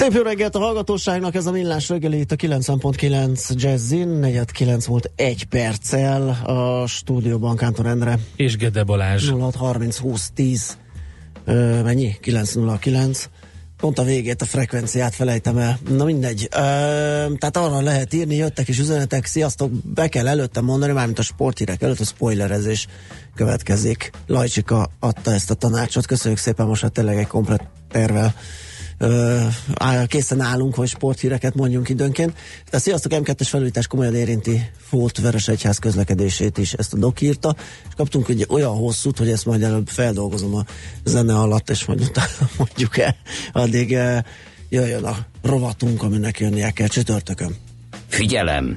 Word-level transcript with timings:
Szép 0.00 0.12
jó 0.12 0.22
reggelt 0.22 0.54
a 0.54 0.58
hallgatóságnak, 0.58 1.34
ez 1.34 1.46
a 1.46 1.50
millás 1.50 1.88
reggeli 1.88 2.18
itt 2.18 2.32
a 2.32 2.36
90.9 2.36 3.54
Jazzin, 3.54 4.08
negyed 4.08 4.50
9 4.50 4.84
volt 4.84 5.10
egy 5.16 5.44
perccel 5.44 6.28
a 6.28 6.86
stúdióban 6.86 7.56
Kántor 7.56 7.86
Endre. 7.86 8.18
És 8.36 8.56
Gede 8.56 8.82
Balázs. 8.82 9.30
06 9.30 9.54
30 9.54 9.98
20 9.98 10.30
10 10.34 10.78
ö, 11.44 11.82
mennyi? 11.82 12.16
909 12.20 13.28
pont 13.76 13.98
a 13.98 14.02
végét, 14.02 14.42
a 14.42 14.44
frekvenciát 14.44 15.14
felejtem 15.14 15.58
el. 15.58 15.78
Na 15.88 16.04
mindegy. 16.04 16.48
Ö, 16.50 16.56
tehát 17.38 17.56
arra 17.56 17.80
lehet 17.80 18.14
írni, 18.14 18.34
jöttek 18.34 18.68
is 18.68 18.78
üzenetek, 18.78 19.24
sziasztok, 19.24 19.70
be 19.70 20.08
kell 20.08 20.28
előtte 20.28 20.60
mondani, 20.60 20.92
mármint 20.92 21.18
a 21.18 21.22
sporthírek 21.22 21.82
előtt 21.82 22.00
a 22.00 22.04
spoilerezés 22.04 22.86
következik. 23.34 24.10
Lajcsika 24.26 24.90
adta 25.00 25.32
ezt 25.32 25.50
a 25.50 25.54
tanácsot, 25.54 26.06
köszönjük 26.06 26.40
szépen, 26.40 26.66
most 26.66 26.82
hát 26.82 26.92
tényleg 26.92 27.16
egy 27.16 27.26
komplet 27.26 27.62
tervel 27.88 28.34
készen 30.06 30.40
állunk, 30.40 30.74
hogy 30.74 30.88
sporthíreket 30.88 31.54
mondjunk 31.54 31.88
időnként. 31.88 32.32
Tehát 32.64 32.84
sziasztok, 32.84 33.12
M2-es 33.14 33.46
felújítás 33.48 33.86
komolyan 33.86 34.14
érinti 34.14 34.70
Fót 34.76 35.18
Veres 35.18 35.48
Egyház 35.48 35.78
közlekedését 35.78 36.58
is, 36.58 36.72
ezt 36.72 36.92
a 36.92 36.96
dok 36.96 37.20
írta, 37.20 37.56
és 37.88 37.94
kaptunk 37.96 38.28
egy 38.28 38.46
olyan 38.48 38.76
hosszút, 38.76 39.18
hogy 39.18 39.30
ezt 39.30 39.46
majd 39.46 39.62
előbb 39.62 39.88
feldolgozom 39.88 40.54
a 40.54 40.64
zene 41.04 41.38
alatt, 41.38 41.70
és 41.70 41.84
majd 41.84 42.00
utána 42.00 42.50
mondjuk 42.58 42.98
el. 42.98 43.16
Addig 43.52 43.90
jöjjön 44.68 45.04
a 45.04 45.16
rovatunk, 45.42 46.02
aminek 46.02 46.40
jönnie 46.40 46.70
kell 46.70 46.86
csütörtökön. 46.86 47.56
Figyelem! 48.08 48.76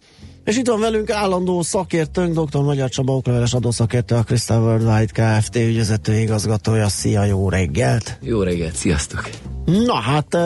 És 0.45 0.57
itt 0.57 0.67
van 0.67 0.79
velünk 0.79 1.09
állandó 1.09 1.61
szakértőnk, 1.61 2.39
dr. 2.39 2.61
Magyar 2.61 2.89
Csaba 2.89 3.15
okleveles 3.15 3.53
adószakértő, 3.53 4.15
a 4.15 4.23
Crystal 4.23 4.61
Worldwide 4.61 5.37
Kft. 5.39 5.55
ügyvezető 5.55 6.13
igazgatója. 6.13 6.89
Szia, 6.89 7.23
jó 7.23 7.49
reggelt! 7.49 8.17
Jó 8.21 8.41
reggelt, 8.41 8.75
sziasztok! 8.75 9.29
Na 9.65 9.95
hát, 9.95 10.37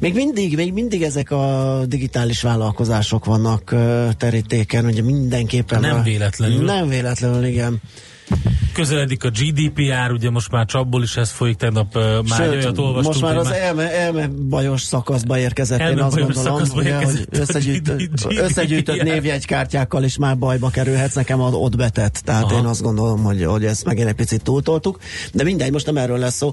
még 0.00 0.14
mindig, 0.14 0.56
még 0.56 0.72
mindig 0.72 1.02
ezek 1.02 1.30
a 1.30 1.80
digitális 1.86 2.42
vállalkozások 2.42 3.24
vannak 3.24 3.74
terítéken, 4.16 4.84
ugye 4.84 5.02
mindenképpen. 5.02 5.80
Nem 5.80 6.02
véletlenül. 6.02 6.64
Nem 6.64 6.88
véletlenül, 6.88 7.44
igen. 7.44 7.80
Közeledik 8.76 9.24
a 9.24 9.30
GDPR, 9.30 10.12
ugye 10.12 10.30
most 10.30 10.50
már 10.50 10.66
csapból 10.66 11.02
is 11.02 11.16
ez 11.16 11.30
folyik, 11.30 11.56
tegnap 11.56 11.96
uh, 11.96 12.02
már 12.02 12.38
Sőt, 12.38 12.54
olyat 12.54 12.78
olvastunk. 12.78 13.04
Most 13.04 13.20
már 13.20 13.36
az 13.36 13.50
elme, 13.50 13.92
elme 13.92 14.28
bajos 14.48 14.82
szakaszba 14.82 15.38
érkezett, 15.38 15.80
Elme 15.80 15.92
én 15.92 15.98
azt 15.98 16.16
gondolom, 16.16 16.62
ugye, 16.74 16.94
hogy 16.94 17.26
a 17.30 17.38
összegyűjtött, 18.28 19.02
névjegykártyákkal 19.02 20.04
is 20.04 20.18
már 20.18 20.38
bajba 20.38 20.70
kerülhetsz, 20.70 21.14
nekem 21.14 21.40
ad, 21.40 21.54
ott 21.54 21.76
betett. 21.76 22.14
Tehát 22.14 22.42
Aha. 22.42 22.58
én 22.58 22.64
azt 22.64 22.82
gondolom, 22.82 23.22
hogy, 23.22 23.44
hogy 23.44 23.64
ezt 23.64 23.84
megint 23.84 24.08
egy 24.08 24.14
picit 24.14 24.42
túltoltuk. 24.42 24.98
De 25.32 25.42
mindegy, 25.42 25.72
most 25.72 25.86
nem 25.86 25.96
erről 25.96 26.18
lesz 26.18 26.36
szó, 26.36 26.52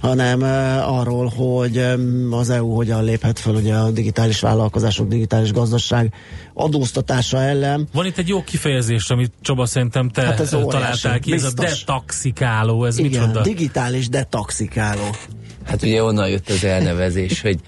hanem 0.00 0.40
uh, 0.40 0.98
arról, 0.98 1.32
hogy 1.36 1.76
um, 1.76 2.32
az 2.32 2.50
EU 2.50 2.74
hogyan 2.74 3.04
léphet 3.04 3.38
fel 3.38 3.54
ugye 3.54 3.74
a 3.74 3.90
digitális 3.90 4.40
vállalkozások, 4.40 5.08
digitális 5.08 5.52
gazdaság 5.52 6.12
adóztatása 6.54 7.40
ellen. 7.42 7.88
Van 7.92 8.06
itt 8.06 8.18
egy 8.18 8.28
jó 8.28 8.44
kifejezés, 8.44 9.10
amit 9.10 9.32
Csaba 9.40 9.66
szerintem 9.66 10.08
te 10.08 10.22
Hát 10.22 10.40
ez 10.40 10.56
találtál 10.68 11.18
ki, 11.18 11.32
ez 11.32 11.44
a. 11.44 11.61
detaxikáló, 11.68 12.84
ez 12.84 12.98
Igen, 12.98 13.10
micsoda? 13.20 13.42
digitális 13.42 14.08
detaxikáló. 14.08 15.10
Hát 15.64 15.82
ugye 15.82 16.02
onnan 16.02 16.28
jött 16.28 16.48
az 16.48 16.64
elnevezés, 16.64 17.40
hogy 17.40 17.58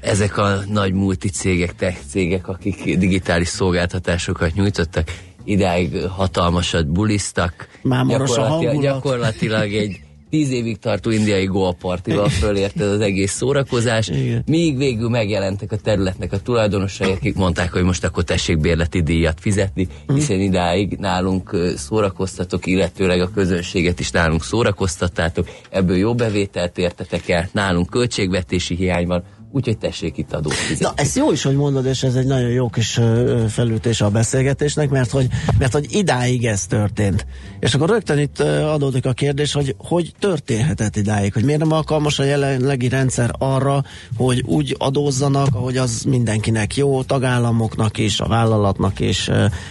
ezek 0.00 0.36
a 0.38 0.60
nagy 0.68 0.92
multicégek, 0.92 1.74
tech 1.74 1.96
cégek, 2.10 2.48
akik 2.48 2.98
digitális 2.98 3.48
szolgáltatásokat 3.48 4.54
nyújtottak, 4.54 5.10
idáig 5.44 6.06
hatalmasat 6.06 6.88
bulisztak. 6.88 7.68
Mámoros 7.82 8.30
a 8.30 8.34
Gyakorlati- 8.34 8.64
hangulat. 8.66 8.82
Gyakorlatilag 8.82 9.74
egy 9.74 10.00
tíz 10.32 10.50
évig 10.50 10.78
tartó 10.78 11.10
indiai 11.10 11.44
golpartival 11.44 12.28
fölérted 12.28 12.88
az 12.88 13.00
egész 13.00 13.32
szórakozás, 13.32 14.08
Igen. 14.08 14.42
míg 14.46 14.76
végül 14.76 15.08
megjelentek 15.08 15.72
a 15.72 15.76
területnek 15.76 16.32
a 16.32 16.38
tulajdonosai, 16.38 17.10
akik 17.10 17.34
mondták, 17.34 17.72
hogy 17.72 17.82
most 17.82 18.04
akkor 18.04 18.24
tessék 18.24 18.58
bérleti 18.58 19.02
díjat 19.02 19.40
fizetni, 19.40 19.88
Mhm. 20.06 20.16
hiszen 20.16 20.40
idáig 20.40 20.96
nálunk 20.98 21.56
szórakoztatok, 21.76 22.66
illetőleg 22.66 23.20
a 23.20 23.30
közönséget 23.34 24.00
is 24.00 24.10
nálunk 24.10 24.42
szórakoztattátok, 24.44 25.48
ebből 25.70 25.96
jó 25.96 26.14
bevételt 26.14 26.78
értetek 26.78 27.28
el, 27.28 27.48
nálunk 27.52 27.90
költségvetési 27.90 28.74
hiány 28.74 29.06
van, 29.06 29.22
úgyhogy 29.52 29.78
tessék 29.78 30.16
itt 30.16 30.32
adót 30.32 30.52
fizetni. 30.52 30.84
Na, 30.84 30.92
ez 31.02 31.16
jó 31.16 31.32
is, 31.32 31.42
hogy 31.42 31.56
mondod, 31.56 31.86
és 31.86 32.02
ez 32.02 32.14
egy 32.14 32.26
nagyon 32.26 32.50
jó 32.50 32.68
kis 32.68 33.00
felütés 33.48 34.00
a 34.00 34.10
beszélgetésnek, 34.10 34.90
mert 34.90 35.10
hogy, 35.10 35.26
mert 35.58 35.72
hogy 35.72 35.86
idáig 35.90 36.46
ez 36.46 36.66
történt. 36.66 37.26
És 37.60 37.74
akkor 37.74 37.88
rögtön 37.88 38.18
itt 38.18 38.40
adódik 38.40 39.06
a 39.06 39.12
kérdés, 39.12 39.52
hogy 39.52 39.74
hogy 39.78 40.12
történhetett 40.18 40.96
idáig, 40.96 41.32
hogy 41.32 41.44
miért 41.44 41.60
nem 41.60 41.72
alkalmas 41.72 42.18
a 42.18 42.24
jelenlegi 42.24 42.88
rendszer 42.88 43.30
arra, 43.38 43.84
hogy 44.16 44.42
úgy 44.46 44.74
adózzanak, 44.78 45.48
ahogy 45.54 45.76
az 45.76 46.02
mindenkinek 46.02 46.76
jó, 46.76 47.02
tagállamoknak 47.02 47.98
is, 47.98 48.20
a 48.20 48.26
vállalatnak 48.26 49.00
is, 49.00 49.30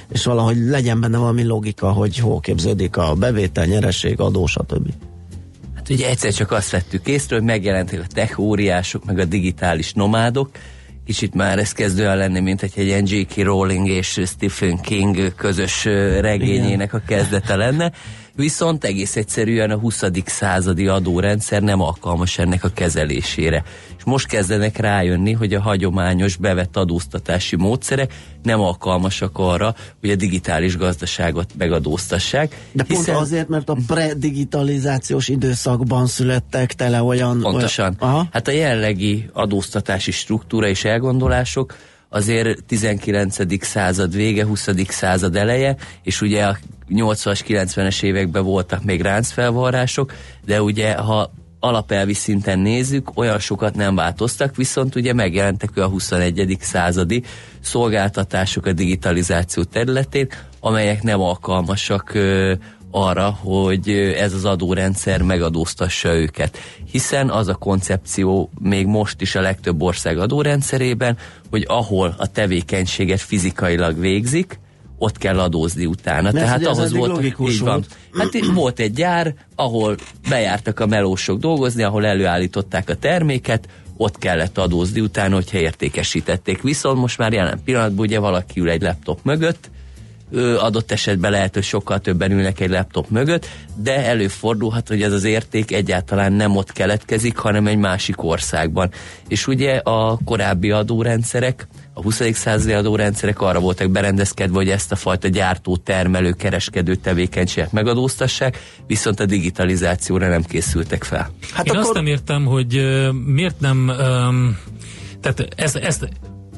és 0.10 0.26
valahogy 0.26 0.58
legyen 0.58 1.02
benne 1.02 1.18
valami 1.18 1.44
logika, 1.44 1.92
hogy 1.92 2.18
hol 2.18 2.40
képződik 2.40 2.98
a 2.98 3.14
bevétel, 3.16 3.66
nyereség, 3.66 4.20
adó, 4.20 4.46
stb. 4.46 5.11
Hát 5.92 6.00
ugye 6.00 6.10
egyszer 6.10 6.34
csak 6.34 6.52
azt 6.52 6.72
vettük 6.72 7.08
észre, 7.08 7.36
hogy 7.36 7.46
megjelentek 7.46 8.00
a 8.00 8.14
tech 8.14 8.40
óriások, 8.40 9.06
meg 9.06 9.20
a 9.20 9.26
digitális 9.26 9.94
nomádok, 9.94 10.50
kicsit 11.06 11.34
már 11.34 11.60
ez 11.60 11.72
kezd 11.72 12.00
olyan 12.00 12.18
lenni, 12.18 12.40
mint 12.40 12.62
egy 12.62 12.78
ilyen 12.78 13.06
J.K. 13.08 13.36
Rowling 13.36 13.88
és 13.88 14.22
Stephen 14.26 14.82
King 14.82 15.36
közös 15.36 15.86
regényének 16.20 16.94
a 16.94 17.02
kezdete 17.08 17.56
lenne, 17.56 17.92
viszont 18.36 18.84
egész 18.84 19.16
egyszerűen 19.16 19.72
a 19.72 19.78
20. 19.78 20.04
századi 20.26 20.88
adórendszer 20.88 21.62
nem 21.62 21.82
alkalmas 21.82 22.38
ennek 22.38 22.64
a 22.64 22.70
kezelésére. 22.74 23.64
És 24.02 24.08
most 24.08 24.28
kezdenek 24.28 24.78
rájönni, 24.78 25.32
hogy 25.32 25.54
a 25.54 25.62
hagyományos 25.62 26.36
bevett 26.36 26.78
adóztatási 26.78 27.56
módszerek 27.56 28.14
nem 28.44 28.60
alkalmasak 28.60 29.38
arra, 29.38 29.76
hogy 30.00 30.10
a 30.10 30.16
digitális 30.16 30.78
gazdaságot 30.78 31.50
megadóztassák. 31.58 32.68
De 32.72 32.84
pont 32.84 33.00
hiszen- 33.00 33.16
azért, 33.16 33.48
mert 33.48 33.70
a 33.70 33.78
predigitalizációs 33.88 35.28
időszakban 35.28 36.08
születtek 36.08 36.74
tele 36.74 37.04
olyan... 37.04 37.40
Pontosan. 37.42 37.86
Olyan, 37.86 38.14
aha. 38.14 38.28
Hát 38.32 38.48
a 38.48 38.52
jelenlegi 38.52 39.30
adóztatási 39.34 40.12
struktúra 40.12 40.68
és 40.68 40.84
elgondolások 40.84 41.76
azért 42.10 42.64
19. 42.64 43.66
század 43.66 44.16
vége, 44.16 44.46
20. 44.46 44.68
század 44.88 45.36
eleje, 45.36 45.76
és 46.04 46.22
ugye 46.22 46.46
a 46.46 46.58
80-as, 46.90 47.40
90-es 47.48 48.04
években 48.04 48.44
voltak 48.44 48.84
még 48.84 49.02
ráncfelvarrások, 49.02 50.14
de 50.46 50.62
ugye 50.62 50.94
ha 50.96 51.32
alapelvi 51.64 52.14
szinten 52.14 52.60
nézzük, 52.60 53.12
olyan 53.18 53.40
sokat 53.40 53.76
nem 53.76 53.96
változtak, 53.96 54.56
viszont 54.56 54.96
ugye 54.96 55.14
megjelentek 55.14 55.78
a 55.78 55.88
21. 55.88 56.58
századi 56.60 57.24
szolgáltatások 57.60 58.66
a 58.66 58.74
digitalizáció 58.74 59.64
területén, 59.64 60.28
amelyek 60.60 61.04
nem 61.04 61.22
alkalmasak 61.22 62.14
ö, 62.14 62.54
arra, 62.92 63.30
hogy 63.30 63.90
ez 64.18 64.34
az 64.34 64.46
adórendszer 64.46 65.22
megadóztassa 65.22 66.14
őket. 66.14 66.58
Hiszen 66.92 67.30
az 67.30 67.48
a 67.48 67.56
koncepció 67.56 68.50
még 68.60 68.86
most 68.86 69.22
is 69.22 69.36
a 69.36 69.42
legtöbb 69.42 69.82
ország 69.82 70.18
adórendszerében, 70.18 71.18
hogy 71.50 71.66
ahol 71.68 72.16
a 72.18 72.28
tevékenységet 72.28 73.22
fizikailag 73.22 74.00
végzik, 74.00 74.60
ott 75.02 75.18
kell 75.18 75.40
adózni 75.40 75.86
utána. 75.86 76.22
Mert 76.22 76.36
Tehát 76.36 76.66
ahhoz 76.66 76.94
volt, 76.94 77.24
így 77.24 77.60
van. 77.60 77.70
volt. 77.74 77.88
Hát 78.14 78.34
itt 78.34 78.52
volt 78.54 78.80
egy 78.80 78.94
gyár, 78.94 79.34
ahol 79.56 79.96
bejártak 80.30 80.80
a 80.80 80.86
melósok 80.86 81.40
dolgozni, 81.40 81.84
ahol 81.84 82.06
előállították 82.06 82.90
a 82.90 82.96
terméket, 82.96 83.68
ott 83.98 84.18
kellett 84.18 84.58
adózni 84.58 85.02
utána, 85.02 85.36
hogyha 85.36 85.58
értékesítették. 85.58 86.62
Viszont 86.62 87.00
most 87.00 87.18
már 87.18 87.34
jelen 87.34 87.62
pillanatban 87.66 88.06
ugye 88.06 88.20
valaki 88.20 88.60
ül 88.60 88.70
egy 88.70 88.82
laptop 88.82 89.20
mögött, 89.24 89.70
adott 90.58 90.92
esetben 90.92 91.32
lehet, 91.32 91.54
hogy 91.54 91.64
sokkal 91.64 92.00
többen 92.00 92.32
ülnek 92.32 92.60
egy 92.60 92.70
laptop 92.70 93.10
mögött, 93.10 93.48
de 93.76 94.06
előfordulhat, 94.06 94.88
hogy 94.88 95.02
ez 95.02 95.14
az 95.14 95.24
érték 95.24 95.72
egyáltalán 95.72 96.34
nem 96.34 96.56
ott 96.56 96.72
keletkezik, 96.72 97.38
hanem 97.38 97.68
egy 97.68 97.78
másik 97.78 98.24
országban. 98.24 98.92
És 99.28 99.48
ugye 99.48 99.76
a 99.78 100.18
korábbi 100.26 100.72
adórendszerek, 100.72 101.68
a 101.94 102.02
20. 102.02 102.22
századi 102.34 102.74
adórendszerek 102.74 103.42
arra 103.42 103.60
voltak 103.60 103.90
berendezkedve, 103.90 104.56
hogy 104.56 104.70
ezt 104.70 104.92
a 104.92 104.96
fajta 104.96 105.28
gyártó, 105.28 105.78
termelő, 105.78 106.32
kereskedő 106.32 106.96
tevékenységet 106.96 107.72
megadóztassák, 107.72 108.60
viszont 108.88 109.20
a 109.20 109.26
digitalizációra 109.26 110.28
nem 110.28 110.44
készültek 110.44 111.04
fel. 111.04 111.32
Hát 111.54 111.66
Én 111.66 111.72
akkor... 111.72 111.86
azt 111.86 111.94
nem 111.94 112.06
értem, 112.06 112.46
hogy 112.46 113.00
miért 113.26 113.60
nem 113.60 113.78
um, 113.78 114.58
tehát 115.22 115.54
ez, 115.56 115.76
ez 115.76 116.00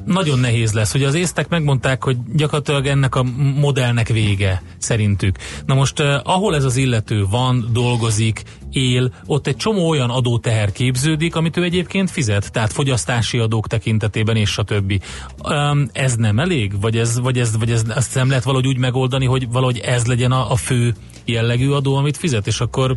nagyon 0.04 0.38
nehéz 0.38 0.72
lesz. 0.72 0.92
hogy 0.92 1.04
az 1.04 1.14
észtek 1.14 1.48
megmondták, 1.48 2.04
hogy 2.04 2.16
gyakorlatilag 2.34 2.86
ennek 2.86 3.14
a 3.14 3.22
modellnek 3.60 4.08
vége 4.08 4.62
szerintük. 4.78 5.36
Na 5.66 5.74
most 5.74 6.00
eh, 6.00 6.20
ahol 6.22 6.54
ez 6.54 6.64
az 6.64 6.76
illető 6.76 7.26
van, 7.30 7.68
dolgozik, 7.72 8.42
él, 8.74 9.12
ott 9.26 9.46
egy 9.46 9.56
csomó 9.56 9.88
olyan 9.88 10.10
adóteher 10.10 10.72
képződik, 10.72 11.36
amit 11.36 11.56
ő 11.56 11.62
egyébként 11.62 12.10
fizet, 12.10 12.52
tehát 12.52 12.72
fogyasztási 12.72 13.38
adók 13.38 13.66
tekintetében 13.66 14.36
és 14.36 14.50
stb. 14.50 15.02
Um, 15.48 15.88
ez 15.92 16.14
nem 16.14 16.38
elég? 16.38 16.80
Vagy 16.80 16.96
ez, 16.96 17.20
vagy 17.20 17.38
ez, 17.38 17.58
vagy 17.58 17.70
ez 17.70 17.82
azt 17.88 18.14
nem 18.14 18.28
lehet 18.28 18.44
valahogy 18.44 18.66
úgy 18.66 18.78
megoldani, 18.78 19.26
hogy 19.26 19.48
valahogy 19.50 19.78
ez 19.78 20.06
legyen 20.06 20.32
a, 20.32 20.50
a 20.52 20.56
fő 20.56 20.94
jellegű 21.24 21.70
adó, 21.70 21.94
amit 21.94 22.16
fizet, 22.16 22.46
és 22.46 22.60
akkor 22.60 22.96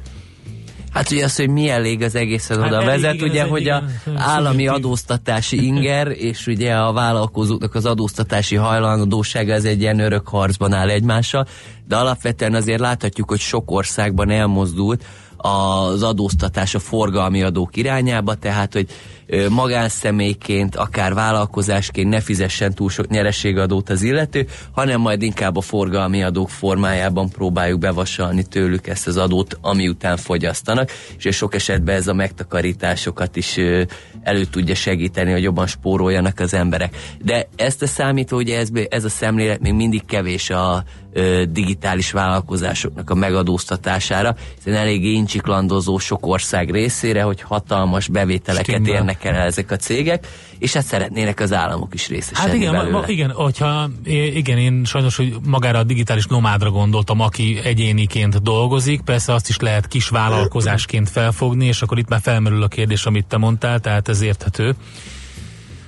Hát 0.92 1.12
ugye 1.12 1.24
az, 1.24 1.36
hogy 1.36 1.50
mi 1.50 1.70
elég 1.70 2.02
az 2.02 2.16
egészen 2.16 2.62
hát 2.62 2.72
oda 2.72 2.86
vezet, 2.86 3.14
igen, 3.14 3.30
ugye, 3.30 3.44
hogy 3.44 3.62
igen, 3.62 4.02
a 4.06 4.10
állami 4.16 4.68
adóztatási 4.68 5.64
inger 5.68 6.08
és 6.08 6.48
ugye 6.48 6.74
a 6.74 6.94
vállalkozóknak 6.94 7.76
az 7.76 7.86
adóztatási 7.86 8.56
hajlandósága 8.56 9.54
ez 9.54 9.64
egy 9.64 9.82
ilyen 9.82 10.00
örök 10.00 10.28
harcban 10.28 10.74
áll 10.74 10.90
egymással, 10.90 11.48
de 11.88 11.96
alapvetően 11.96 12.54
azért 12.54 12.80
láthatjuk, 12.80 13.30
hogy 13.30 13.40
sok 13.40 13.72
országban 13.72 14.30
elmozdult 14.30 15.04
az 15.38 16.04
adóztatás 16.04 16.76
a 16.76 16.80
forgalmi 16.80 17.44
adók 17.44 17.76
irányába, 17.76 18.36
tehát 18.36 18.74
hogy 18.74 18.88
magánszemélyként, 19.50 20.76
akár 20.76 21.14
vállalkozásként 21.14 22.10
ne 22.10 22.20
fizessen 22.20 22.74
túl 22.74 22.90
sok 22.90 23.08
nyereségadót 23.08 23.90
az 23.90 24.02
illető, 24.02 24.48
hanem 24.72 25.02
majd 25.02 25.22
inkább 25.22 25.58
a 25.58 25.62
forgalmi 25.62 26.24
adók 26.24 26.50
formájában 26.50 27.30
próbáljuk 27.30 27.80
bevasalni 27.80 28.44
tőlük 28.44 28.88
ezt 28.88 29.08
az 29.08 29.18
adót, 29.18 29.58
ami 29.62 29.88
után 29.88 30.18
fogyasztanak, 30.18 30.92
és 31.18 31.36
sok 31.36 31.56
esetben 31.56 31.96
ez 31.96 32.08
a 32.08 32.14
megtakarításokat 32.14 33.36
is 33.36 33.58
elő 34.22 34.46
tudja 34.46 34.76
segíteni, 34.76 35.32
hogy 35.32 35.44
jobban 35.44 35.68
spóroljanak 35.68 36.40
az 36.40 36.54
emberek. 36.54 36.96
De 37.24 37.48
ezt 37.56 37.82
a 37.82 37.88
számítva, 37.88 38.38
ugye 38.38 38.58
ez, 38.58 38.70
ez 38.90 39.04
a 39.04 39.10
szemlélet 39.10 39.60
még 39.60 39.74
mindig 39.74 40.06
kevés 40.06 40.50
a 40.50 40.84
digitális 41.50 42.12
vállalkozásoknak 42.12 43.10
a 43.10 43.16
megadóztatására, 43.16 44.36
hiszen 44.56 44.80
eléggé 44.80 45.12
incsiklandozó 45.12 45.98
sok 45.98 46.26
ország 46.26 46.72
részére, 46.72 47.22
hogy 47.22 47.42
hatalmas 47.42 48.08
bevételeket 48.08 48.66
Stimmel. 48.66 48.94
érnek 48.94 49.24
el 49.24 49.36
ezek 49.36 49.72
a 49.72 49.76
cégek, 49.76 50.28
és 50.60 50.74
hát 50.74 50.86
szeretnének 50.86 51.40
az 51.40 51.54
államok 51.54 51.94
is 51.94 52.08
részesedni 52.08 52.50
Hát 52.50 52.54
igen, 52.54 52.72
belőle. 52.72 52.92
ma, 52.92 53.04
igen, 53.08 53.32
hogyha, 53.32 53.90
igen, 54.34 54.58
én 54.58 54.84
sajnos, 54.86 55.16
hogy 55.16 55.36
magára 55.46 55.80
a 55.80 55.84
digitális 55.84 56.26
nomádra 56.26 56.70
gondoltam, 56.70 57.20
aki 57.20 57.60
egyéniként 57.64 58.42
dolgozik, 58.42 59.02
persze 59.02 59.34
azt 59.34 59.50
is 59.50 59.58
lehet 59.58 59.88
kis 59.88 60.10
vállalkozásként 60.10 61.10
felfogni, 61.10 61.66
és 61.66 61.82
akkor 61.82 61.98
itt 61.98 62.10
már 62.10 62.22
felmerül 62.22 62.64
a 62.64 62.68
kérdés, 62.68 63.06
amit 63.06 63.26
te 63.26 63.38
mondtál, 63.38 63.80
tehát 63.80 64.08
ez 64.08 64.22
érthető. 64.22 64.76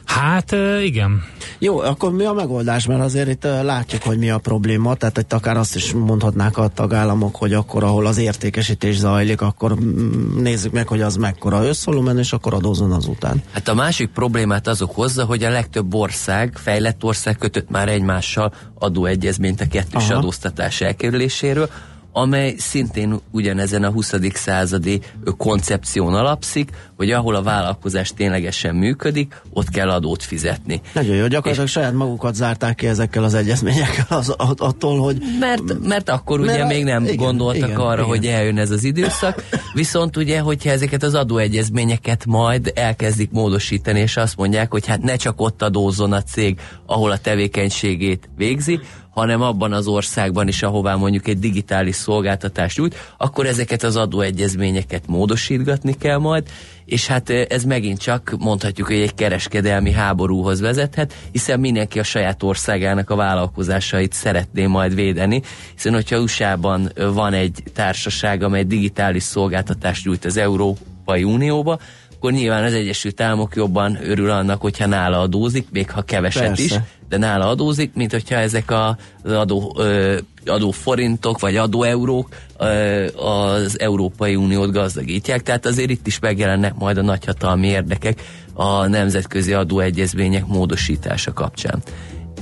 Hát 0.10 0.56
igen. 0.84 1.24
Jó, 1.60 1.80
akkor 1.80 2.12
mi 2.12 2.26
a 2.26 2.34
megoldás? 2.34 2.86
Mert 2.86 3.02
azért 3.02 3.30
itt 3.30 3.44
látjuk, 3.44 4.04
hogy 4.04 4.18
mi 4.18 4.30
a 4.30 4.38
probléma, 4.38 4.96
tehát 4.96 5.18
itt 5.18 5.34
akár 5.34 5.58
azt 5.58 5.76
is 5.76 5.94
mondhatnák 5.94 6.58
a 6.58 6.68
tagállamok, 6.68 7.36
hogy 7.36 7.54
akkor, 7.54 7.84
ahol 7.84 8.06
az 8.06 8.18
értékesítés 8.18 8.98
zajlik, 8.98 9.42
akkor 9.42 9.80
mm, 9.80 10.42
nézzük 10.42 10.72
meg, 10.72 10.88
hogy 10.88 11.02
az 11.02 11.16
mekkora 11.16 11.64
összvolumen, 11.64 12.18
és 12.18 12.34
akkor 12.34 12.54
adózon 12.54 12.92
azután. 12.92 13.44
Hát 13.52 13.68
a 13.68 13.74
másik 13.74 14.10
problémát 14.10 14.68
az 14.68 14.82
okozza, 14.82 15.26
hogy 15.26 15.44
a 15.44 15.50
legtöbb 15.50 15.94
ország, 15.94 16.54
fejlett 16.56 17.04
ország 17.04 17.38
kötött 17.38 17.70
már 17.70 17.90
egymással 17.90 18.54
adóegyezményt 18.80 19.62
a 19.62 19.68
kettős 19.68 20.10
Aha. 20.10 20.18
adóztatás 20.18 20.82
elkerüléséről, 20.82 21.70
amely 22.12 22.56
szintén 22.58 23.20
ugyanezen 23.32 23.84
a 23.84 23.90
20. 23.92 24.14
századi 24.34 25.02
koncepción 25.38 26.14
alapszik, 26.14 26.72
hogy 27.00 27.12
ahol 27.12 27.36
a 27.36 27.42
vállalkozás 27.42 28.13
ténylegesen 28.13 28.75
működik, 28.75 29.42
ott 29.54 29.69
kell 29.69 29.90
adót 29.90 30.24
fizetni. 30.24 30.81
Nagyon 30.94 31.16
jó, 31.16 31.28
gyakorlatilag 31.28 31.66
és 31.66 31.72
saját 31.72 31.94
magukat 31.94 32.36
zárták 32.36 32.75
ki 32.75 32.88
ezekkel 32.88 33.24
az 33.24 33.34
egyezményekkel 33.34 34.18
az, 34.18 34.30
attól, 34.57 35.00
hogy... 35.00 35.18
Mert, 35.40 35.88
mert 35.88 36.10
akkor 36.10 36.40
mert 36.40 36.51
ugye 36.51 36.63
a, 36.63 36.68
még 36.68 36.84
nem 36.84 37.04
igen, 37.04 37.16
gondoltak 37.16 37.69
igen, 37.69 37.80
arra, 37.80 37.94
igen. 37.94 38.06
hogy 38.06 38.25
eljön 38.25 38.57
ez 38.57 38.72
az 38.72 38.84
időszak, 38.84 39.44
viszont 39.74 40.18
ugye, 40.18 40.40
hogyha 40.40 40.69
ezeket 40.69 41.04
az 41.04 41.13
adóegyezményeket 41.13 42.25
majd 42.25 42.72
elkezdik 42.75 43.31
módosítani, 43.31 44.00
és 44.00 44.18
azt 44.18 44.38
mondják, 44.38 44.72
hogy 44.72 44.86
hát 44.86 45.02
ne 45.02 45.16
csak 45.16 45.42
ott 45.42 45.62
adózzon 45.62 46.13
a 46.13 46.22
cég, 46.22 46.60
ahol 46.86 47.12
a 47.12 47.18
tevékenységét 47.18 48.30
végzi, 48.38 48.80
hanem 49.10 49.42
abban 49.42 49.74
az 49.74 49.88
országban 49.88 50.48
is, 50.48 50.63
ahová 50.63 50.95
mondjuk 50.95 51.28
egy 51.28 51.40
digitális 51.40 51.95
szolgáltatást 51.95 52.78
nyújt, 52.78 52.95
akkor 53.18 53.45
ezeket 53.45 53.84
az 53.84 53.95
adóegyezményeket 53.95 55.07
módosítgatni 55.07 55.98
kell 55.98 56.18
majd, 56.18 56.48
és 56.90 57.08
hát 57.08 57.30
ez 57.30 57.64
megint 57.64 58.00
csak 58.00 58.36
mondhatjuk, 58.40 58.88
hogy 58.88 59.00
egy 59.00 59.14
kereskedelmi 59.14 59.92
háborúhoz 59.92 60.60
vezethet, 60.60 61.14
hiszen 61.32 61.60
mindenki 61.60 62.00
a 62.00 62.04
saját 62.04 62.44
országának 62.44 63.10
a 63.10 63.16
vállalkozásait 63.16 64.14
szeretné 64.14 64.66
majd 64.66 64.96
védeni, 64.96 65.42
hiszen 65.74 65.94
hogyha 65.94 66.20
USA-ban 66.20 66.92
van 67.14 67.34
egy 67.34 67.64
társaság, 67.74 68.44
amely 68.44 68.64
digitális 68.64 69.24
szolgáltatást 69.24 70.06
nyújt 70.06 70.26
az 70.26 70.38
Európai 70.38 71.24
Unióba, 71.24 71.80
akkor 72.16 72.32
nyilván 72.32 72.64
az 72.64 72.74
Egyesült 72.74 73.22
Államok 73.22 73.56
jobban 73.56 73.98
örül 74.04 74.30
annak, 74.30 74.62
hogyha 74.62 74.86
nála 74.86 75.20
adózik, 75.20 75.68
még 75.72 75.92
ha 75.92 76.02
keveset 76.02 76.48
Persze. 76.48 76.64
is, 76.64 76.76
de 77.10 77.18
nála 77.18 77.50
adózik, 77.50 77.94
mint 77.94 78.12
hogyha 78.12 78.36
ezek 78.36 78.72
a, 78.72 78.98
az 79.24 79.32
adó, 79.32 79.76
ö, 79.78 80.18
adó 80.50 80.72
forintok 80.72 81.40
vagy 81.40 81.56
adó 81.56 81.84
eurók 81.84 82.28
ö, 82.57 83.06
az 83.16 83.80
Európai 83.80 84.36
Uniót 84.36 84.72
gazdagítják. 84.72 85.42
Tehát 85.42 85.66
azért 85.66 85.90
itt 85.90 86.07
is 86.07 86.19
megjelennek 86.19 86.75
majd 86.75 86.98
a 86.98 87.01
nagyhatalmi 87.01 87.68
érdekek 87.68 88.22
a 88.54 88.88
nemzetközi 88.88 89.54
adóegyezmények 89.54 90.46
módosítása 90.46 91.34
kapcsán. 91.34 91.81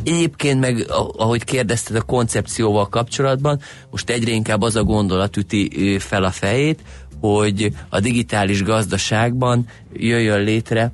Egyébként 0.03 0.59
meg, 0.59 0.85
ahogy 1.17 1.43
kérdezted 1.43 1.95
a 1.95 2.01
koncepcióval 2.01 2.87
kapcsolatban, 2.87 3.59
most 3.91 4.09
egyre 4.09 4.31
inkább 4.31 4.61
az 4.61 4.75
a 4.75 4.83
gondolat 4.83 5.37
üti 5.37 5.97
fel 5.99 6.23
a 6.23 6.31
fejét, 6.31 6.79
hogy 7.19 7.71
a 7.89 7.99
digitális 7.99 8.63
gazdaságban 8.63 9.67
jöjjön 9.93 10.43
létre 10.43 10.91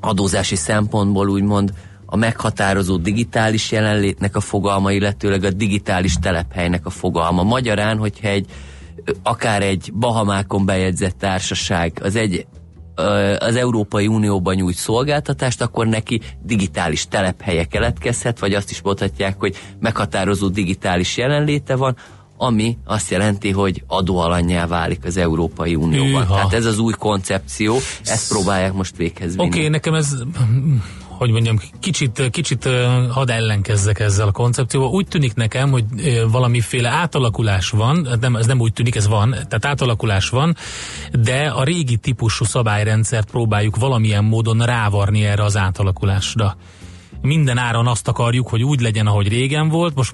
adózási 0.00 0.56
szempontból 0.56 1.28
úgymond 1.28 1.72
a 2.16 2.18
meghatározó 2.18 2.96
digitális 2.96 3.72
jelenlétnek 3.72 4.36
a 4.36 4.40
fogalma, 4.40 4.92
illetőleg 4.92 5.44
a 5.44 5.50
digitális 5.50 6.14
telephelynek 6.14 6.86
a 6.86 6.90
fogalma. 6.90 7.42
Magyarán, 7.42 7.98
hogyha 7.98 8.28
egy 8.28 8.46
akár 9.22 9.62
egy 9.62 9.92
Bahamákon 9.94 10.64
bejegyzett 10.64 11.18
társaság 11.18 12.00
az 12.02 12.16
egy 12.16 12.46
az 13.38 13.56
Európai 13.56 14.06
Unióban 14.06 14.54
nyújt 14.54 14.76
szolgáltatást, 14.76 15.62
akkor 15.62 15.86
neki 15.86 16.20
digitális 16.42 17.08
telephelye 17.08 17.64
keletkezhet, 17.64 18.38
vagy 18.38 18.54
azt 18.54 18.70
is 18.70 18.80
mondhatják, 18.80 19.36
hogy 19.38 19.56
meghatározó 19.80 20.48
digitális 20.48 21.16
jelenléte 21.16 21.76
van, 21.76 21.96
ami 22.36 22.78
azt 22.84 23.10
jelenti, 23.10 23.50
hogy 23.50 23.84
adóalanyjá 23.86 24.66
válik 24.66 25.04
az 25.04 25.16
Európai 25.16 25.74
Unióban. 25.74 26.22
Hűha. 26.22 26.34
Tehát 26.34 26.52
ez 26.52 26.64
az 26.64 26.78
új 26.78 26.92
koncepció, 26.98 27.76
ezt 28.04 28.28
próbálják 28.28 28.72
most 28.72 28.96
véghez 28.96 29.36
vinni. 29.36 29.48
Oké, 29.48 29.58
okay, 29.58 29.68
nekem 29.68 29.94
ez 29.94 30.14
hogy 31.16 31.30
mondjam, 31.30 31.58
kicsit, 31.80 32.30
kicsit 32.30 32.68
hadd 33.10 33.30
ellenkezzek 33.30 33.98
ezzel 33.98 34.28
a 34.28 34.32
koncepcióval. 34.32 34.90
Úgy 34.90 35.06
tűnik 35.08 35.34
nekem, 35.34 35.70
hogy 35.70 35.84
valamiféle 36.30 36.88
átalakulás 36.88 37.70
van, 37.70 38.08
nem, 38.20 38.36
ez 38.36 38.46
nem 38.46 38.60
úgy 38.60 38.72
tűnik, 38.72 38.94
ez 38.94 39.06
van, 39.08 39.30
tehát 39.30 39.64
átalakulás 39.64 40.28
van, 40.28 40.56
de 41.12 41.48
a 41.48 41.64
régi 41.64 41.96
típusú 41.96 42.44
szabályrendszert 42.44 43.30
próbáljuk 43.30 43.76
valamilyen 43.76 44.24
módon 44.24 44.58
rávarni 44.58 45.24
erre 45.24 45.44
az 45.44 45.56
átalakulásra. 45.56 46.56
Minden 47.22 47.58
áron 47.58 47.86
azt 47.86 48.08
akarjuk, 48.08 48.48
hogy 48.48 48.62
úgy 48.62 48.80
legyen, 48.80 49.06
ahogy 49.06 49.28
régen 49.28 49.68
volt, 49.68 49.94
most 49.94 50.12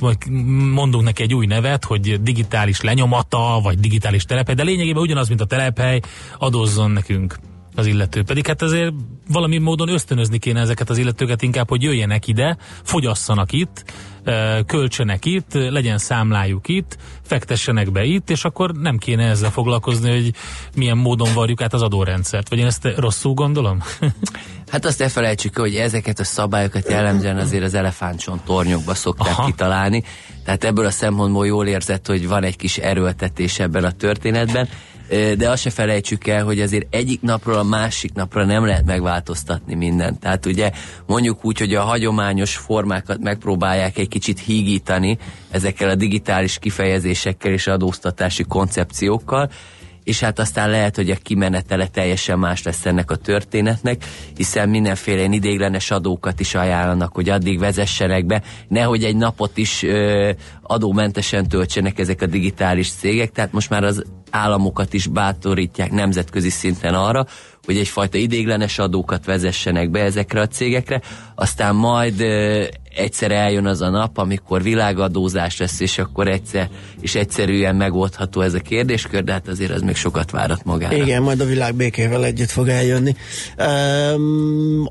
mondunk 0.74 1.04
neki 1.04 1.22
egy 1.22 1.34
új 1.34 1.46
nevet, 1.46 1.84
hogy 1.84 2.22
digitális 2.22 2.80
lenyomata, 2.80 3.60
vagy 3.62 3.78
digitális 3.78 4.24
telephely, 4.24 4.54
de 4.54 4.62
lényegében 4.62 5.02
ugyanaz, 5.02 5.28
mint 5.28 5.40
a 5.40 5.44
telephely, 5.44 6.00
adózzon 6.38 6.90
nekünk 6.90 7.38
az 7.74 7.86
illető. 7.86 8.22
Pedig 8.22 8.46
hát 8.46 8.62
azért 8.62 8.92
valami 9.28 9.58
módon 9.58 9.88
ösztönözni 9.88 10.38
kéne 10.38 10.60
ezeket 10.60 10.90
az 10.90 10.98
illetőket 10.98 11.42
inkább, 11.42 11.68
hogy 11.68 11.82
jöjjenek 11.82 12.26
ide, 12.26 12.56
fogyasszanak 12.82 13.52
itt, 13.52 13.84
költsenek 14.66 15.24
itt, 15.24 15.52
legyen 15.52 15.98
számlájuk 15.98 16.68
itt, 16.68 16.96
fektessenek 17.22 17.92
be 17.92 18.04
itt, 18.04 18.30
és 18.30 18.44
akkor 18.44 18.72
nem 18.72 18.98
kéne 18.98 19.28
ezzel 19.28 19.50
foglalkozni, 19.50 20.10
hogy 20.10 20.34
milyen 20.76 20.96
módon 20.96 21.34
varjuk 21.34 21.62
át 21.62 21.72
az 21.72 21.82
adórendszert. 21.82 22.48
Vagy 22.48 22.58
én 22.58 22.66
ezt 22.66 22.88
rosszul 22.96 23.34
gondolom? 23.34 23.82
Hát 24.72 24.84
azt 24.84 24.98
ne 24.98 25.08
felejtsük, 25.08 25.58
hogy 25.58 25.74
ezeket 25.74 26.18
a 26.18 26.24
szabályokat 26.24 26.88
jellemzően 26.88 27.36
azért 27.36 27.64
az 27.64 27.74
elefántson 27.74 28.40
tornyokba 28.44 28.94
szokták 28.94 29.32
Aha. 29.32 29.44
kitalálni, 29.44 30.02
tehát 30.44 30.64
ebből 30.64 30.86
a 30.86 30.90
szempontból 30.90 31.46
jól 31.46 31.66
érzett, 31.66 32.06
hogy 32.06 32.28
van 32.28 32.44
egy 32.44 32.56
kis 32.56 32.78
erőltetés 32.78 33.58
ebben 33.58 33.84
a 33.84 33.90
történetben 33.90 34.68
de 35.36 35.50
azt 35.50 35.62
se 35.62 35.70
felejtsük 35.70 36.26
el, 36.26 36.44
hogy 36.44 36.60
azért 36.60 36.94
egyik 36.94 37.20
napról 37.20 37.58
a 37.58 37.62
másik 37.62 38.12
napra 38.12 38.44
nem 38.44 38.66
lehet 38.66 38.84
megváltoztatni 38.84 39.74
mindent. 39.74 40.20
Tehát 40.20 40.46
ugye 40.46 40.70
mondjuk 41.06 41.44
úgy, 41.44 41.58
hogy 41.58 41.74
a 41.74 41.82
hagyományos 41.82 42.56
formákat 42.56 43.18
megpróbálják 43.18 43.98
egy 43.98 44.08
kicsit 44.08 44.40
hígítani 44.40 45.18
ezekkel 45.50 45.88
a 45.88 45.94
digitális 45.94 46.58
kifejezésekkel 46.58 47.52
és 47.52 47.66
adóztatási 47.66 48.42
koncepciókkal, 48.42 49.50
és 50.04 50.20
hát 50.20 50.38
aztán 50.38 50.70
lehet, 50.70 50.96
hogy 50.96 51.10
a 51.10 51.16
kimenetele 51.22 51.86
teljesen 51.86 52.38
más 52.38 52.62
lesz 52.62 52.86
ennek 52.86 53.10
a 53.10 53.16
történetnek, 53.16 54.04
hiszen 54.36 54.68
mindenféle 54.68 55.22
idéglenes 55.22 55.90
adókat 55.90 56.40
is 56.40 56.54
ajánlanak, 56.54 57.14
hogy 57.14 57.28
addig 57.28 57.58
vezessenek 57.58 58.26
be, 58.26 58.42
nehogy 58.68 59.04
egy 59.04 59.16
napot 59.16 59.56
is 59.56 59.82
ö, 59.82 60.30
adómentesen 60.62 61.48
töltsenek 61.48 61.98
ezek 61.98 62.22
a 62.22 62.26
digitális 62.26 62.92
cégek, 62.92 63.30
tehát 63.30 63.52
most 63.52 63.70
már 63.70 63.84
az 63.84 64.04
államokat 64.32 64.92
is 64.92 65.06
bátorítják 65.06 65.90
nemzetközi 65.90 66.50
szinten 66.50 66.94
arra, 66.94 67.26
hogy 67.64 67.76
egyfajta 67.76 68.18
idéglenes 68.18 68.78
adókat 68.78 69.24
vezessenek 69.24 69.90
be 69.90 70.00
ezekre 70.00 70.40
a 70.40 70.46
cégekre, 70.46 71.00
aztán 71.34 71.74
majd 71.74 72.20
ö, 72.20 72.64
egyszer 72.94 73.30
eljön 73.30 73.66
az 73.66 73.80
a 73.80 73.88
nap, 73.88 74.18
amikor 74.18 74.62
világadózás 74.62 75.58
lesz, 75.58 75.80
és 75.80 75.98
akkor 75.98 76.28
egyszer 76.28 76.68
és 77.00 77.14
egyszerűen 77.14 77.76
megoldható 77.76 78.40
ez 78.40 78.54
a 78.54 78.58
kérdéskör, 78.58 79.24
de 79.24 79.32
hát 79.32 79.48
azért 79.48 79.70
az 79.70 79.82
még 79.82 79.96
sokat 79.96 80.30
várat 80.30 80.64
magára. 80.64 80.96
Igen, 80.96 81.22
majd 81.22 81.40
a 81.40 81.44
világ 81.44 81.74
békével 81.74 82.24
együtt 82.24 82.50
fog 82.50 82.68
eljönni. 82.68 83.16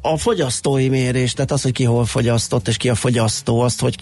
A 0.01 0.17
fogyasztói 0.17 0.89
mérés, 0.89 1.33
tehát 1.33 1.51
az, 1.51 1.61
hogy 1.61 1.71
ki 1.71 1.83
hol 1.83 2.05
fogyasztott, 2.05 2.67
és 2.67 2.77
ki 2.77 2.89
a 2.89 2.95
fogyasztó, 2.95 3.59
azt 3.59 3.81
hogy 3.81 3.95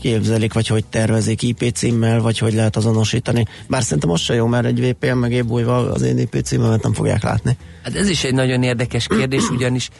képzelik, 0.00 0.52
vagy 0.52 0.66
hogy 0.66 0.84
tervezik 0.84 1.42
IP 1.42 1.70
címmel, 1.74 2.20
vagy 2.20 2.38
hogy 2.38 2.54
lehet 2.54 2.76
azonosítani. 2.76 3.44
Bár 3.68 3.82
szerintem 3.82 4.08
most 4.08 4.24
sem 4.24 4.36
jó, 4.36 4.46
mert 4.46 4.66
egy 4.66 4.88
VPN 4.88 5.16
meg 5.16 5.44
az 5.68 6.02
én 6.02 6.18
IP 6.18 6.40
címmemet 6.44 6.82
nem 6.82 6.92
fogják 6.92 7.22
látni. 7.22 7.56
Hát 7.86 7.96
ez 7.96 8.08
is 8.08 8.24
egy 8.24 8.34
nagyon 8.34 8.62
érdekes 8.62 9.06
kérdés, 9.06 9.50
ugyanis 9.50 9.90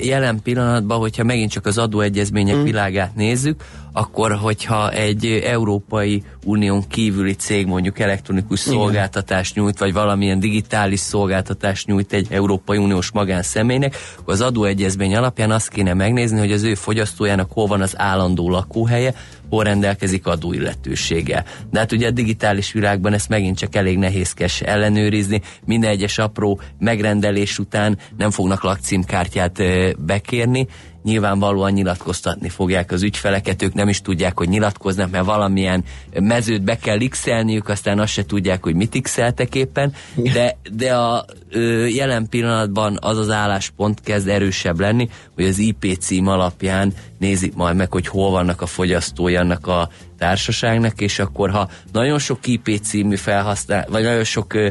jelen 0.00 0.42
pillanatban, 0.42 0.98
hogyha 0.98 1.24
megint 1.24 1.50
csak 1.50 1.66
az 1.66 1.78
adóegyezmények 1.78 2.56
mm. 2.56 2.62
világát 2.62 3.14
nézzük, 3.14 3.64
akkor 3.92 4.32
hogyha 4.32 4.90
egy 4.90 5.26
Európai 5.44 6.22
Unión 6.44 6.88
kívüli 6.88 7.32
cég 7.32 7.66
mondjuk 7.66 7.98
elektronikus 7.98 8.60
szolgáltatást 8.60 9.54
nyújt, 9.54 9.78
vagy 9.78 9.92
valamilyen 9.92 10.40
digitális 10.40 11.00
szolgáltatást 11.00 11.86
nyújt 11.86 12.12
egy 12.12 12.26
Európai 12.30 12.78
Uniós 12.78 13.10
magánszemélynek, 13.10 13.96
akkor 14.18 14.34
az 14.34 14.40
adóegyezmény 14.40 15.16
alapján 15.16 15.50
azt 15.50 15.68
kéne 15.68 15.94
megnézni, 15.94 16.38
hogy 16.38 16.52
az 16.52 16.62
ő 16.62 16.74
fogyasztójának 16.74 17.52
hol 17.52 17.66
van 17.66 17.80
az 17.80 17.94
állandó 17.96 18.50
lakóhelye, 18.50 19.14
hol 19.48 19.64
rendelkezik 19.64 20.26
adóilletőséggel. 20.26 21.44
De 21.70 21.78
hát 21.78 21.92
ugye 21.92 22.06
a 22.06 22.10
digitális 22.10 22.72
világban 22.72 23.12
ezt 23.12 23.28
megint 23.28 23.58
csak 23.58 23.74
elég 23.74 23.98
nehézkes 23.98 24.60
ellenőrizni. 24.60 25.40
Minden 25.64 25.90
egyes 25.90 26.18
apró 26.18 26.60
megrendelés 26.78 27.58
után 27.58 27.98
nem 28.16 28.30
fognak 28.30 28.62
lakcímkártyát 28.62 29.62
bekérni, 29.98 30.66
nyilvánvalóan 31.06 31.72
nyilatkoztatni 31.72 32.48
fogják 32.48 32.92
az 32.92 33.02
ügyfeleket, 33.02 33.62
ők 33.62 33.74
nem 33.74 33.88
is 33.88 34.00
tudják, 34.00 34.38
hogy 34.38 34.48
nyilatkoznak, 34.48 35.10
mert 35.10 35.24
valamilyen 35.24 35.84
mezőt 36.20 36.62
be 36.62 36.76
kell 36.76 36.98
x 37.08 37.24
aztán 37.64 37.98
azt 37.98 38.12
se 38.12 38.24
tudják, 38.24 38.62
hogy 38.62 38.74
mit 38.74 39.00
x 39.02 39.18
éppen, 39.52 39.92
de, 40.14 40.56
de 40.72 40.94
a 40.94 41.24
ö, 41.50 41.86
jelen 41.86 42.28
pillanatban 42.28 42.98
az 43.00 43.18
az 43.18 43.30
álláspont 43.30 44.00
kezd 44.00 44.28
erősebb 44.28 44.80
lenni, 44.80 45.08
hogy 45.34 45.44
az 45.44 45.58
IP 45.58 45.98
cím 45.98 46.26
alapján 46.26 46.92
nézik 47.18 47.54
majd 47.54 47.76
meg, 47.76 47.92
hogy 47.92 48.06
hol 48.06 48.30
vannak 48.30 48.62
a 48.62 48.66
fogyasztói 48.66 49.36
annak 49.36 49.66
a 49.66 49.88
társaságnak, 50.18 51.00
és 51.00 51.18
akkor 51.18 51.50
ha 51.50 51.68
nagyon 51.92 52.18
sok 52.18 52.46
IP 52.46 52.80
című 52.82 53.16
felhasznál, 53.16 53.86
vagy 53.90 54.02
nagyon 54.02 54.24
sok 54.24 54.54
ö, 54.54 54.70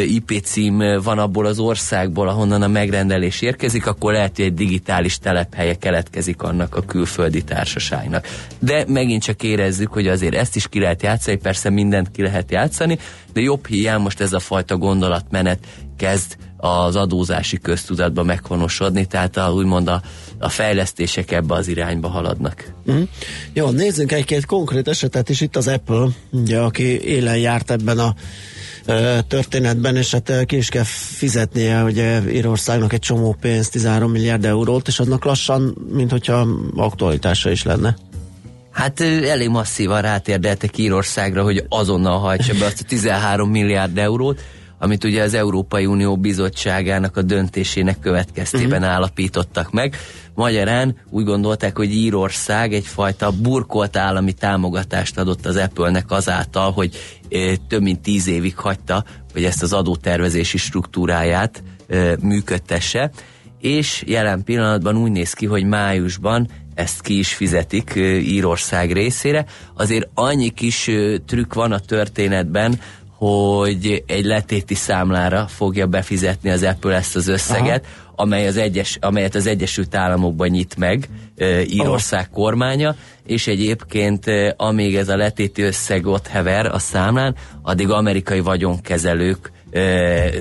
IP 0.00 0.40
cím 0.42 0.78
van 1.02 1.18
abból 1.18 1.46
az 1.46 1.58
országból, 1.58 2.28
ahonnan 2.28 2.62
a 2.62 2.68
megrendelés 2.68 3.40
érkezik, 3.40 3.86
akkor 3.86 4.12
lehet, 4.12 4.36
hogy 4.36 4.44
egy 4.44 4.54
digitális 4.54 5.18
telephelye 5.18 5.74
keletkezik 5.74 6.42
annak 6.42 6.76
a 6.76 6.82
külföldi 6.82 7.44
társaságnak. 7.44 8.26
De 8.58 8.84
megint 8.88 9.22
csak 9.22 9.42
érezzük, 9.42 9.92
hogy 9.92 10.08
azért 10.08 10.34
ezt 10.34 10.56
is 10.56 10.68
ki 10.68 10.80
lehet 10.80 11.02
játszani, 11.02 11.36
persze 11.36 11.70
mindent 11.70 12.10
ki 12.10 12.22
lehet 12.22 12.50
játszani, 12.50 12.98
de 13.32 13.40
jobb 13.40 13.66
hiány 13.66 14.00
most 14.00 14.20
ez 14.20 14.32
a 14.32 14.38
fajta 14.38 14.76
gondolatmenet 14.76 15.58
kezd 15.96 16.36
az 16.60 16.96
adózási 16.96 17.58
köztudatba 17.58 18.22
meghonosodni, 18.22 19.06
tehát 19.06 19.36
a, 19.36 19.52
úgymond 19.52 19.88
a, 19.88 20.02
a 20.38 20.48
fejlesztések 20.48 21.30
ebbe 21.30 21.54
az 21.54 21.68
irányba 21.68 22.08
haladnak. 22.08 22.72
Mm. 22.90 23.02
Jó, 23.52 23.70
nézzünk 23.70 24.12
egy-két 24.12 24.46
konkrét 24.46 24.88
esetet 24.88 25.28
is. 25.28 25.40
Itt 25.40 25.56
az 25.56 25.68
Apple, 25.68 26.06
ugye, 26.30 26.58
aki 26.58 27.02
élen 27.02 27.38
járt 27.38 27.70
ebben 27.70 27.98
a 27.98 28.14
történetben, 29.28 29.96
és 29.96 30.10
hát 30.10 30.44
ki 30.46 30.56
is 30.56 30.68
kell 30.68 30.84
fizetnie 31.16 31.82
ugye 31.82 32.32
Írországnak 32.32 32.92
egy 32.92 33.00
csomó 33.00 33.36
pénzt, 33.40 33.72
13 33.72 34.10
milliárd 34.10 34.44
eurót, 34.44 34.88
és 34.88 34.98
annak 35.00 35.24
lassan, 35.24 35.76
mint 35.92 36.10
hogyha 36.10 36.46
aktualitása 36.76 37.50
is 37.50 37.62
lenne. 37.62 37.96
Hát 38.72 39.00
elég 39.00 39.48
masszívan 39.48 40.02
rátérdeltek 40.02 40.78
Írországra, 40.78 41.42
hogy 41.42 41.64
azonnal 41.68 42.18
hajtsa 42.18 42.54
be 42.58 42.64
azt 42.64 42.80
a 42.80 42.84
13 42.88 43.50
milliárd 43.50 43.98
eurót, 43.98 44.40
amit 44.78 45.04
ugye 45.04 45.22
az 45.22 45.34
Európai 45.34 45.86
Unió 45.86 46.16
bizottságának 46.16 47.16
a 47.16 47.22
döntésének 47.22 47.98
következtében 47.98 48.80
uh-huh. 48.80 48.94
állapítottak 48.94 49.72
meg. 49.72 49.96
Magyarán 50.34 50.96
úgy 51.10 51.24
gondolták, 51.24 51.76
hogy 51.76 51.94
Írország 51.94 52.72
egyfajta 52.72 53.30
burkolt 53.30 53.96
állami 53.96 54.32
támogatást 54.32 55.18
adott 55.18 55.46
az 55.46 55.56
Apple-nek 55.56 56.10
azáltal, 56.10 56.72
hogy 56.72 56.96
e, 57.30 57.56
több 57.68 57.82
mint 57.82 58.00
tíz 58.00 58.26
évig 58.26 58.56
hagyta, 58.56 59.04
hogy 59.32 59.44
ezt 59.44 59.62
az 59.62 59.72
adótervezési 59.72 60.58
struktúráját 60.58 61.62
e, 61.88 62.16
működtesse, 62.20 63.10
és 63.60 64.02
jelen 64.06 64.44
pillanatban 64.44 64.96
úgy 64.96 65.10
néz 65.10 65.32
ki, 65.32 65.46
hogy 65.46 65.64
májusban 65.64 66.48
ezt 66.78 67.00
ki 67.00 67.18
is 67.18 67.34
fizetik 67.34 67.92
Írország 68.22 68.92
részére. 68.92 69.44
Azért 69.74 70.08
annyi 70.14 70.48
kis 70.48 70.90
trükk 71.26 71.54
van 71.54 71.72
a 71.72 71.78
történetben, 71.78 72.80
hogy 73.18 74.02
egy 74.06 74.24
letéti 74.24 74.74
számlára 74.74 75.46
fogja 75.46 75.86
befizetni 75.86 76.50
az 76.50 76.62
Apple 76.62 76.94
ezt 76.94 77.16
az 77.16 77.28
összeget, 77.28 77.84
Aha. 77.84 78.12
amely 78.16 78.46
az 78.46 78.56
egyes, 78.56 78.98
amelyet 79.00 79.34
az 79.34 79.46
Egyesült 79.46 79.94
Államokban 79.94 80.48
nyit 80.48 80.76
meg 80.76 81.08
e, 81.36 81.62
Írország 81.62 82.30
kormánya, 82.30 82.94
és 83.26 83.46
egyébként 83.46 84.26
e, 84.26 84.54
amíg 84.56 84.96
ez 84.96 85.08
a 85.08 85.16
letéti 85.16 85.62
összeg 85.62 86.06
ott 86.06 86.26
hever 86.26 86.66
a 86.66 86.78
számlán, 86.78 87.34
addig 87.62 87.90
amerikai 87.90 88.40
vagyonkezelők 88.40 89.52
e, 89.70 89.80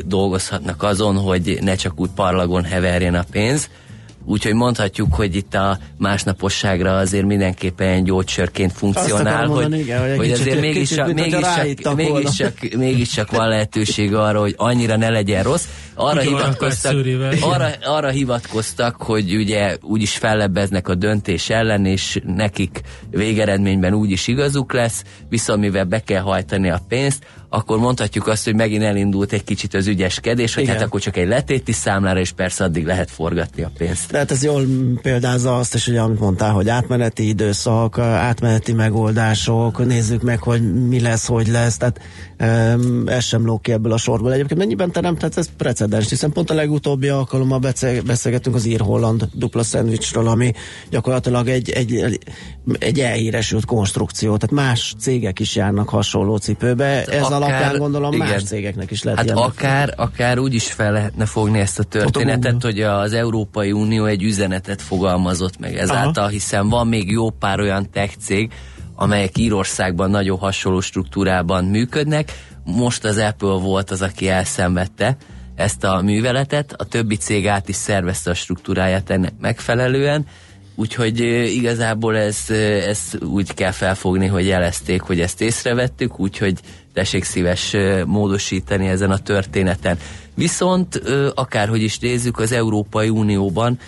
dolgozhatnak 0.06 0.84
azon, 0.84 1.18
hogy 1.18 1.58
ne 1.62 1.76
csak 1.76 2.00
úgy 2.00 2.10
parlagon 2.16 2.64
heverjen 2.64 3.16
a 3.16 3.26
pénz, 3.32 3.70
Úgyhogy 4.30 4.54
mondhatjuk, 4.54 5.14
hogy 5.14 5.36
itt 5.36 5.54
a 5.54 5.78
másnaposságra 5.98 6.98
azért 6.98 7.26
mindenképpen 7.26 8.04
gyógysörként 8.04 8.74
funkcionál, 8.74 9.46
hogy, 9.46 9.48
mondani, 9.48 9.80
igen, 9.80 10.08
hogy, 10.08 10.18
hogy 10.18 10.32
azért 10.32 10.60
mégiscsak, 10.60 11.14
mégiscsak, 11.14 11.96
mégiscsak, 11.96 12.54
mégiscsak 12.78 13.32
van 13.32 13.48
lehetőség 13.48 14.16
arra, 14.16 14.40
hogy 14.40 14.54
annyira 14.58 14.96
ne 14.96 15.10
legyen 15.10 15.44
rossz. 15.44 15.66
Arra 15.94 16.22
hivatkoztak, 16.22 16.96
arra, 17.42 17.70
arra 17.84 18.10
hivatkoztak, 18.10 18.96
hogy 18.96 19.36
ugye 19.36 19.78
úgyis 19.82 20.18
fellebbeznek 20.18 20.88
a 20.88 20.96
döntés 20.96 21.50
ellen, 21.50 21.86
és 21.86 22.20
nekik 22.26 22.82
végeredményben 23.12 23.94
úgyis 23.94 24.28
igazuk 24.28 24.74
lesz, 24.74 25.04
viszont 25.30 25.60
mivel 25.60 25.86
be 25.86 26.00
kell 26.00 26.22
hajtani 26.22 26.70
a 26.70 26.80
pénzt, 26.88 27.26
akkor 27.50 27.78
mondhatjuk 27.80 28.28
azt, 28.28 28.46
hogy 28.46 28.56
megint 28.56 28.84
elindult 28.84 29.32
egy 29.32 29.44
kicsit 29.44 29.74
az 29.74 29.88
ügyeskedés, 29.88 30.54
hogy 30.54 30.64
Igen. 30.64 30.76
hát 30.76 30.86
akkor 30.86 31.00
csak 31.00 31.18
egy 31.18 31.28
letéti 31.28 31.72
számlára, 31.72 32.20
és 32.20 32.32
persze 32.32 32.64
addig 32.64 32.86
lehet 32.86 33.12
forgatni 33.12 33.64
a 33.64 33.72
pénzt. 33.78 34.12
Tehát 34.12 34.32
ez 34.32 34.44
jól 34.44 34.66
példázza 35.02 35.58
azt 35.58 35.74
is, 35.74 35.86
hogy 35.86 35.98
amit 35.98 36.20
mondtál, 36.20 36.52
hogy 36.52 36.70
átmeneti 36.70 37.28
időszak, 37.28 38.00
átmeneti 38.00 38.74
megoldások, 38.74 39.86
nézzük 39.86 40.22
meg, 40.22 40.40
hogy 40.40 40.88
mi 40.88 41.00
lesz, 41.00 41.26
hogy 41.28 41.48
lesz, 41.48 41.78
tehát 41.78 42.02
ez 43.06 43.24
sem 43.24 43.46
lók 43.46 43.62
ki 43.62 43.72
ebből 43.72 43.92
a 43.92 43.98
sorból. 43.98 44.34
Egyébként 44.34 44.60
mennyiben 44.60 44.92
teremtett 44.92 45.38
ez 45.38 45.50
precedens, 45.58 46.10
hiszen 46.10 46.32
pont 46.32 46.50
a 46.50 46.54
legutóbbi 46.54 47.08
alkalommal 47.08 47.60
beszélgettünk 48.06 48.56
az 48.56 48.66
ír-holland 48.66 49.30
dupla 49.34 49.64
szendvicsről, 49.64 50.28
ami 50.28 50.54
gyakorlatilag 50.90 51.48
egy, 51.48 51.70
egy, 51.70 52.20
egy 52.80 53.00
elhíresült 53.00 53.66
konstrukció, 53.66 54.38
tehát 54.38 54.56
más 54.56 54.96
cégek 55.00 55.40
is 55.40 55.56
járnak 55.56 55.90
hasonló 55.90 56.38
cipőbe. 56.38 57.06
Ez 57.06 57.32
a 57.32 57.36
alapján 57.36 57.78
gondolom 57.78 58.14
igen. 58.14 58.28
más 58.28 58.44
cégeknek 58.44 58.92
is 58.92 59.04
lehet 59.04 59.20
Hát 59.20 59.38
akár, 59.38 59.94
akár 59.96 60.40
úgy 60.40 60.54
is 60.54 60.72
fel 60.72 60.92
lehetne 60.92 61.26
fogni 61.26 61.60
ezt 61.60 61.80
a 61.80 61.84
történetet, 61.84 62.64
hogy 62.64 62.82
az 62.82 63.14
Európai 63.14 63.72
Unió 63.72 64.06
egy 64.06 64.24
üzenetet 64.24 64.82
fogalmazott 64.82 65.60
meg 65.60 65.78
ezáltal, 65.78 66.24
Aha. 66.24 66.32
hiszen 66.32 66.70
van 66.70 66.88
még 66.88 67.12
jó 67.12 67.30
pár 67.30 67.60
olyan 67.60 67.90
tech 67.92 68.16
cég, 68.18 68.52
amelyek 69.00 69.38
Írországban 69.38 70.10
nagyon 70.10 70.38
hasonló 70.38 70.80
struktúrában 70.80 71.66
működnek. 71.66 72.32
Most 72.64 73.06
az 73.06 73.18
Apple 73.18 73.60
volt 73.60 73.92
az, 73.92 74.02
aki 74.02 74.30
elszenvedte 74.30 75.18
ezt 75.56 75.84
a 75.84 76.02
műveletet, 76.02 76.74
a 76.78 76.86
többi 76.86 77.16
cég 77.16 77.48
át 77.48 77.70
is 77.70 77.76
szervezte 77.76 78.30
a 78.30 78.34
struktúráját 78.34 79.10
ennek 79.10 79.34
megfelelően, 79.40 80.26
Úgyhogy 80.80 81.20
igazából 81.56 82.18
ez, 82.18 82.50
ez 82.88 83.00
úgy 83.22 83.54
kell 83.54 83.72
felfogni, 83.72 84.26
hogy 84.28 84.46
jelezték, 84.46 85.02
hogy 85.02 85.20
ezt 85.20 85.42
észrevettük, 85.42 86.20
úgyhogy 86.20 86.60
tessék 86.94 87.24
szíves 87.24 87.76
módosítani 88.06 88.88
ezen 88.88 89.12
a 89.12 89.18
történeten. 89.18 89.98
Viszont 90.36 91.02
akárhogy 91.36 91.82
is 91.82 92.00
nézzük, 92.00 92.40
az 92.40 92.52
Európai 92.52 93.10
Unióban 93.10 93.80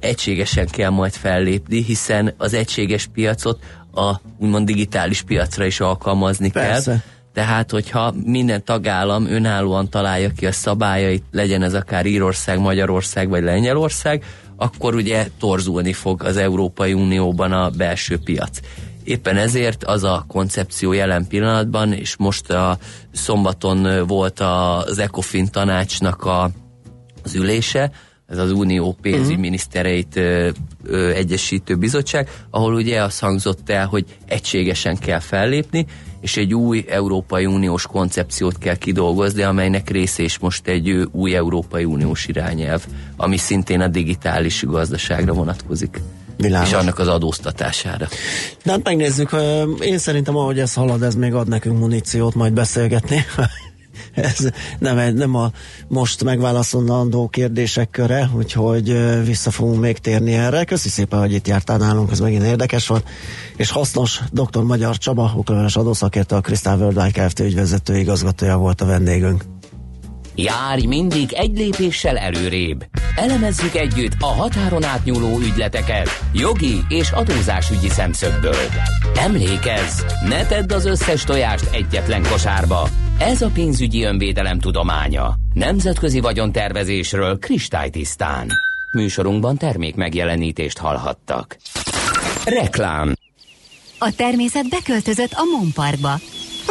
egységesen 0.00 0.66
kell 0.68 0.90
majd 0.90 1.12
fellépni, 1.12 1.82
hiszen 1.82 2.34
az 2.36 2.54
egységes 2.54 3.06
piacot 3.06 3.58
a 3.98 4.20
úgymond 4.38 4.66
digitális 4.66 5.22
piacra 5.22 5.64
is 5.64 5.80
alkalmazni 5.80 6.50
Persze. 6.50 6.90
kell. 6.90 7.00
Tehát, 7.32 7.70
hogyha 7.70 8.14
minden 8.24 8.64
tagállam 8.64 9.26
önállóan 9.26 9.88
találja 9.88 10.30
ki 10.36 10.46
a 10.46 10.52
szabályait, 10.52 11.24
legyen 11.30 11.62
ez 11.62 11.74
akár 11.74 12.06
Írország, 12.06 12.58
Magyarország 12.58 13.28
vagy 13.28 13.42
Lengyelország, 13.42 14.24
akkor 14.56 14.94
ugye 14.94 15.28
torzulni 15.38 15.92
fog 15.92 16.22
az 16.22 16.36
Európai 16.36 16.92
Unióban 16.92 17.52
a 17.52 17.70
belső 17.70 18.18
piac. 18.18 18.58
Éppen 19.04 19.36
ezért 19.36 19.84
az 19.84 20.04
a 20.04 20.24
koncepció 20.28 20.92
jelen 20.92 21.26
pillanatban, 21.26 21.92
és 21.92 22.16
most 22.16 22.50
a 22.50 22.78
szombaton 23.12 24.06
volt 24.06 24.40
az 24.40 24.98
ECOFIN 24.98 25.46
tanácsnak 25.46 26.24
a, 26.24 26.50
az 27.22 27.34
ülése, 27.34 27.90
ez 28.28 28.38
az 28.38 28.52
unió 28.52 28.96
pénzügyminisztereit 29.02 30.16
ö, 30.16 30.48
ö, 30.84 31.10
egyesítő 31.10 31.76
bizottság, 31.76 32.30
ahol 32.50 32.74
ugye 32.74 33.02
az 33.02 33.18
hangzott 33.18 33.70
el, 33.70 33.86
hogy 33.86 34.04
egységesen 34.26 34.96
kell 34.96 35.20
fellépni, 35.20 35.86
és 36.20 36.36
egy 36.36 36.54
új 36.54 36.84
Európai 36.88 37.46
Uniós 37.46 37.86
koncepciót 37.86 38.58
kell 38.58 38.76
kidolgozni, 38.76 39.42
amelynek 39.42 39.90
része 39.90 40.22
is 40.22 40.38
most 40.38 40.66
egy 40.66 41.08
új 41.12 41.34
Európai 41.34 41.84
Uniós 41.84 42.26
irányelv, 42.26 42.84
ami 43.16 43.36
szintén 43.36 43.80
a 43.80 43.88
digitális 43.88 44.62
gazdaságra 44.62 45.32
vonatkozik. 45.32 46.00
Világos. 46.36 46.68
És 46.68 46.74
annak 46.74 46.98
az 46.98 47.08
adóztatására. 47.08 48.08
De 48.64 48.70
hát 48.70 48.84
megnézzük, 48.84 49.36
én 49.80 49.98
szerintem 49.98 50.36
ahogy 50.36 50.58
ez 50.58 50.74
halad, 50.74 51.02
ez 51.02 51.14
még 51.14 51.34
ad 51.34 51.48
nekünk 51.48 51.78
muníciót 51.78 52.34
majd 52.34 52.52
beszélgetni. 52.52 53.24
ez 54.14 54.50
nem, 54.78 55.14
nem 55.14 55.34
a 55.34 55.50
most 55.88 56.24
megválaszolandó 56.24 57.28
kérdések 57.28 57.90
köre, 57.90 58.30
úgyhogy 58.36 58.96
vissza 59.24 59.50
fogunk 59.50 59.80
még 59.80 59.98
térni 59.98 60.32
erre. 60.32 60.64
Köszi 60.64 60.88
szépen, 60.88 61.18
hogy 61.18 61.32
itt 61.32 61.46
jártál 61.46 61.78
nálunk, 61.78 62.10
ez 62.10 62.20
megint 62.20 62.42
érdekes 62.42 62.86
volt, 62.86 63.08
és 63.56 63.70
hasznos. 63.70 64.20
Dr. 64.32 64.62
Magyar 64.62 64.98
Csaba, 64.98 65.32
okleveles 65.36 65.76
adószakértő, 65.76 66.36
a 66.36 66.40
Crystal 66.40 66.78
World 66.78 67.12
Kft. 67.12 67.40
ügyvezető 67.40 67.96
igazgatója 67.96 68.56
volt 68.56 68.80
a 68.80 68.86
vendégünk. 68.86 69.44
Járj 70.40 70.86
mindig 70.86 71.32
egy 71.32 71.58
lépéssel 71.58 72.16
előrébb. 72.16 72.84
Elemezzük 73.16 73.74
együtt 73.74 74.12
a 74.18 74.26
határon 74.26 74.84
átnyúló 74.84 75.38
ügyleteket 75.38 76.08
jogi 76.32 76.84
és 76.88 77.10
adózásügyi 77.10 77.88
szemszögből. 77.88 78.66
Emlékezz, 79.14 80.02
ne 80.28 80.46
tedd 80.46 80.72
az 80.72 80.86
összes 80.86 81.24
tojást 81.24 81.74
egyetlen 81.74 82.22
kosárba. 82.22 82.88
Ez 83.18 83.42
a 83.42 83.50
pénzügyi 83.50 84.02
önvédelem 84.02 84.58
tudománya. 84.58 85.34
Nemzetközi 85.52 86.20
vagyontervezésről 86.20 87.38
kristálytisztán. 87.38 88.48
Műsorunkban 88.92 89.56
termék 89.56 89.94
megjelenítést 89.94 90.78
hallhattak. 90.78 91.56
Reklám 92.44 93.12
A 93.98 94.12
természet 94.16 94.68
beköltözött 94.68 95.32
a 95.32 95.42
Monparkba 95.58 96.18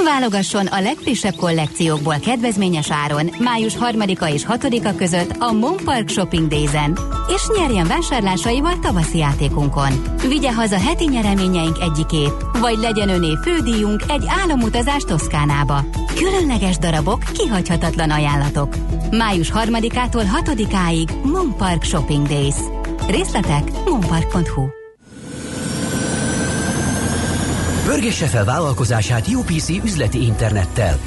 Válogasson 0.03 0.65
a 0.65 0.81
legfrissebb 0.81 1.35
kollekciókból 1.35 2.19
kedvezményes 2.19 2.91
áron 2.91 3.29
május 3.39 3.73
3-a 3.79 4.25
és 4.25 4.45
6-a 4.49 4.95
között 4.95 5.35
a 5.39 5.51
Mon 5.51 5.75
Park 5.83 6.09
Shopping 6.09 6.47
Days-en, 6.47 6.97
és 7.35 7.41
nyerjen 7.57 7.87
vásárlásaival 7.87 8.79
tavaszi 8.79 9.17
játékunkon. 9.17 10.03
Vigye 10.27 10.53
haza 10.53 10.79
heti 10.79 11.05
nyereményeink 11.05 11.77
egyikét, 11.81 12.33
vagy 12.59 12.77
legyen 12.77 13.09
öné 13.09 13.37
fődíjunk 13.43 14.03
egy 14.07 14.23
álomutazás 14.27 15.03
Toszkánába. 15.03 15.85
Különleges 16.15 16.77
darabok, 16.77 17.23
kihagyhatatlan 17.33 18.11
ajánlatok. 18.11 18.75
Május 19.11 19.51
3-ától 19.55 20.25
6-áig 20.43 21.23
Mon 21.23 21.55
Park 21.57 21.83
Shopping 21.83 22.27
Days. 22.27 22.55
Részletek 23.07 23.63
monpark.hu 23.85 24.76
Pörgesse 27.87 28.25
fel 28.25 28.45
vállalkozását 28.45 29.27
UPC 29.27 29.69
üzleti 29.69 30.23
internettel. 30.25 30.97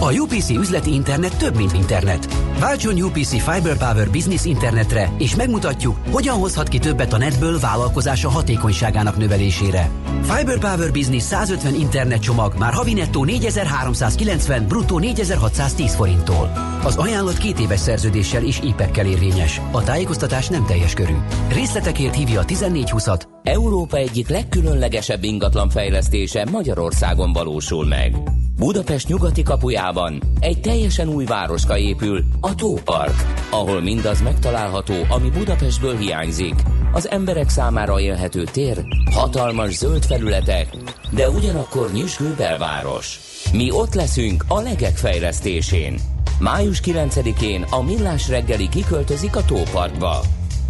A 0.00 0.12
UPC 0.12 0.50
üzleti 0.50 0.92
internet 0.92 1.36
több, 1.36 1.56
mint 1.56 1.72
internet. 1.72 2.34
Váltson 2.58 3.02
UPC 3.02 3.28
Fiber 3.28 3.76
Power 3.76 4.10
Business 4.10 4.44
internetre, 4.44 5.10
és 5.18 5.34
megmutatjuk, 5.34 5.96
hogyan 6.10 6.38
hozhat 6.38 6.68
ki 6.68 6.78
többet 6.78 7.12
a 7.12 7.18
netből 7.18 7.58
vállalkozása 7.58 8.28
hatékonyságának 8.28 9.16
növelésére. 9.16 9.90
Fiber 10.22 10.58
Power 10.58 10.92
Business 10.92 11.22
150 11.22 11.74
internet 11.74 12.22
csomag 12.22 12.54
már 12.58 12.72
havi 12.72 12.92
nettó 12.92 13.24
4390, 13.24 14.66
bruttó 14.66 14.98
4610 14.98 15.94
forinttól. 15.94 16.52
Az 16.84 16.96
ajánlat 16.96 17.38
két 17.38 17.58
éves 17.58 17.80
szerződéssel 17.80 18.44
és 18.44 18.60
ipekkel 18.62 19.06
érvényes. 19.06 19.60
A 19.70 19.82
tájékoztatás 19.82 20.48
nem 20.48 20.66
teljes 20.66 20.94
körű. 20.94 21.16
Részletekért 21.48 22.14
hívja 22.14 22.40
a 22.40 22.44
1420-at. 22.44 23.20
Európa 23.48 23.96
egyik 23.96 24.28
legkülönlegesebb 24.28 25.24
ingatlan 25.24 25.68
fejlesztése 25.68 26.46
Magyarországon 26.50 27.32
valósul 27.32 27.86
meg. 27.86 28.16
Budapest 28.56 29.08
nyugati 29.08 29.42
kapujában 29.42 30.22
egy 30.40 30.60
teljesen 30.60 31.08
új 31.08 31.24
városka 31.24 31.78
épül, 31.78 32.24
a 32.40 32.54
Tópark, 32.54 33.24
ahol 33.50 33.80
mindaz 33.80 34.22
megtalálható, 34.22 34.94
ami 35.08 35.30
Budapestből 35.30 35.96
hiányzik. 35.96 36.54
Az 36.92 37.10
emberek 37.10 37.48
számára 37.48 38.00
élhető 38.00 38.44
tér, 38.44 38.84
hatalmas 39.10 39.74
zöld 39.74 40.04
felületek, 40.04 40.76
de 41.10 41.30
ugyanakkor 41.30 41.92
nyüzsgő 41.92 42.34
belváros. 42.36 43.20
Mi 43.52 43.70
ott 43.70 43.94
leszünk 43.94 44.44
a 44.48 44.60
legek 44.60 44.96
fejlesztésén. 44.96 45.98
Május 46.40 46.80
9-én 46.84 47.62
a 47.70 47.82
Millás 47.82 48.28
reggeli 48.28 48.68
kiköltözik 48.68 49.36
a 49.36 49.44
Tóparkba. 49.44 50.20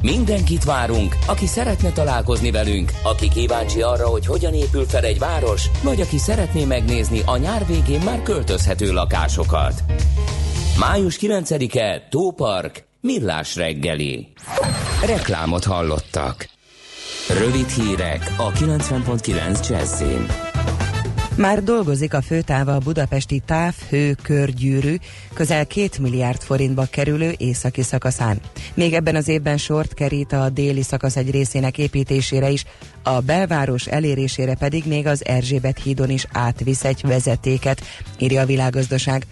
Mindenkit 0.02 0.64
várunk, 0.64 1.16
aki 1.26 1.46
szeretne 1.46 1.92
találkozni 1.92 2.50
velünk, 2.50 2.92
aki 3.02 3.28
kíváncsi 3.28 3.82
arra, 3.82 4.08
hogy 4.08 4.26
hogyan 4.26 4.54
épül 4.54 4.84
fel 4.84 5.04
egy 5.04 5.18
város, 5.18 5.66
vagy 5.82 6.00
aki 6.00 6.18
szeretné 6.18 6.64
megnézni 6.64 7.22
a 7.26 7.37
nyár 7.37 7.66
végén 7.66 8.00
már 8.00 8.22
költözhető 8.22 8.92
lakásokat. 8.92 9.82
Május 10.78 11.18
9-e, 11.20 12.06
Tópark, 12.11 12.87
Millás 13.00 13.56
reggeli. 13.56 14.32
Reklámot 15.06 15.64
hallottak. 15.64 16.48
Rövid 17.38 17.68
hírek 17.68 18.34
a 18.37 18.50
90.9 18.50 19.68
Jazzin. 19.68 20.47
Már 21.38 21.62
dolgozik 21.62 22.14
a 22.14 22.22
főtáva 22.22 22.74
a 22.74 22.79
budapesti 22.79 23.42
táv-hő 23.46 24.14
körgyűrű 24.22 24.94
közel 25.35 25.66
két 25.66 25.98
milliárd 25.98 26.42
forintba 26.42 26.87
kerülő 26.90 27.35
északi 27.37 27.83
szakaszán. 27.83 28.40
Még 28.74 28.94
ebben 28.94 29.16
az 29.16 29.29
évben 29.29 29.57
sort 29.57 29.94
kerít 29.94 30.33
a 30.33 30.48
déli 30.48 30.83
szakasz 30.83 31.16
egy 31.16 31.31
részének 31.31 31.79
építésére 31.79 32.51
is, 32.51 32.64
a 33.03 33.20
belváros 33.20 33.87
elérésére 33.87 34.55
pedig 34.55 34.87
még 34.87 35.07
az 35.07 35.24
Erzsébet 35.24 35.83
hídon 35.83 36.11
is 36.11 36.27
átvisz 36.33 36.85
egy 36.85 37.01
vezetéket, 37.03 37.81
írja 38.18 38.40
a 38.40 38.46
világgazdaság. 38.46 39.27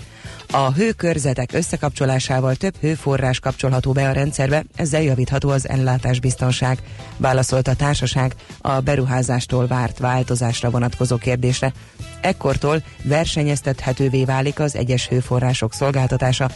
A 0.51 0.73
hőkörzetek 0.73 1.53
összekapcsolásával 1.53 2.55
több 2.55 2.77
hőforrás 2.81 3.41
kapcsolható 3.41 3.93
be 3.93 4.09
a 4.09 4.13
rendszerbe, 4.13 4.65
ezzel 4.77 5.03
javítható 5.03 5.49
az 5.49 5.69
ellátásbiztonság, 5.69 6.79
válaszolt 7.17 7.69
a 7.69 7.75
társaság 7.75 8.35
a 8.61 8.81
beruházástól 8.81 9.67
várt 9.67 9.99
változásra 9.99 10.71
vonatkozó 10.71 11.17
kérdésre. 11.17 11.73
Ekkortól 12.21 12.83
versenyeztethetővé 13.03 14.25
válik 14.25 14.61
az 14.61 14.77
egyes 14.77 15.09
hőforrások 15.09 15.73
szolgáltatása, 15.73 16.51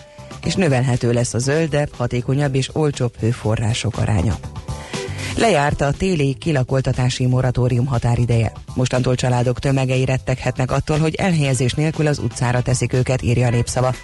és 0.45 0.55
növelhető 0.55 1.13
lesz 1.13 1.35
a 1.35 1.39
zöldebb, 1.39 1.91
hatékonyabb 1.97 2.55
és 2.55 2.75
olcsóbb 2.75 3.17
hőforrások 3.19 3.99
aránya. 3.99 4.39
Lejárta 5.37 5.87
a 5.87 5.93
téli 5.93 6.35
kilakoltatási 6.35 7.27
moratórium 7.27 7.87
határideje. 7.87 8.53
Mostantól 8.75 9.15
családok 9.15 9.59
tömegei 9.59 10.05
retteghetnek 10.05 10.71
attól, 10.71 10.99
hogy 10.99 11.15
elhelyezés 11.15 11.73
nélkül 11.73 12.07
az 12.07 12.19
utcára 12.19 12.63
teszik 12.63 12.93
őket, 12.93 13.23
írja 13.23 13.47
a 13.47 13.51
népszava. 13.51 13.95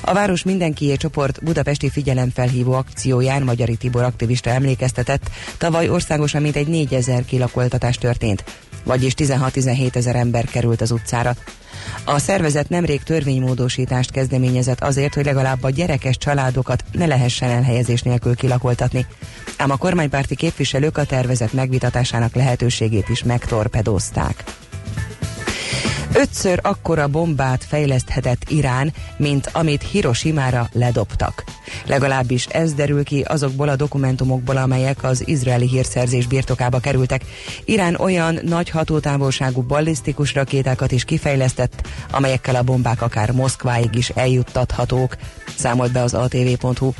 A 0.00 0.12
Város 0.12 0.42
Mindenkié 0.42 0.96
csoport 0.96 1.44
budapesti 1.44 1.90
figyelemfelhívó 1.90 2.72
akcióján 2.72 3.42
Magyari 3.42 3.76
Tibor 3.76 4.02
aktivista 4.02 4.50
emlékeztetett, 4.50 5.30
tavaly 5.58 5.88
országosan 5.88 6.42
mintegy 6.42 6.66
4000 6.66 7.24
kilakoltatás 7.24 7.96
történt, 7.96 8.44
vagyis 8.84 9.12
16-17 9.16 9.94
ezer 9.94 10.16
ember 10.16 10.44
került 10.44 10.80
az 10.80 10.90
utcára. 10.90 11.34
A 12.04 12.18
szervezet 12.18 12.68
nemrég 12.68 13.02
törvénymódosítást 13.02 14.10
kezdeményezett 14.10 14.80
azért, 14.80 15.14
hogy 15.14 15.24
legalább 15.24 15.62
a 15.62 15.70
gyerekes 15.70 16.18
családokat 16.18 16.84
ne 16.92 17.06
lehessen 17.06 17.50
elhelyezés 17.50 18.02
nélkül 18.02 18.34
kilakoltatni. 18.34 19.06
Ám 19.56 19.70
a 19.70 19.76
kormánypárti 19.76 20.34
képviselők 20.36 20.98
a 20.98 21.04
tervezet 21.04 21.52
megvitatásának 21.52 22.34
lehetőségét 22.34 23.08
is 23.08 23.22
megtorpedózták. 23.22 24.44
Ötször 26.16 26.58
akkora 26.62 27.08
bombát 27.08 27.64
fejleszthetett 27.64 28.44
Irán, 28.48 28.92
mint 29.16 29.50
amit 29.52 29.82
Hiroshima-ra 29.82 30.68
ledobtak. 30.72 31.44
Legalábbis 31.86 32.46
ez 32.46 32.74
derül 32.74 33.04
ki 33.04 33.20
azokból 33.20 33.68
a 33.68 33.76
dokumentumokból, 33.76 34.56
amelyek 34.56 35.02
az 35.02 35.28
izraeli 35.28 35.68
hírszerzés 35.68 36.26
birtokába 36.26 36.78
kerültek. 36.78 37.22
Irán 37.64 37.94
olyan 37.94 38.38
nagy 38.42 38.70
hatótávolságú 38.70 39.62
ballisztikus 39.62 40.34
rakétákat 40.34 40.92
is 40.92 41.04
kifejlesztett, 41.04 41.88
amelyekkel 42.10 42.54
a 42.54 42.62
bombák 42.62 43.02
akár 43.02 43.30
Moszkváig 43.30 43.94
is 43.94 44.08
eljuttathatók, 44.08 45.16
számolt 45.56 45.92
be 45.92 46.02
az 46.02 46.14
atv.hu. 46.14 46.92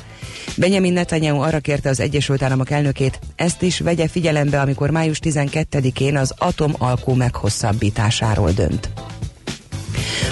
Benjamin 0.56 0.92
Netanyahu 0.92 1.40
arra 1.40 1.58
kérte 1.58 1.88
az 1.88 2.00
Egyesült 2.00 2.42
Államok 2.42 2.70
elnökét, 2.70 3.18
ezt 3.36 3.62
is 3.62 3.78
vegye 3.78 4.08
figyelembe, 4.08 4.60
amikor 4.60 4.90
május 4.90 5.18
12-én 5.22 6.16
az 6.16 6.34
atomalkó 6.38 7.14
meghosszabbításáról 7.14 8.50
dönt. 8.50 8.90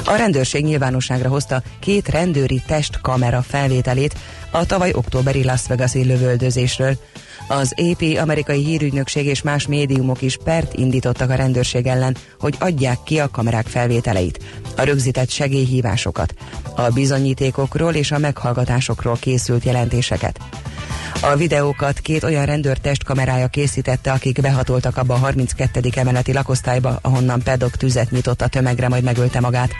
A 0.04 0.14
rendőrség 0.16 0.64
nyilvánosságra 0.64 1.28
hozta 1.28 1.62
két 1.78 2.08
rendőri 2.08 2.62
testkamera 2.66 3.42
felvételét 3.42 4.14
a 4.50 4.66
tavaly 4.66 4.92
októberi 4.94 5.44
Las 5.44 5.66
Vegas-i 5.66 6.04
lövöldözésről. 6.04 6.96
Az 7.58 7.74
AP 7.76 8.18
amerikai 8.18 8.64
hírügynökség 8.64 9.26
és 9.26 9.42
más 9.42 9.66
médiumok 9.66 10.22
is 10.22 10.36
pert 10.44 10.74
indítottak 10.74 11.30
a 11.30 11.34
rendőrség 11.34 11.86
ellen, 11.86 12.16
hogy 12.38 12.56
adják 12.58 12.98
ki 13.04 13.18
a 13.18 13.30
kamerák 13.30 13.66
felvételeit, 13.66 14.44
a 14.76 14.82
rögzített 14.82 15.30
segélyhívásokat, 15.30 16.34
a 16.74 16.88
bizonyítékokról 16.88 17.94
és 17.94 18.10
a 18.10 18.18
meghallgatásokról 18.18 19.16
készült 19.20 19.64
jelentéseket. 19.64 20.38
A 21.22 21.36
videókat 21.36 21.98
két 21.98 22.24
olyan 22.24 22.44
rendőr 22.44 22.78
testkamerája 22.78 23.48
készítette, 23.48 24.12
akik 24.12 24.40
behatoltak 24.40 24.96
abba 24.96 25.14
a 25.14 25.18
32. 25.18 25.80
emeleti 25.94 26.32
lakosztályba, 26.32 26.98
ahonnan 27.02 27.42
pedok 27.42 27.76
tüzet 27.76 28.10
nyitott 28.10 28.42
a 28.42 28.48
tömegre, 28.48 28.88
majd 28.88 29.04
megölte 29.04 29.40
magát. 29.40 29.70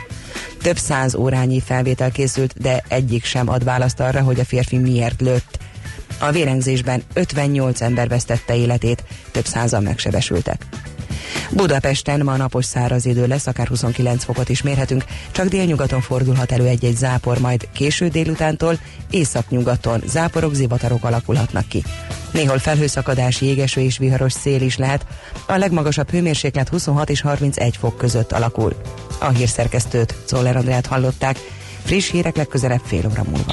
Több 0.63 0.79
száz 0.79 1.15
órányi 1.15 1.61
felvétel 1.61 2.11
készült, 2.11 2.55
de 2.61 2.85
egyik 2.89 3.25
sem 3.25 3.49
ad 3.49 3.65
választ 3.65 4.01
arra, 4.01 4.21
hogy 4.21 4.41
a 4.41 4.45
férfi 4.45 4.79
miért 4.79 5.21
lőtt. 5.21 5.62
A 6.19 6.31
vérengzésben 6.31 7.03
58 7.13 7.81
ember 7.81 8.09
vesztette 8.09 8.57
életét, 8.57 9.05
több 9.31 9.47
százan 9.47 9.83
megsebesültek. 9.83 10.67
Budapesten 11.51 12.21
ma 12.21 12.37
napos 12.37 12.65
száraz 12.65 13.07
idő 13.07 13.27
lesz, 13.27 13.47
akár 13.47 13.67
29 13.67 14.25
fokot 14.25 14.49
is 14.49 14.63
mérhetünk, 14.63 15.05
csak 15.31 15.49
délnyugaton 15.49 16.01
fordulhat 16.01 16.53
elő 16.53 16.67
egy-egy 16.67 16.97
zápor, 16.97 17.39
majd 17.39 17.69
késő 17.73 18.09
délutántól 18.09 18.79
északnyugaton 19.11 20.03
záporok, 20.07 20.55
zivatarok 20.55 21.05
alakulhatnak 21.05 21.69
ki. 21.69 21.83
Néhol 22.31 22.59
felhőszakadás, 22.59 23.41
jégeső 23.41 23.81
és 23.81 23.99
viharos 23.99 24.33
szél 24.33 24.61
is 24.63 24.77
lehet, 24.77 25.07
a 25.47 25.57
legmagasabb 25.57 26.11
hőmérséklet 26.11 26.69
26 26.69 27.11
és 27.11 27.21
31 27.21 27.77
fok 27.77 27.97
között 27.97 28.33
alakul. 28.33 28.75
A 29.21 29.29
hírszerkesztőt, 29.29 30.15
Czoller 30.25 30.57
Andrát 30.57 30.87
hallották, 30.87 31.39
friss 31.85 32.11
hírek 32.11 32.37
legközelebb 32.37 32.83
fél 32.85 33.07
óra 33.11 33.23
múlva. 33.23 33.53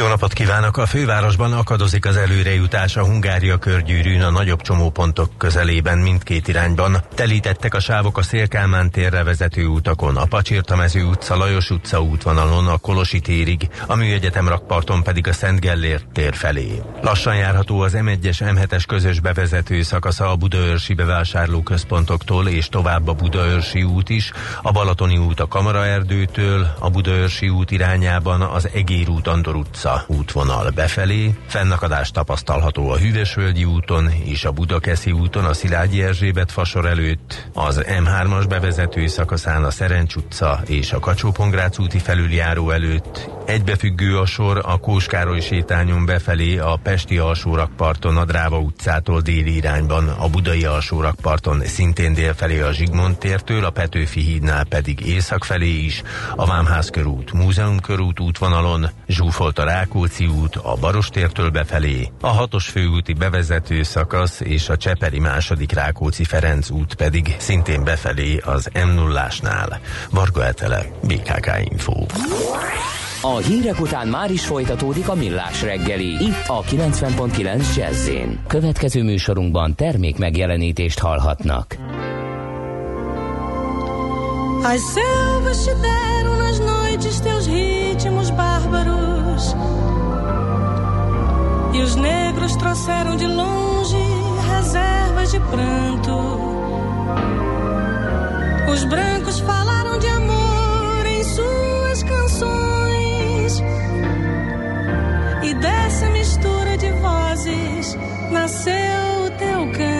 jó 0.00 0.06
napot 0.06 0.32
kívánok! 0.32 0.76
A 0.76 0.86
fővárosban 0.86 1.52
akadozik 1.52 2.06
az 2.06 2.16
előrejutás 2.16 2.96
a 2.96 3.04
Hungária 3.04 3.56
körgyűrűn 3.56 4.22
a 4.22 4.30
nagyobb 4.30 4.60
csomópontok 4.60 5.30
közelében 5.38 5.98
mindkét 5.98 6.48
irányban. 6.48 7.04
Telítettek 7.14 7.74
a 7.74 7.80
sávok 7.80 8.18
a 8.18 8.22
Szélkálmán 8.22 8.90
térre 8.90 9.22
vezető 9.22 9.66
utakon, 9.66 10.16
a 10.16 10.24
Pacsirtamező 10.24 11.04
utca, 11.04 11.36
Lajos 11.36 11.70
utca 11.70 12.02
útvonalon, 12.02 12.68
a 12.68 12.78
Kolosi 12.78 13.20
térig, 13.20 13.68
a 13.86 13.94
Műegyetem 13.94 14.48
rakparton 14.48 15.02
pedig 15.02 15.28
a 15.28 15.32
Szent 15.32 15.60
Gellért 15.60 16.06
tér 16.12 16.34
felé. 16.34 16.82
Lassan 17.02 17.36
járható 17.36 17.80
az 17.80 17.92
M1-es 17.96 18.38
M7-es 18.38 18.82
közös 18.86 19.20
bevezető 19.20 19.82
szakasza 19.82 20.30
a 20.30 20.36
Budaörsi 20.36 20.94
bevásárlóközpontoktól 20.94 22.48
és 22.48 22.68
tovább 22.68 23.08
a 23.08 23.12
Budaörsi 23.12 23.82
út 23.82 24.08
is, 24.08 24.32
a 24.62 24.70
Balatoni 24.70 25.16
út 25.16 25.40
a 25.40 25.48
Kamaraerdőtől, 25.48 26.66
a 26.78 26.90
Budaörsi 26.90 27.48
út 27.48 27.70
irányában 27.70 28.40
az 28.40 28.68
Egér 28.72 29.08
út 29.08 29.26
Andor 29.26 29.56
utca 29.56 29.89
utca 29.90 30.04
útvonal 30.06 30.70
befelé, 30.70 31.34
fennakadás 31.46 32.10
tapasztalható 32.10 32.90
a 32.90 32.96
Hűvösvölgyi 32.96 33.64
úton 33.64 34.10
és 34.24 34.44
a 34.44 34.50
Budakeszi 34.50 35.12
úton 35.12 35.44
a 35.44 35.52
Szilágyi 35.52 36.02
Erzsébet 36.02 36.52
fasor 36.52 36.86
előtt, 36.86 37.48
az 37.54 37.82
M3-as 37.86 38.44
bevezető 38.48 39.06
szakaszán 39.06 39.64
a 39.64 39.70
Szerencs 39.70 40.14
utca 40.14 40.60
és 40.66 40.92
a 40.92 40.98
kacsó 40.98 41.34
úti 41.78 41.98
felüljáró 41.98 42.70
előtt, 42.70 43.30
egybefüggő 43.46 44.18
a 44.18 44.26
sor 44.26 44.60
a 44.64 44.78
Kóskároly 44.78 45.40
sétányon 45.40 46.06
befelé 46.06 46.58
a 46.58 46.78
Pesti 46.82 47.18
alsórakparton 47.18 48.16
a 48.16 48.24
Dráva 48.24 48.58
utcától 48.58 49.20
déli 49.20 49.56
irányban, 49.56 50.08
a 50.08 50.28
Budai 50.28 50.64
alsórakparton 50.64 51.60
szintén 51.64 52.14
délfelé 52.14 52.60
a 52.60 52.72
Zsigmond 52.72 53.18
tértől, 53.18 53.64
a 53.64 53.70
Petőfi 53.70 54.20
hídnál 54.20 54.64
pedig 54.64 55.06
észak 55.06 55.44
felé 55.44 55.84
is, 55.84 56.02
a 56.36 56.46
Vámház 56.46 56.90
körút, 56.90 57.32
Múzeum 57.32 57.80
körút 57.80 58.20
útvonalon, 58.20 58.90
zsúfolt 59.06 59.58
a 59.58 59.64
Rákóczi 59.70 60.26
út 60.26 60.56
a 60.56 60.74
Barostértől 60.80 61.50
befelé, 61.50 62.10
a 62.20 62.26
hatos 62.26 62.68
főúti 62.68 63.12
bevezető 63.12 63.82
szakasz 63.82 64.40
és 64.40 64.68
a 64.68 64.76
Cseperi 64.76 65.18
második 65.18 65.72
Rákóczi 65.72 66.24
Ferenc 66.24 66.70
út 66.70 66.94
pedig 66.94 67.36
szintén 67.38 67.84
befelé 67.84 68.36
az 68.36 68.70
m 68.74 68.88
0 68.94 69.20
ásnál 69.20 69.80
Varga 70.10 70.46
Etele, 70.46 70.86
BKK 71.02 71.50
Info. 71.70 71.92
A 73.22 73.36
hírek 73.36 73.80
után 73.80 74.08
már 74.08 74.30
is 74.30 74.46
folytatódik 74.46 75.08
a 75.08 75.14
millás 75.14 75.62
reggeli, 75.62 76.24
itt 76.24 76.46
a 76.46 76.62
90.9 76.62 77.76
jazz 77.76 78.10
Következő 78.46 79.02
műsorunkban 79.02 79.74
termék 79.74 80.18
megjelenítést 80.18 80.98
hallhatnak. 80.98 81.76
As 84.62 84.80
selvas 84.94 85.64
te 85.64 85.72
deram 85.72 86.36
nas 86.36 86.58
noites 86.58 87.20
teus 87.20 87.46
ritmos 87.46 88.30
bárbaros 88.30 89.09
E 91.72 91.82
os 91.82 91.94
negros 91.96 92.56
trouxeram 92.56 93.16
de 93.16 93.26
longe 93.26 93.96
reservas 94.54 95.30
de 95.30 95.40
pranto. 95.40 96.16
Os 98.72 98.84
brancos 98.84 99.40
falaram 99.40 99.98
de 99.98 100.08
amor 100.08 101.06
em 101.06 101.24
suas 101.24 102.02
canções. 102.02 103.62
E 105.42 105.54
dessa 105.54 106.08
mistura 106.10 106.76
de 106.76 106.90
vozes 106.92 107.96
nasceu 108.30 109.24
o 109.26 109.30
teu 109.38 109.72
canto. 109.72 109.99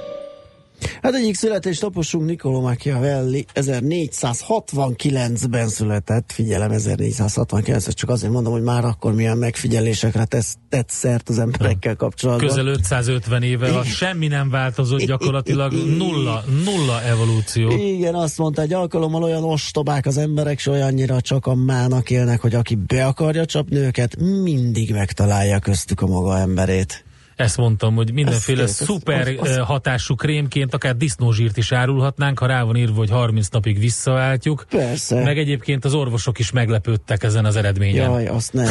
Hát 1.01 1.13
egyik 1.13 1.35
születésnaposunk 1.35 2.25
Niccolo 2.25 2.61
Machiavelli 2.61 3.45
1469-ben 3.53 5.67
született, 5.67 6.31
figyelem 6.31 6.71
1469 6.71 7.93
csak 7.93 8.09
azért 8.09 8.31
mondom, 8.31 8.53
hogy 8.53 8.61
már 8.61 8.85
akkor 8.85 9.13
milyen 9.13 9.37
megfigyelésekre 9.37 10.25
tesz, 10.25 10.55
tett 10.69 10.89
szert 10.89 11.29
az 11.29 11.39
emberekkel 11.39 11.95
kapcsolatban. 11.95 12.47
Közel 12.47 12.67
550 12.67 13.43
éve 13.43 13.77
a 13.77 13.83
semmi 13.83 14.27
nem 14.27 14.49
változott, 14.49 14.99
gyakorlatilag 14.99 15.73
nulla, 15.97 16.43
nulla 16.65 17.03
evolúció. 17.03 17.71
Igen, 17.71 18.15
azt 18.15 18.37
mondta, 18.37 18.61
egy 18.61 18.73
alkalommal 18.73 19.23
olyan 19.23 19.43
ostobák 19.43 20.05
az 20.05 20.17
emberek, 20.17 20.57
és 20.57 20.67
olyannyira 20.67 21.21
csak 21.21 21.45
a 21.45 21.55
mának 21.55 22.09
élnek, 22.09 22.41
hogy 22.41 22.55
aki 22.55 22.75
be 22.75 23.05
akarja 23.05 23.45
csapni 23.45 23.77
őket, 23.77 24.15
mindig 24.19 24.91
megtalálja 24.91 25.59
köztük 25.59 26.01
a 26.01 26.07
maga 26.07 26.37
emberét. 26.37 27.03
Ezt 27.41 27.57
mondtam, 27.57 27.95
hogy 27.95 28.13
mindenféle 28.13 28.61
Ez- 28.61 28.69
ez- 28.69 28.85
szuper 28.85 29.27
az- 29.27 29.49
az- 29.49 29.57
eh, 29.57 29.65
hatású 29.65 30.15
krémként 30.15 30.73
akár 30.73 30.95
disznózsírt 30.95 31.57
is 31.57 31.71
árulhatnánk, 31.71 32.39
ha 32.39 32.45
rá 32.45 32.63
van 32.63 32.75
írva, 32.75 32.95
hogy 32.97 33.09
30 33.09 33.47
napig 33.47 33.79
visszaváltjuk. 33.79 34.65
Persze. 34.69 35.23
Meg 35.23 35.37
egyébként 35.37 35.85
az 35.85 35.93
orvosok 35.93 36.39
is 36.39 36.51
meglepődtek 36.51 37.23
ezen 37.23 37.45
az 37.45 37.55
eredményen. 37.55 38.09
Jaj, 38.09 38.27
azt 38.27 38.53
ne. 38.53 38.65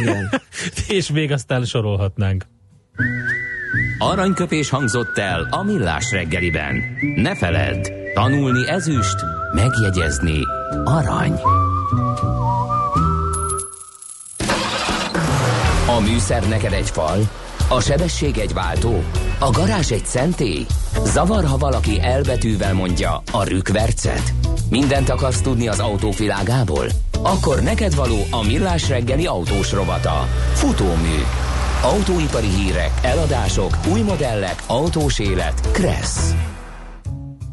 Igen. 0.00 0.30
És 0.88 1.10
még 1.10 1.32
aztán 1.32 1.64
sorolhatnánk. 1.64 2.46
Aranyköpés 3.98 4.68
hangzott 4.68 5.18
el 5.18 5.46
a 5.50 5.62
millás 5.62 6.10
reggeliben. 6.10 6.74
Ne 7.16 7.36
feledd, 7.36 7.86
tanulni 8.14 8.68
ezüst, 8.68 9.16
megjegyezni 9.54 10.38
arany. 10.84 11.32
A 15.96 16.00
műszer 16.00 16.48
neked 16.48 16.72
egy 16.72 16.90
fal, 16.90 17.18
a 17.68 17.80
sebesség 17.80 18.38
egy 18.38 18.52
váltó, 18.52 19.02
a 19.38 19.50
garázs 19.50 19.90
egy 19.90 20.04
szentély. 20.04 20.66
Zavar, 21.04 21.44
ha 21.44 21.56
valaki 21.56 22.00
elbetűvel 22.00 22.74
mondja 22.74 23.22
a 23.32 23.44
rükvercet. 23.48 24.32
Mindent 24.70 25.08
akarsz 25.08 25.40
tudni 25.40 25.68
az 25.68 25.80
autóvilágából? 25.80 26.86
Akkor 27.22 27.62
neked 27.62 27.94
való 27.94 28.16
a 28.30 28.46
millás 28.46 28.88
reggeli 28.88 29.26
autós 29.26 29.72
rovata. 29.72 30.26
Futómű. 30.52 31.18
Autóipari 31.82 32.46
hírek, 32.46 32.90
eladások, 33.02 33.70
új 33.92 34.00
modellek, 34.00 34.54
autós 34.66 35.18
élet. 35.18 35.70
Kressz. 35.72 36.34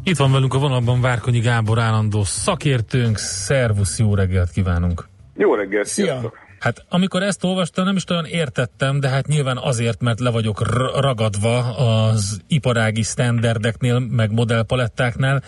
Itt 0.02 0.16
van 0.16 0.32
velünk 0.32 0.54
a 0.54 0.58
vonalban 0.58 1.00
Várkonyi 1.00 1.40
Gábor 1.40 1.78
állandó 1.78 2.24
szakértőnk. 2.24 3.18
Szervusz, 3.18 3.98
jó 3.98 4.14
reggelt 4.14 4.50
kívánunk! 4.50 5.08
Jó 5.36 5.54
reggelt, 5.54 5.86
Szia. 5.86 6.04
sziasztok! 6.04 6.43
Hát 6.64 6.84
amikor 6.88 7.22
ezt 7.22 7.44
olvastam, 7.44 7.84
nem 7.84 7.96
is 7.96 8.04
olyan 8.10 8.24
értettem, 8.24 9.00
de 9.00 9.08
hát 9.08 9.26
nyilván 9.26 9.56
azért, 9.56 10.00
mert 10.00 10.20
le 10.20 10.30
vagyok 10.30 10.62
ragadva 11.00 11.58
az 11.76 12.40
iparági 12.48 13.02
standardeknél, 13.02 13.98
meg 13.98 14.32
modellpalettáknál, 14.32 15.42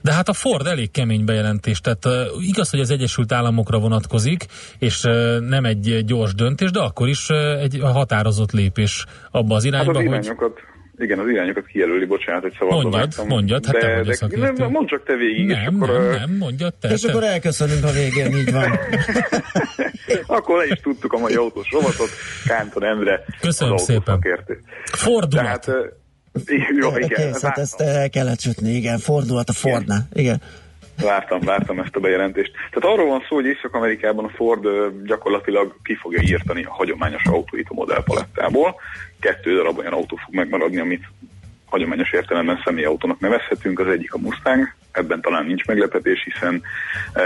de 0.00 0.12
hát 0.12 0.28
a 0.28 0.32
Ford 0.32 0.66
elég 0.66 0.90
kemény 0.90 1.24
bejelentés, 1.24 1.80
tehát 1.80 2.04
uh, 2.04 2.12
igaz, 2.38 2.70
hogy 2.70 2.80
az 2.80 2.90
Egyesült 2.90 3.32
Államokra 3.32 3.78
vonatkozik, 3.78 4.46
és 4.78 5.02
nem 5.40 5.64
egy 5.64 6.04
gyors 6.04 6.34
döntés, 6.34 6.70
de 6.70 6.80
akkor 6.80 7.08
is 7.08 7.30
egy 7.60 7.78
határozott 7.82 8.52
lépés 8.52 9.04
abba 9.30 9.54
az 9.54 9.64
Hát 9.64 9.72
irányba, 9.72 9.90
az 9.90 9.96
hogy... 9.96 10.06
irányokat, 10.06 10.60
igen, 10.98 11.18
az 11.18 11.28
irányokat 11.28 11.66
kijelöli, 11.66 12.04
bocsánat, 12.04 12.42
hogy 12.42 12.52
szabadon 12.58 12.80
Mondjad, 12.82 13.02
vágtam. 13.02 13.26
mondjad, 13.26 13.66
hát 13.66 13.74
te 13.74 13.86
de, 13.86 13.94
vagy 13.96 14.06
a 14.06 14.10
de, 14.10 14.14
szakértő. 14.14 14.52
nem, 14.56 14.70
mondd 14.70 14.86
csak 14.86 15.04
te 15.04 15.14
végig, 15.16 15.48
és 15.48 15.54
Nem, 15.54 15.74
akkor, 15.82 15.88
nem, 15.88 16.10
nem, 16.10 16.36
mondjad 16.36 16.74
te. 16.74 16.88
És 16.88 17.00
te. 17.00 17.08
akkor 17.10 17.22
elköszönünk 17.24 17.84
a 17.84 17.90
végén, 17.90 18.36
így 18.36 18.52
van. 18.52 18.78
akkor 20.36 20.56
le 20.58 20.66
is 20.66 20.80
tudtuk 20.80 21.12
a 21.12 21.18
mai 21.18 21.34
autós 21.34 21.70
rovatot, 21.70 22.08
Kántor 22.46 22.84
Endre, 22.84 23.24
Köszönöm 23.40 23.74
az 23.74 23.82
szépen. 23.82 24.14
autószakértő. 24.14 24.60
Fordulat. 24.84 25.64
Tehát, 25.64 25.92
jó, 26.80 26.96
igen, 26.96 27.08
Kész, 27.08 27.42
hát 27.42 27.58
ezt 27.58 27.80
el 27.80 28.10
kellett 28.10 28.40
sütni, 28.40 28.70
igen, 28.70 28.98
fordulat 28.98 29.48
a 29.48 29.52
Fordnál. 29.52 30.08
Igen. 30.12 30.40
Vártam, 31.02 31.40
vártam 31.40 31.78
ezt 31.78 31.96
a 31.96 32.00
bejelentést. 32.00 32.52
Tehát 32.70 32.96
arról 32.96 33.08
van 33.08 33.24
szó, 33.28 33.34
hogy 33.34 33.46
Észak-Amerikában 33.46 34.24
a 34.24 34.28
Ford 34.28 34.66
gyakorlatilag 35.04 35.76
ki 35.82 35.94
fogja 35.94 36.20
írtani 36.22 36.64
a 36.64 36.72
hagyományos 36.72 37.24
autóit 37.24 37.68
a 37.68 37.74
modellpalettából. 37.74 38.74
Kettő 39.20 39.54
darab 39.54 39.78
olyan 39.78 39.92
autó 39.92 40.16
fog 40.16 40.34
megmaradni, 40.34 40.78
amit 40.78 41.04
hagyományos 41.64 42.12
értelemben 42.12 42.60
személyautónak 42.64 43.20
nevezhetünk, 43.20 43.78
az 43.78 43.86
egyik 43.86 44.14
a 44.14 44.18
Mustang, 44.18 44.74
ebben 44.92 45.20
talán 45.20 45.46
nincs 45.46 45.64
meglepetés, 45.64 46.24
hiszen 46.24 46.62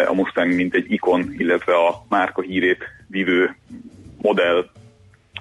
a 0.08 0.12
Mustang 0.12 0.54
mint 0.54 0.74
egy 0.74 0.92
ikon, 0.92 1.34
illetve 1.36 1.74
a 1.74 2.04
márka 2.08 2.42
hírét 2.42 2.84
vívő 3.06 3.56
modell 4.22 4.70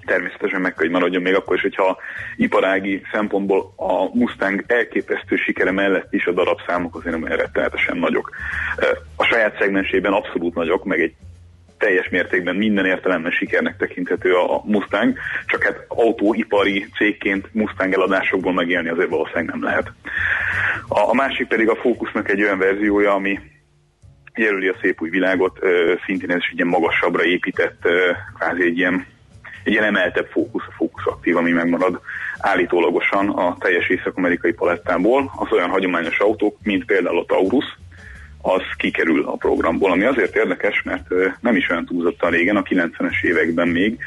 természetesen 0.05 0.61
meg 0.61 0.73
kell, 0.73 0.83
hogy 0.83 0.93
maradjon 0.93 1.21
még 1.21 1.35
akkor 1.35 1.55
is, 1.55 1.61
hogyha 1.61 1.97
iparági 2.35 3.01
szempontból 3.11 3.73
a 3.75 4.17
Mustang 4.17 4.63
elképesztő 4.67 5.35
sikere 5.35 5.71
mellett 5.71 6.13
is 6.13 6.25
a 6.25 6.31
darabszámok 6.31 6.95
azért 6.95 7.19
nem 7.19 7.25
rettenetesen 7.25 7.97
nagyok. 7.97 8.29
A 9.15 9.23
saját 9.23 9.57
szegmensében 9.59 10.13
abszolút 10.13 10.55
nagyok, 10.55 10.83
meg 10.85 10.99
egy 10.99 11.13
teljes 11.77 12.09
mértékben 12.09 12.55
minden 12.55 12.85
értelemben 12.85 13.31
sikernek 13.31 13.77
tekinthető 13.77 14.33
a 14.33 14.61
Mustang, 14.65 15.17
csak 15.45 15.63
hát 15.63 15.85
autóipari 15.87 16.87
cégként 16.97 17.53
Mustang 17.53 17.93
eladásokból 17.93 18.53
megélni 18.53 18.89
azért 18.89 19.09
valószínűleg 19.09 19.45
nem 19.45 19.63
lehet. 19.63 19.91
A, 20.87 20.99
a 20.99 21.13
másik 21.13 21.47
pedig 21.47 21.69
a 21.69 21.75
Focusnak 21.75 22.29
egy 22.29 22.41
olyan 22.41 22.57
verziója, 22.57 23.13
ami 23.13 23.39
jelöli 24.35 24.67
a 24.67 24.75
szép 24.81 25.01
új 25.01 25.09
világot, 25.09 25.59
szintén 26.05 26.31
ez 26.31 26.37
is 26.37 26.49
egy 26.51 26.55
ilyen 26.55 26.67
magasabbra 26.67 27.23
épített, 27.23 27.87
kvázi 28.37 28.63
egy 28.63 28.77
ilyen, 28.77 29.05
egy 29.63 29.71
ilyen 29.71 29.83
emeltebb 29.83 30.27
fókusz, 30.31 30.65
a 30.67 30.73
fókusz 30.77 31.05
aktív, 31.05 31.37
ami 31.37 31.51
megmarad 31.51 31.99
állítólagosan 32.39 33.29
a 33.29 33.57
teljes 33.59 33.89
észak-amerikai 33.89 34.53
palettából, 34.53 35.31
az 35.35 35.51
olyan 35.51 35.69
hagyományos 35.69 36.19
autók, 36.19 36.57
mint 36.63 36.85
például 36.85 37.19
a 37.19 37.25
Taurus, 37.25 37.65
az 38.41 38.61
kikerül 38.77 39.25
a 39.25 39.35
programból, 39.35 39.91
ami 39.91 40.03
azért 40.03 40.35
érdekes, 40.35 40.81
mert 40.83 41.07
nem 41.41 41.55
is 41.55 41.69
olyan 41.69 41.85
túlzottan 41.85 42.31
régen, 42.31 42.55
a 42.55 42.63
90-es 42.63 43.23
években 43.23 43.67
még, 43.67 43.97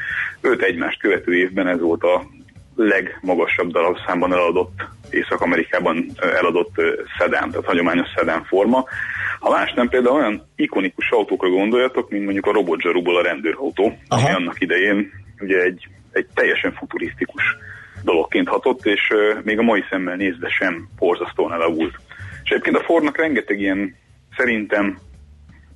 öt 0.41 0.61
egymást 0.61 0.99
követő 0.99 1.35
évben 1.35 1.67
ez 1.67 1.79
volt 1.79 2.03
a 2.03 2.23
legmagasabb 2.75 3.71
darabszámban 3.71 4.33
eladott, 4.33 4.85
Észak-Amerikában 5.09 6.05
eladott 6.39 6.75
szedán, 7.17 7.49
tehát 7.49 7.65
hagyományos 7.65 8.07
szedán 8.15 8.43
forma. 8.43 8.85
Ha 9.39 9.49
más 9.49 9.73
nem, 9.73 9.89
például 9.89 10.15
olyan 10.15 10.49
ikonikus 10.55 11.09
autókra 11.09 11.49
gondoljatok, 11.49 12.09
mint 12.09 12.23
mondjuk 12.23 12.45
a 12.45 12.51
robotzsaruból 12.51 13.17
a 13.17 13.21
rendőrautó, 13.21 13.85
ami 14.07 14.21
Aha. 14.23 14.35
annak 14.35 14.61
idején 14.61 15.11
ugye 15.43 15.61
egy, 15.61 15.87
egy 16.11 16.27
teljesen 16.33 16.73
futurisztikus 16.73 17.43
dologként 18.03 18.47
hatott, 18.47 18.85
és 18.85 19.01
még 19.43 19.59
a 19.59 19.61
mai 19.61 19.83
szemmel 19.89 20.15
nézve 20.15 20.49
sem 20.49 20.89
borzasztóan 20.97 21.53
elavult. 21.53 21.95
És 22.43 22.49
egyébként 22.49 22.77
a 22.77 22.83
Fordnak 22.83 23.17
rengeteg 23.17 23.59
ilyen 23.59 23.95
szerintem 24.37 24.97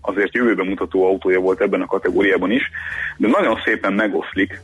azért 0.02 0.34
jövőbe 0.34 0.64
mutató 0.64 1.06
autója 1.06 1.40
volt 1.40 1.62
ebben 1.62 1.82
a 1.82 1.86
kategóriában 1.86 2.52
is, 2.52 2.72
de 3.18 3.28
nagyon 3.28 3.62
szépen 3.66 3.94
megoszlik 3.94 4.62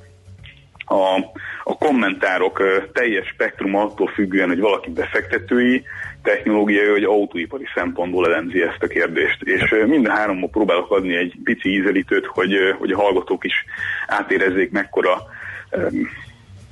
a, 0.85 1.17
a 1.63 1.77
kommentárok 1.77 2.63
teljes 2.93 3.27
spektrum 3.27 3.75
attól 3.75 4.07
függően, 4.07 4.47
hogy 4.47 4.59
valaki 4.59 4.89
befektetői, 4.89 5.83
technológiai 6.23 6.89
vagy 6.89 7.03
autóipari 7.03 7.65
szempontból 7.75 8.27
elemzi 8.27 8.61
ezt 8.61 8.83
a 8.83 8.87
kérdést. 8.87 9.41
És 9.41 9.71
ö, 9.71 9.85
minden 9.85 10.15
hárommal 10.15 10.49
próbálok 10.49 10.91
adni 10.91 11.15
egy 11.15 11.33
pici 11.43 11.69
ízelítőt, 11.69 12.25
hogy, 12.25 12.53
hogy 12.77 12.91
a 12.91 12.97
hallgatók 12.97 13.43
is 13.43 13.65
átérezzék 14.07 14.71
mekkora 14.71 15.17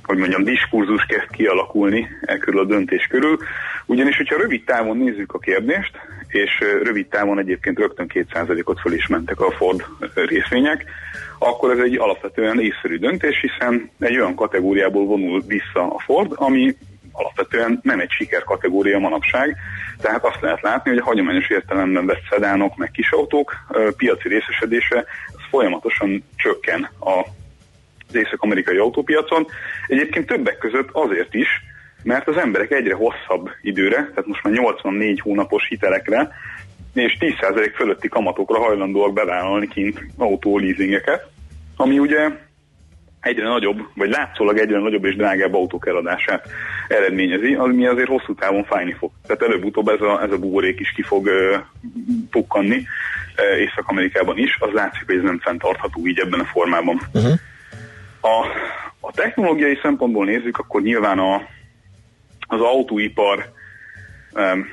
hogy 0.02 0.18
mondjam, 0.18 0.44
diskurzus 0.44 1.04
kezd 1.04 1.30
kialakulni 1.30 2.08
e 2.20 2.38
körül 2.38 2.60
a 2.60 2.64
döntés 2.64 3.06
körül. 3.06 3.38
Ugyanis, 3.86 4.16
hogyha 4.16 4.36
rövid 4.36 4.64
távon 4.64 4.96
nézzük 4.96 5.32
a 5.32 5.38
kérdést, 5.38 5.90
és 6.32 6.58
rövid 6.82 7.06
távon 7.06 7.38
egyébként 7.38 7.78
rögtön 7.78 8.10
2%-ot 8.14 8.80
föl 8.80 8.92
is 8.92 9.06
mentek 9.06 9.40
a 9.40 9.50
Ford 9.50 9.84
részvények, 10.14 10.84
akkor 11.38 11.70
ez 11.70 11.78
egy 11.78 11.96
alapvetően 11.96 12.60
észszerű 12.60 12.96
döntés, 12.96 13.40
hiszen 13.40 13.90
egy 13.98 14.16
olyan 14.18 14.34
kategóriából 14.34 15.06
vonul 15.06 15.42
vissza 15.46 15.94
a 15.94 15.98
Ford, 15.98 16.32
ami 16.34 16.76
alapvetően 17.12 17.80
nem 17.82 18.00
egy 18.00 18.10
siker 18.10 18.44
kategória 18.44 18.98
manapság, 18.98 19.56
tehát 20.00 20.24
azt 20.24 20.40
lehet 20.40 20.62
látni, 20.62 20.90
hogy 20.90 20.98
a 20.98 21.04
hagyományos 21.04 21.48
értelemben 21.48 22.06
vett 22.06 22.22
szedánok, 22.30 22.76
meg 22.76 22.90
kisautók 22.90 23.54
piaci 23.96 24.28
részesedése 24.28 25.04
az 25.26 25.42
folyamatosan 25.50 26.24
csökken 26.36 26.88
a 27.00 27.24
az 28.12 28.18
észak-amerikai 28.18 28.76
autópiacon. 28.76 29.46
Egyébként 29.86 30.26
többek 30.26 30.58
között 30.58 30.88
azért 30.92 31.34
is, 31.34 31.48
mert 32.02 32.28
az 32.28 32.36
emberek 32.36 32.70
egyre 32.70 32.94
hosszabb 32.94 33.50
időre, 33.62 33.96
tehát 33.96 34.26
most 34.26 34.42
már 34.42 34.52
84 34.52 35.20
hónapos 35.20 35.68
hitelekre, 35.68 36.30
és 36.94 37.16
10% 37.20 37.72
fölötti 37.74 38.08
kamatokra 38.08 38.58
hajlandóak 38.58 39.12
bevállalni 39.12 39.68
kint 39.68 40.06
autóleasingeket, 40.16 41.30
ami 41.76 41.98
ugye 41.98 42.30
egyre 43.20 43.48
nagyobb, 43.48 43.78
vagy 43.94 44.10
látszólag 44.10 44.58
egyre 44.58 44.78
nagyobb 44.78 45.04
és 45.04 45.16
drágább 45.16 45.54
autók 45.54 45.86
eladását 45.86 46.48
eredményezi, 46.88 47.54
ami 47.54 47.86
azért 47.86 48.08
hosszú 48.08 48.34
távon 48.34 48.64
fájni 48.64 48.92
fog. 48.92 49.10
Tehát 49.26 49.42
előbb-utóbb 49.42 49.88
ez 49.88 50.00
a, 50.00 50.22
ez 50.22 50.30
a 50.30 50.38
buborék 50.38 50.80
is 50.80 50.92
ki 50.92 51.02
fog 51.02 51.26
uh, 51.26 51.60
pukkanni 52.30 52.76
uh, 52.76 53.60
Észak-Amerikában 53.60 54.38
is, 54.38 54.56
az 54.60 54.72
látszik, 54.72 55.06
hogy 55.06 55.16
ez 55.16 55.22
nem 55.22 55.38
fenntartható 55.38 56.06
így 56.06 56.18
ebben 56.18 56.40
a 56.40 56.44
formában. 56.44 57.00
Uh-huh. 57.12 57.32
A, 58.20 58.46
a 59.00 59.12
technológiai 59.12 59.78
szempontból 59.82 60.24
nézzük, 60.24 60.58
akkor 60.58 60.82
nyilván 60.82 61.18
a, 61.18 61.42
az 62.52 62.60
autóipar 62.60 63.52
um, 64.32 64.68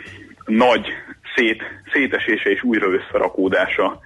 nagy 0.46 0.88
szét, 1.36 1.63
szétesése 1.92 2.50
és 2.50 2.63
újra 2.63 2.88
összerakódása 2.88 4.00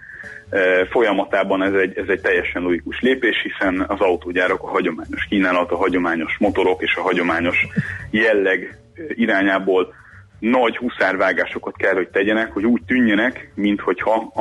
folyamatában 0.89 1.63
ez 1.63 1.73
egy, 1.73 1.97
ez 1.97 2.07
egy 2.07 2.21
teljesen 2.21 2.61
logikus 2.61 2.99
lépés, 3.01 3.41
hiszen 3.41 3.85
az 3.87 3.99
autógyárak 3.99 4.61
a 4.63 4.67
hagyományos 4.67 5.25
kínálat, 5.29 5.71
a 5.71 5.75
hagyományos 5.75 6.37
motorok 6.39 6.81
és 6.81 6.95
a 6.95 7.01
hagyományos 7.01 7.67
jelleg 8.11 8.77
irányából 9.07 9.93
nagy 10.39 10.77
huszárvágásokat 10.77 11.77
kell, 11.77 11.93
hogy 11.93 12.07
tegyenek, 12.07 12.51
hogy 12.51 12.65
úgy 12.65 12.81
tűnjenek, 12.85 13.51
minthogyha 13.55 14.31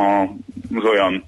az 0.74 0.84
olyan 0.84 1.24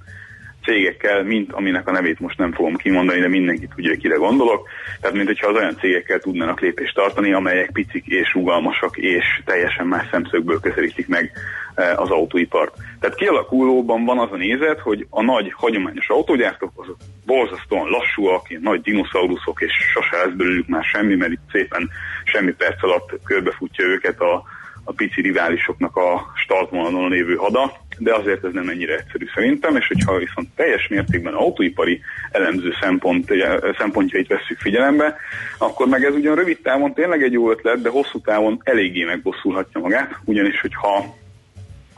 cégekkel, 0.64 1.22
mint 1.22 1.52
aminek 1.52 1.88
a 1.88 1.92
nevét 1.92 2.20
most 2.20 2.38
nem 2.38 2.52
fogom 2.52 2.76
kimondani, 2.76 3.20
de 3.20 3.28
mindenki 3.28 3.68
tudja, 3.74 3.96
kire 3.96 4.16
gondolok. 4.16 4.68
Tehát, 5.00 5.16
mint 5.16 5.28
hogyha 5.28 5.48
az 5.48 5.56
olyan 5.56 5.76
cégekkel 5.78 6.18
tudnának 6.18 6.60
lépést 6.60 6.94
tartani, 6.94 7.32
amelyek 7.32 7.70
picik 7.72 8.06
és 8.06 8.32
rugalmasak, 8.32 8.96
és 8.96 9.24
teljesen 9.44 9.86
más 9.86 10.06
szemszögből 10.10 10.60
közelítik 10.60 11.08
meg 11.08 11.32
eh, 11.74 12.00
az 12.00 12.10
autóipart. 12.10 12.74
Tehát 13.00 13.16
kialakulóban 13.16 14.04
van 14.04 14.18
az 14.18 14.32
a 14.32 14.36
nézet, 14.36 14.80
hogy 14.80 15.06
a 15.10 15.22
nagy 15.22 15.52
hagyományos 15.56 16.08
autógyártók 16.08 16.72
azok 16.74 16.96
borzasztóan 17.26 17.88
lassúak, 17.88 18.50
ilyen 18.50 18.62
nagy 18.62 18.80
dinoszauruszok, 18.80 19.60
és 19.60 19.72
sose 19.92 20.16
lesz 20.16 20.34
belőlük 20.36 20.66
már 20.66 20.84
semmi, 20.84 21.14
mert 21.14 21.32
itt 21.32 21.50
szépen 21.52 21.90
semmi 22.24 22.52
perc 22.52 22.82
alatt 22.82 23.20
körbefutja 23.24 23.84
őket 23.84 24.20
a, 24.20 24.42
a 24.84 24.92
pici 24.92 25.20
riválisoknak 25.20 25.96
a 25.96 26.32
startvonalon 26.34 27.10
lévő 27.10 27.34
hada, 27.34 27.72
de 27.98 28.14
azért 28.14 28.44
ez 28.44 28.52
nem 28.52 28.68
ennyire 28.68 28.96
egyszerű 28.96 29.26
szerintem, 29.34 29.76
és 29.76 29.86
hogyha 29.86 30.18
viszont 30.18 30.48
teljes 30.56 30.88
mértékben 30.88 31.34
autóipari 31.34 32.00
elemző 32.30 32.74
szempont, 32.80 33.30
szempontjait 33.78 34.28
veszük 34.28 34.58
figyelembe, 34.58 35.16
akkor 35.58 35.86
meg 35.86 36.04
ez 36.04 36.14
ugyan 36.14 36.34
rövid 36.34 36.58
távon 36.62 36.94
tényleg 36.94 37.22
egy 37.22 37.32
jó 37.32 37.50
ötlet, 37.50 37.82
de 37.82 37.88
hosszú 37.88 38.20
távon 38.20 38.60
eléggé 38.64 39.04
megbosszulhatja 39.04 39.80
magát, 39.80 40.18
ugyanis 40.24 40.60
hogyha 40.60 41.14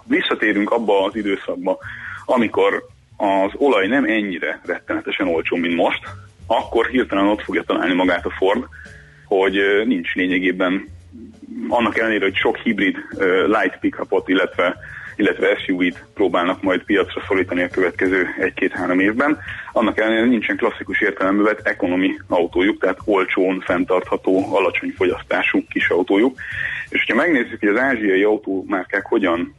visszatérünk 0.05 0.71
abba 0.71 1.05
az 1.05 1.17
időszakba, 1.17 1.79
amikor 2.25 2.87
az 3.17 3.51
olaj 3.55 3.87
nem 3.87 4.05
ennyire 4.05 4.61
rettenetesen 4.65 5.29
olcsó, 5.29 5.57
mint 5.57 5.75
most, 5.75 6.01
akkor 6.47 6.87
hirtelen 6.87 7.27
ott 7.27 7.43
fogja 7.43 7.63
találni 7.63 7.95
magát 7.95 8.27
a 8.27 8.35
Ford, 8.39 8.65
hogy 9.25 9.59
nincs 9.85 10.15
lényegében 10.15 10.89
annak 11.69 11.99
ellenére, 11.99 12.25
hogy 12.25 12.37
sok 12.37 12.57
hibrid 12.57 12.97
light 13.47 13.79
pickupot, 13.81 14.29
illetve 14.29 14.77
illetve 15.17 15.57
SUV-t 15.57 16.05
próbálnak 16.15 16.63
majd 16.63 16.83
piacra 16.83 17.23
szorítani 17.27 17.63
a 17.63 17.69
következő 17.69 18.27
egy-két-három 18.39 19.01
évben. 19.01 19.39
Annak 19.73 19.99
ellenére 19.99 20.25
nincsen 20.25 20.57
klasszikus 20.57 21.01
értelemben 21.01 21.45
vett 21.45 21.67
ekonomi 21.67 22.19
autójuk, 22.29 22.79
tehát 22.79 22.99
olcsón, 23.05 23.61
fenntartható, 23.61 24.55
alacsony 24.55 24.93
fogyasztású 24.97 25.65
kis 25.69 25.89
autójuk. 25.89 26.39
És 26.89 26.99
hogyha 26.99 27.23
megnézzük, 27.23 27.61
hogy 27.61 27.69
az 27.69 27.81
ázsiai 27.81 28.23
autómárkák 28.23 29.07
hogyan 29.07 29.55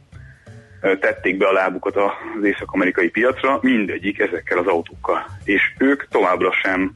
tették 0.80 1.36
be 1.36 1.46
a 1.46 1.52
lábukat 1.52 1.96
az 1.96 2.44
észak-amerikai 2.44 3.08
piacra, 3.08 3.58
mindegyik 3.62 4.18
ezekkel 4.18 4.58
az 4.58 4.66
autókkal. 4.66 5.24
És 5.44 5.62
ők 5.78 6.08
továbbra 6.08 6.52
sem 6.52 6.94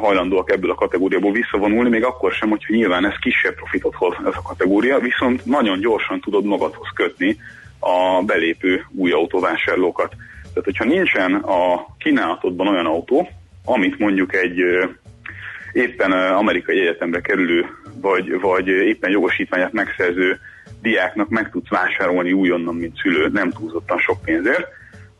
hajlandóak 0.00 0.50
ebből 0.50 0.70
a 0.70 0.74
kategóriából 0.74 1.32
visszavonulni, 1.32 1.88
még 1.88 2.04
akkor 2.04 2.32
sem, 2.32 2.48
hogyha 2.48 2.74
nyilván 2.74 3.06
ez 3.06 3.18
kisebb 3.20 3.54
profitot 3.54 3.94
hoz 3.94 4.14
ez 4.26 4.34
a 4.36 4.42
kategória, 4.42 4.98
viszont 4.98 5.44
nagyon 5.46 5.80
gyorsan 5.80 6.20
tudod 6.20 6.44
magadhoz 6.44 6.88
kötni 6.94 7.36
a 7.78 8.22
belépő 8.22 8.86
új 8.94 9.10
autóvásárlókat. 9.10 10.14
Tehát, 10.42 10.64
hogyha 10.64 10.84
nincsen 10.84 11.34
a 11.34 11.86
kínálatodban 11.98 12.68
olyan 12.68 12.86
autó, 12.86 13.28
amit 13.64 13.98
mondjuk 13.98 14.34
egy 14.34 14.60
éppen 15.72 16.12
amerikai 16.12 16.80
egyetemre 16.80 17.20
kerülő, 17.20 17.66
vagy, 18.00 18.40
vagy 18.40 18.68
éppen 18.68 19.10
jogosítványát 19.10 19.72
megszerző 19.72 20.38
diáknak 20.82 21.28
meg 21.28 21.50
tudsz 21.50 21.68
vásárolni 21.68 22.32
újonnan, 22.32 22.74
mint 22.74 22.98
szülő, 23.02 23.28
nem 23.28 23.50
túlzottan 23.50 23.98
sok 23.98 24.22
pénzért, 24.24 24.68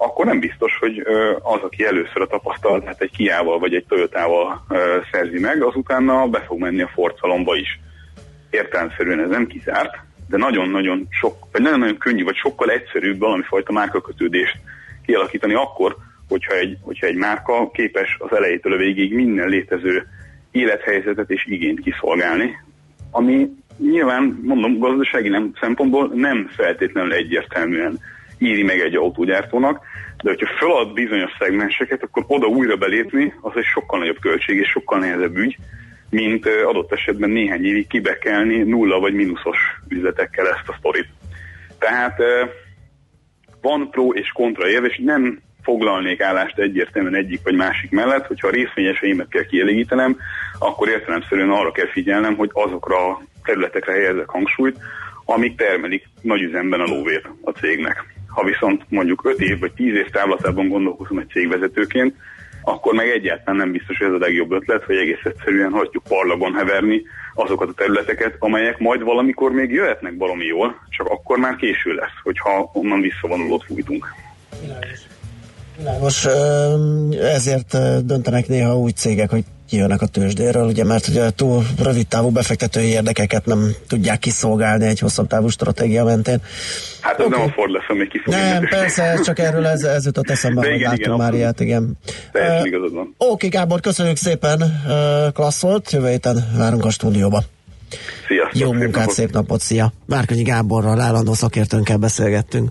akkor 0.01 0.25
nem 0.27 0.41
biztos, 0.41 0.77
hogy 0.81 0.99
az, 1.43 1.61
aki 1.63 1.85
először 1.85 2.21
a 2.21 2.27
tapasztalatát 2.27 3.01
egy 3.01 3.11
Kiával 3.11 3.59
vagy 3.59 3.75
egy 3.75 3.85
Toyotával 3.89 4.67
szerzi 5.13 5.39
meg, 5.39 5.63
az 5.63 5.75
utána 5.75 6.27
be 6.27 6.41
fog 6.41 6.59
menni 6.59 6.83
a 6.83 6.91
Ford 6.95 7.17
szalomba 7.21 7.57
is. 7.57 7.81
Értelemszerűen 8.51 9.21
ez 9.21 9.29
nem 9.29 9.47
kizárt, 9.47 9.97
de 10.29 10.37
nagyon-nagyon 10.37 11.07
sok, 11.11 11.35
vagy 11.53 11.63
nagyon-nagyon 11.63 11.99
könnyű, 11.99 12.25
vagy 12.25 12.37
sokkal 12.37 12.71
egyszerűbb 12.71 13.19
valami 13.19 13.43
fajta 13.43 13.73
márkakötődést 13.73 14.57
kialakítani 15.07 15.55
akkor, 15.55 15.97
hogyha 16.29 16.55
egy, 16.55 16.77
hogyha 16.81 17.07
egy 17.07 17.17
márka 17.17 17.71
képes 17.71 18.17
az 18.19 18.37
elejétől 18.37 18.73
a 18.73 18.77
végig 18.77 19.15
minden 19.15 19.49
létező 19.49 20.07
élethelyzetet 20.51 21.31
és 21.31 21.47
igényt 21.47 21.81
kiszolgálni, 21.81 22.57
ami 23.11 23.49
nyilván, 23.79 24.41
mondom, 24.43 24.79
gazdasági 24.79 25.29
nem, 25.29 25.53
szempontból 25.61 26.11
nem 26.15 26.51
feltétlenül 26.57 27.13
egyértelműen 27.13 27.99
íri 28.39 28.63
meg 28.63 28.81
egy 28.81 28.97
autógyártónak, 28.97 29.81
de 30.23 30.29
hogyha 30.31 30.57
felad 30.59 30.93
bizonyos 30.93 31.31
szegmenseket, 31.39 32.03
akkor 32.03 32.25
oda 32.27 32.47
újra 32.47 32.77
belépni, 32.77 33.35
az 33.41 33.53
egy 33.55 33.65
sokkal 33.65 33.99
nagyobb 33.99 34.21
költség 34.21 34.57
és 34.57 34.69
sokkal 34.69 34.99
nehezebb 34.99 35.37
ügy, 35.37 35.57
mint 36.11 36.47
adott 36.47 36.93
esetben 36.93 37.31
néhány 37.31 37.65
évig 37.65 37.87
kibekelni 37.87 38.57
nulla 38.57 39.01
vagy 39.01 39.15
mínuszos 39.15 39.57
üzletekkel 39.89 40.47
ezt 40.47 40.69
a 40.69 40.77
sztorit. 40.79 41.09
Tehát 41.79 42.19
van 43.61 43.91
pro 43.91 44.13
és 44.13 44.29
kontra 44.33 44.69
érv, 44.69 44.85
és 44.85 45.01
nem 45.05 45.41
foglalnék 45.63 46.21
állást 46.21 46.59
egyértelműen 46.59 47.15
egyik 47.15 47.41
vagy 47.45 47.55
másik 47.55 47.91
mellett, 47.91 48.27
hogyha 48.27 48.47
a 48.47 48.51
részvényeseimet 48.51 49.29
kell 49.29 49.45
kielégítenem, 49.45 50.17
akkor 50.59 50.89
értelemszerűen 50.89 51.51
arra 51.51 51.73
kell 51.73 51.89
figyelnem, 51.89 52.37
hogy 52.37 52.51
azokra 52.53 53.09
a 53.09 53.23
területekre 53.45 53.93
helyezek 53.93 54.29
hangsúlyt, 54.29 54.79
amik 55.25 55.57
termelik 55.57 56.09
nagy 56.21 56.43
üzemben 56.43 56.81
a 56.81 56.85
lóvét 56.85 57.29
a 57.43 57.51
cégnek. 57.51 58.18
Ha 58.39 58.45
viszont 58.45 58.83
mondjuk 58.89 59.25
5 59.25 59.41
év 59.41 59.59
vagy 59.59 59.73
10 59.73 59.95
év 59.95 60.11
távlatában 60.11 60.69
gondolkozom 60.69 61.19
egy 61.19 61.29
cégvezetőként, 61.29 62.15
akkor 62.63 62.95
meg 62.95 63.09
egyáltalán 63.09 63.57
nem 63.57 63.73
biztos, 63.73 63.99
hogy 63.99 64.07
ez 64.07 64.13
a 64.13 64.19
legjobb 64.19 64.53
ötlet, 64.53 64.85
hogy 64.85 64.97
egész 64.97 65.25
egyszerűen 65.25 65.71
hagyjuk 65.71 66.03
parlagon 66.09 66.55
heverni 66.55 67.03
azokat 67.35 67.69
a 67.69 67.73
területeket, 67.73 68.37
amelyek 68.39 68.79
majd 68.79 69.03
valamikor 69.03 69.53
még 69.53 69.71
jöhetnek 69.71 70.13
valami 70.19 70.45
jól, 70.45 70.75
csak 70.89 71.07
akkor 71.07 71.39
már 71.39 71.57
késő 71.57 71.95
lesz, 71.95 72.19
hogyha 72.23 72.71
onnan 72.73 73.01
visszavonulót 73.01 73.65
fújtunk. 73.65 74.07
Most 76.01 76.27
ezért 77.21 77.77
döntenek 78.07 78.47
néha 78.49 78.79
úgy 78.79 78.97
cégek, 78.97 79.31
hogy 79.31 79.45
kijönnek 79.69 80.03
a 80.03 80.07
tőzsdéről, 80.07 80.67
ugye, 80.67 80.85
mert 80.85 81.09
ugye 81.09 81.31
túl 81.31 81.63
rövid 81.83 82.07
távú 82.07 82.31
befektetői 82.31 82.89
érdekeket 82.89 83.47
nem 83.47 83.71
tudják 83.89 84.19
kiszolgálni 84.19 84.87
egy 84.87 84.99
hosszabb 84.99 85.27
távú 85.27 85.49
stratégia 85.49 86.05
mentén. 86.05 86.41
Hát 87.01 87.19
ez 87.19 87.27
okay. 87.27 87.39
nem 87.39 87.49
a 87.49 87.53
Ford 87.53 87.71
lesz, 87.71 87.85
ami 87.89 88.09
ki 88.09 88.21
Nem, 88.25 88.65
persze, 88.69 89.21
csak 89.25 89.39
erről 89.39 89.67
ez, 89.67 89.83
ez 89.83 90.05
jutott 90.05 90.31
eszembe, 90.31 90.71
hogy 90.71 90.81
láttunk 90.81 91.19
már 91.19 91.35
ilyet, 91.35 91.61
igen. 91.61 91.99
Teljesen 92.33 92.61
uh, 92.61 92.67
igazad 92.67 92.93
van. 92.93 93.15
Oké, 93.19 93.33
okay, 93.33 93.49
Gábor, 93.49 93.81
köszönjük 93.81 94.17
szépen, 94.17 94.63
uh, 94.63 95.33
klassz 95.33 95.63
volt, 95.63 95.93
jövő 95.93 96.09
héten 96.09 96.49
várunk 96.57 96.85
a 96.85 96.91
stúdióba. 96.91 97.43
Sziasztok, 98.27 98.61
Jó 98.61 98.73
munkát, 98.73 98.91
szép 98.91 98.97
napot, 99.01 99.15
szép 99.15 99.31
napot 99.33 99.61
szia! 99.61 99.93
Várkonyi 100.07 100.43
Gáborral, 100.43 101.01
állandó 101.01 101.33
szakértőnkkel 101.33 101.97
beszélgettünk. 101.97 102.71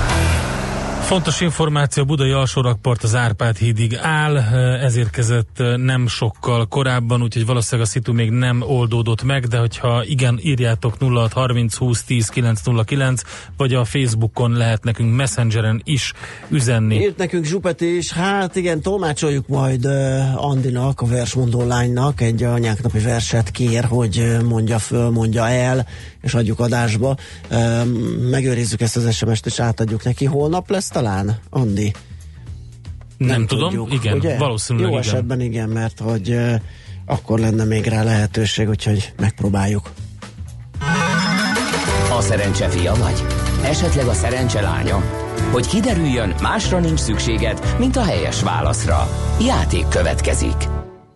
Fontos 1.11 1.41
információ, 1.41 2.05
Budai 2.05 2.31
alsórakpart 2.31 3.03
az 3.03 3.15
Árpád 3.15 3.57
hídig 3.57 3.95
áll, 3.95 4.37
ez 4.81 4.95
érkezett 4.95 5.63
nem 5.75 6.07
sokkal 6.07 6.67
korábban, 6.67 7.21
úgyhogy 7.21 7.45
valószínűleg 7.45 7.87
a 7.87 7.91
szitu 7.91 8.13
még 8.13 8.29
nem 8.29 8.61
oldódott 8.61 9.23
meg, 9.23 9.45
de 9.45 9.57
hogyha 9.57 10.03
igen, 10.05 10.39
írjátok 10.41 10.95
0630 10.99 11.75
20 11.75 12.03
10 12.03 12.27
909, 12.27 13.21
vagy 13.57 13.73
a 13.73 13.85
Facebookon 13.85 14.51
lehet 14.51 14.83
nekünk 14.83 15.15
Messengeren 15.15 15.81
is 15.83 16.13
üzenni. 16.49 16.95
Írt 16.95 17.17
nekünk 17.17 17.45
Zsupeti 17.45 17.97
is, 17.97 18.11
hát 18.11 18.55
igen, 18.55 18.81
tolmácsoljuk 18.81 19.47
majd 19.47 19.85
uh, 19.85 20.45
Andinak, 20.45 21.01
a 21.01 21.05
versmondó 21.05 21.67
lánynak 21.67 22.21
egy 22.21 22.43
anyáknapi 22.43 22.99
verset 22.99 23.51
kér, 23.51 23.83
hogy 23.83 24.37
mondja 24.43 24.79
föl, 24.79 25.09
mondja 25.09 25.47
el, 25.47 25.87
és 26.21 26.33
adjuk 26.33 26.59
adásba. 26.59 27.15
Uh, 27.49 27.85
megőrizzük 28.29 28.81
ezt 28.81 28.97
az 28.97 29.15
SMS-t, 29.15 29.45
és 29.45 29.59
átadjuk 29.59 30.03
neki. 30.03 30.25
Holnap 30.25 30.69
lesz 30.69 30.89
talán, 31.01 31.39
Andi? 31.49 31.93
Nem, 33.17 33.27
nem 33.27 33.47
tudom, 33.47 33.69
tudjuk, 33.69 33.93
igen, 33.93 34.17
ugye? 34.17 34.37
valószínűleg 34.37 34.91
Jó 34.91 34.97
igen. 34.97 35.09
esetben 35.09 35.41
igen, 35.41 35.69
mert 35.69 35.99
hogy 35.99 36.29
uh, 36.29 36.53
akkor 37.05 37.39
lenne 37.39 37.63
még 37.63 37.85
rá 37.85 38.03
lehetőség, 38.03 38.69
úgyhogy 38.69 39.13
megpróbáljuk. 39.19 39.91
A 42.17 42.21
szerencse 42.21 42.69
fia 42.69 42.93
vagy? 42.93 43.23
Esetleg 43.63 44.07
a 44.07 44.13
szerencse 44.13 44.61
lánya? 44.61 45.03
Hogy 45.51 45.67
kiderüljön, 45.67 46.35
másra 46.41 46.79
nincs 46.79 46.99
szükséged, 46.99 47.75
mint 47.79 47.95
a 47.95 48.03
helyes 48.03 48.41
válaszra. 48.41 49.07
Játék 49.39 49.87
következik. 49.87 50.70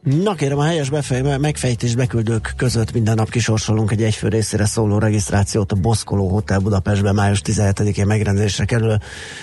Na 0.06 0.36
kérem, 0.36 0.58
a 0.58 0.64
helyes 0.64 0.89
befej, 0.89 1.38
megfejtés 1.38 1.95
beküldők 1.95 2.53
között 2.58 2.93
minden 2.93 3.16
nap 3.16 3.30
kisorsolunk 3.30 3.91
egy 3.91 4.03
egyfő 4.03 4.28
részére 4.28 4.66
szóló 4.66 4.97
regisztrációt 4.97 5.72
a 5.72 5.76
Boszkoló 5.76 6.28
Hotel 6.28 6.60
Budapestben 6.60 7.16
május 7.16 7.41
17-én 7.43 8.06
megrendelésre 8.06 8.66
kerül. 8.66 8.97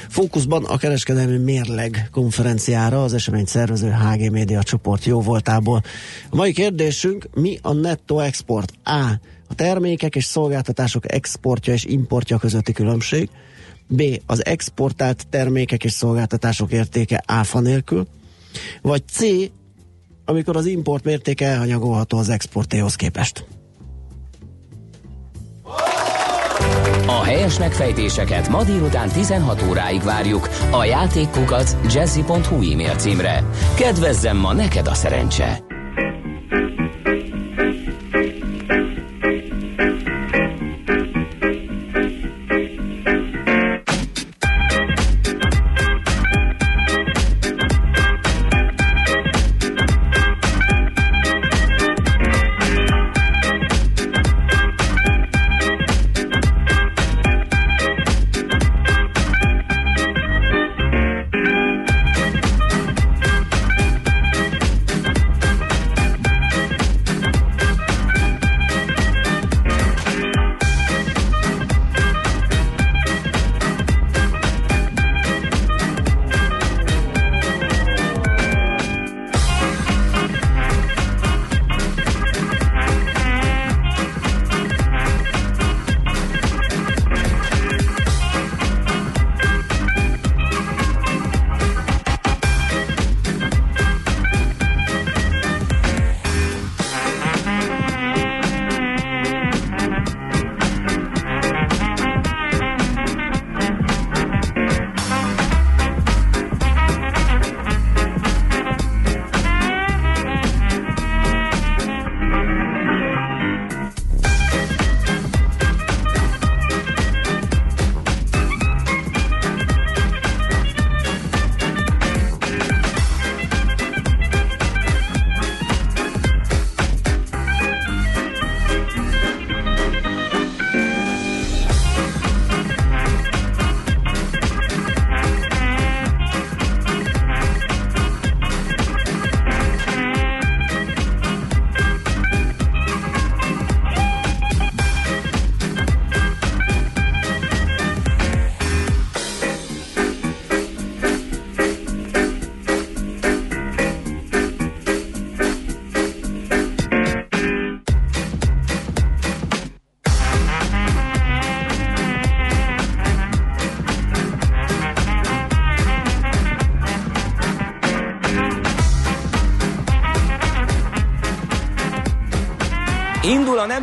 Fókuszban 0.08 0.64
a 0.64 0.76
kereskedelmi 0.76 1.36
mérleg 1.36 2.08
konferenciára 2.12 3.02
az 3.02 3.14
esemény 3.14 3.44
szervező 3.44 3.90
HG 3.90 4.30
Média 4.30 4.62
csoport 4.62 5.04
jó 5.04 5.20
voltából. 5.20 5.82
A 6.30 6.36
mai 6.36 6.52
kérdésünk, 6.52 7.28
mi 7.34 7.58
a 7.62 7.72
netto 7.72 8.18
export? 8.18 8.72
A. 8.84 9.10
A 9.48 9.54
termékek 9.54 10.16
és 10.16 10.24
szolgáltatások 10.24 11.12
exportja 11.12 11.72
és 11.72 11.84
importja 11.84 12.38
közötti 12.38 12.72
különbség. 12.72 13.28
B. 13.86 14.02
Az 14.26 14.44
exportált 14.44 15.26
termékek 15.30 15.84
és 15.84 15.92
szolgáltatások 15.92 16.72
értéke 16.72 17.22
áfa 17.26 17.60
nélkül. 17.60 18.06
Vagy 18.82 19.02
C 19.10 19.20
amikor 20.24 20.56
az 20.56 20.66
import 20.66 21.04
mértéke 21.04 21.46
elhanyagolható 21.46 22.18
az 22.18 22.28
exportéhoz 22.28 22.94
képest. 22.94 23.46
A 27.06 27.22
helyes 27.24 27.58
megfejtéseket 27.58 28.48
ma 28.48 28.64
délután 28.64 29.08
16 29.08 29.62
óráig 29.68 30.02
várjuk 30.02 30.48
a 30.70 30.84
játékkukat 30.84 31.76
jazzy.hu 31.94 32.72
e-mail 32.72 32.94
címre. 32.94 33.44
Kedvezzem 33.76 34.36
ma 34.36 34.52
neked 34.52 34.86
a 34.86 34.94
szerencse! 34.94 35.71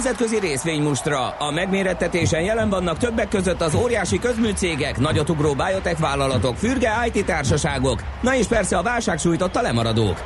Nemzetközi 0.04 0.40
részvénymustra. 0.40 1.30
A 1.30 1.52
megmérettetésen 1.52 2.42
jelen 2.42 2.70
vannak 2.70 2.98
többek 2.98 3.28
között 3.28 3.62
az 3.62 3.76
óriási 3.76 4.20
közműcégek, 4.20 4.98
nagyotugró 4.98 5.54
biotech 5.54 6.00
vállalatok, 6.00 6.56
fürge 6.56 6.92
IT 7.14 7.26
társaságok, 7.26 8.04
na 8.22 8.36
és 8.36 8.46
persze 8.46 8.78
a 8.78 8.82
válság 8.82 9.18
sújtotta 9.18 9.62
lemaradók. 9.62 10.18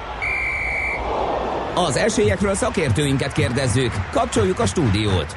Az 1.75 1.95
esélyekről 1.95 2.53
szakértőinket 2.53 3.31
kérdezzük. 3.31 3.91
Kapcsoljuk 4.11 4.59
a 4.59 4.65
stúdiót. 4.65 5.35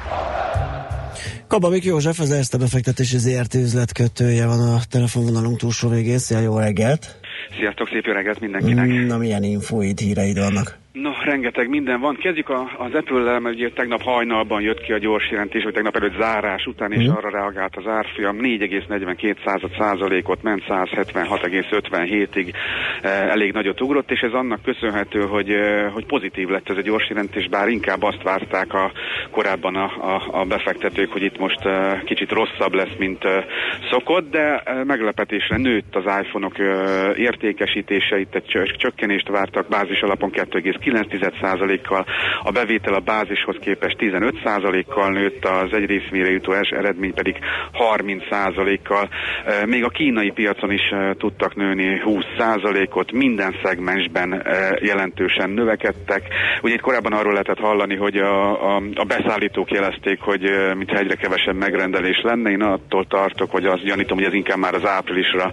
Kababik 1.47 1.83
József, 1.83 2.19
az 2.19 2.31
Erste 2.31 2.57
befektetési 2.57 3.17
ZRT 3.17 3.53
üzletkötője 3.53 4.45
van 4.45 4.59
a 4.59 4.79
telefonvonalunk 4.89 5.57
túlsó 5.57 5.89
végén. 5.89 6.17
Szia, 6.17 6.39
jó 6.39 6.57
reggelt! 6.57 7.19
Sziasztok, 7.57 7.87
szép 7.87 8.05
jó 8.05 8.13
reggelt 8.13 8.39
mindenkinek! 8.39 9.07
Na, 9.07 9.17
milyen 9.17 9.43
infóid, 9.43 9.99
híreid 9.99 10.39
vannak? 10.39 10.77
No, 11.01 11.11
rengeteg 11.23 11.69
minden 11.69 11.99
van. 11.99 12.15
Kezdjük 12.15 12.49
a, 12.49 12.71
az 12.77 12.93
Apple-lel, 12.93 13.39
mert 13.39 13.55
ugye 13.55 13.69
tegnap 13.69 14.01
hajnalban 14.01 14.61
jött 14.61 14.81
ki 14.81 14.91
a 14.91 14.97
gyors 14.97 15.29
jelentés, 15.31 15.63
hogy 15.63 15.73
tegnap 15.73 15.95
előtt 15.95 16.19
zárás 16.19 16.65
után, 16.65 16.91
és 16.91 17.03
mm. 17.03 17.09
arra 17.09 17.29
reagált 17.29 17.75
az 17.75 17.87
árfiam. 17.87 18.37
4,42 18.41 19.77
százalékot 19.77 20.43
ment 20.43 20.63
176,57-ig 20.67 22.53
eh, 23.01 23.29
elég 23.29 23.53
nagyot 23.53 23.81
ugrott, 23.81 24.11
és 24.11 24.19
ez 24.19 24.31
annak 24.31 24.63
köszönhető, 24.63 25.19
hogy, 25.19 25.49
eh, 25.49 25.91
hogy 25.93 26.05
pozitív 26.05 26.47
lett 26.47 26.69
ez 26.69 26.77
a 26.77 26.81
gyors 26.81 27.09
jelentés, 27.09 27.47
bár 27.47 27.67
inkább 27.67 28.03
azt 28.03 28.23
várták 28.23 28.73
a, 28.73 28.91
korábban 29.31 29.75
a, 29.75 30.15
a, 30.15 30.39
a 30.39 30.45
befektetők, 30.45 31.11
hogy 31.11 31.23
itt 31.23 31.37
most 31.37 31.65
eh, 31.65 32.01
kicsit 32.05 32.31
rosszabb 32.31 32.73
lesz, 32.73 32.95
mint 32.97 33.23
eh, 33.23 33.45
szokott, 33.91 34.31
de 34.31 34.57
eh, 34.57 34.83
meglepetésre 34.83 35.57
nőtt 35.57 35.95
az 35.95 36.03
iPhone-ok 36.21 36.59
eh, 36.59 37.19
értékesítése, 37.19 38.19
itt 38.19 38.35
egy 38.35 38.75
csökkenést 38.77 39.27
vártak 39.27 39.67
bázis 39.67 40.01
alapon 40.01 40.31
2, 40.31 40.59
9,9%-kal, 40.91 42.05
a 42.43 42.51
bevétel 42.51 42.93
a 42.93 42.99
bázishoz 42.99 43.55
képest 43.59 43.95
15%-kal 43.99 45.09
nőtt, 45.11 45.45
az 45.45 45.73
egy 45.73 45.85
részvére 45.85 46.31
jutó 46.31 46.53
eredmény 46.53 47.13
pedig 47.13 47.35
30%-kal. 47.73 49.09
Még 49.65 49.83
a 49.83 49.89
kínai 49.89 50.31
piacon 50.31 50.71
is 50.71 50.93
tudtak 51.17 51.55
nőni 51.55 52.01
20%-ot, 52.05 53.11
minden 53.11 53.55
szegmensben 53.63 54.45
jelentősen 54.81 55.49
növekedtek. 55.49 56.21
Ugye 56.61 56.73
itt 56.73 56.81
korábban 56.81 57.13
arról 57.13 57.31
lehetett 57.31 57.59
hallani, 57.59 57.95
hogy 57.95 58.17
a, 58.17 58.65
a, 58.75 58.81
a 58.95 59.03
beszállítók 59.03 59.71
jelezték, 59.71 60.19
hogy 60.19 60.41
mintha 60.77 60.97
egyre 60.97 61.15
kevesebb 61.15 61.55
megrendelés 61.55 62.21
lenne. 62.23 62.49
Én 62.49 62.61
attól 62.61 63.05
tartok, 63.07 63.51
hogy 63.51 63.65
azt 63.65 63.83
gyanítom, 63.83 64.17
hogy 64.17 64.27
ez 64.27 64.33
inkább 64.33 64.57
már 64.57 64.73
az 64.73 64.85
áprilisra 64.85 65.51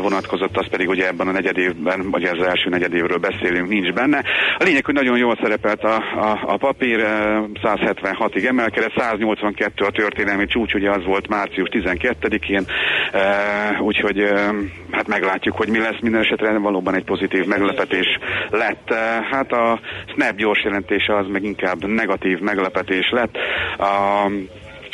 vonatkozott, 0.00 0.56
az 0.56 0.68
pedig 0.68 0.88
ugye 0.88 1.06
ebben 1.06 1.28
a 1.28 1.32
negyedévben, 1.32 2.10
vagy 2.10 2.24
az 2.24 2.46
első 2.46 2.68
negyedévről 2.68 3.18
beszélünk, 3.18 3.68
nincs 3.68 3.92
benne. 3.92 4.24
A 4.58 4.62
lényeg, 4.64 4.84
hogy 4.84 4.94
nagyon 4.94 5.16
jól 5.16 5.38
szerepelt 5.42 5.84
a, 5.84 5.96
a, 5.96 6.40
a 6.46 6.56
papír, 6.56 7.00
176-ig 7.62 8.46
emelkedett, 8.46 8.92
182 8.96 9.84
a 9.84 9.90
történelmi 9.90 10.46
csúcs, 10.46 10.74
ugye 10.74 10.90
az 10.90 11.04
volt 11.04 11.28
március 11.28 11.68
12-én, 11.72 12.64
úgyhogy 13.80 14.32
hát 14.90 15.06
meglátjuk, 15.06 15.56
hogy 15.56 15.68
mi 15.68 15.78
lesz. 15.78 16.00
Minden 16.00 16.20
esetre 16.20 16.58
valóban 16.58 16.94
egy 16.94 17.04
pozitív 17.04 17.44
meglepetés 17.44 18.18
lett. 18.50 18.94
Hát 19.30 19.52
a 19.52 19.80
Snap 20.06 20.36
gyors 20.36 20.64
jelentése 20.64 21.16
az 21.16 21.26
meg 21.26 21.42
inkább 21.44 21.84
negatív 21.84 22.38
meglepetés 22.38 23.10
lett. 23.10 23.36
A 23.78 24.26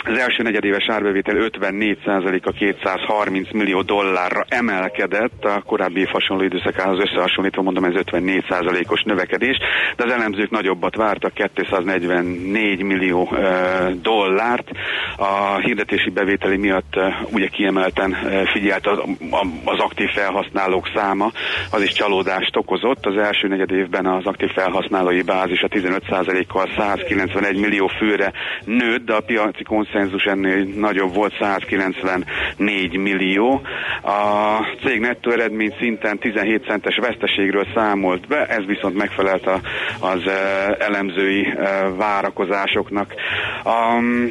az 0.09 0.19
első 0.19 0.43
negyedéves 0.43 0.89
árbevétel 0.89 1.35
54%-a 1.39 2.51
230 2.51 3.53
millió 3.53 3.83
dollárra 3.83 4.45
emelkedett, 4.49 5.45
a 5.45 5.63
korábbi 5.67 6.05
hasonló 6.05 6.43
időszakához 6.43 6.99
összehasonlítva 6.99 7.63
mondom 7.63 7.85
ez 7.85 7.93
54%-os 7.95 9.03
növekedés, 9.03 9.57
de 9.97 10.05
az 10.05 10.13
elemzők 10.13 10.51
nagyobbat 10.51 10.97
vártak, 10.97 11.33
244 11.55 12.83
millió 12.83 13.37
dollárt. 14.03 14.69
A 15.17 15.59
hirdetési 15.59 16.11
bevételi 16.11 16.57
miatt 16.57 16.95
ugye 17.33 17.49
kiemelten 17.49 18.17
figyelt 18.53 18.87
az, 18.87 18.99
az 19.65 19.79
aktív 19.79 20.09
felhasználók 20.09 20.91
száma, 20.95 21.31
az 21.71 21.83
is 21.83 21.93
csalódást 21.93 22.57
okozott. 22.57 23.07
Az 23.07 23.17
első 23.17 23.49
negyed 23.49 23.71
évben 23.71 24.07
az 24.07 24.25
aktív 24.27 24.51
felhasználói 24.51 25.23
bázis 25.23 25.61
a 25.63 25.69
15%-kal 25.69 26.69
191 26.77 27.57
millió 27.57 27.87
főre 27.87 28.33
nőtt, 28.65 29.05
de 29.05 29.15
a 29.15 29.21
piaci 29.21 29.63
konszenzus 29.63 29.95
konszenzus 29.97 30.25
ennél 30.25 30.65
nagyobb 30.75 31.15
volt, 31.15 31.33
194 31.41 32.97
millió. 32.97 33.61
A 34.03 34.59
cég 34.85 35.01
nettó 35.01 35.31
eredmény 35.31 35.75
szinten 35.79 36.19
17 36.19 36.65
centes 36.67 36.97
veszteségről 36.97 37.67
számolt 37.75 38.27
be, 38.29 38.47
ez 38.47 38.65
viszont 38.67 38.97
megfelelt 38.97 39.47
a, 39.47 39.61
az 40.01 40.21
elemzői 40.79 41.55
várakozásoknak. 41.97 43.15
Um, 43.65 44.31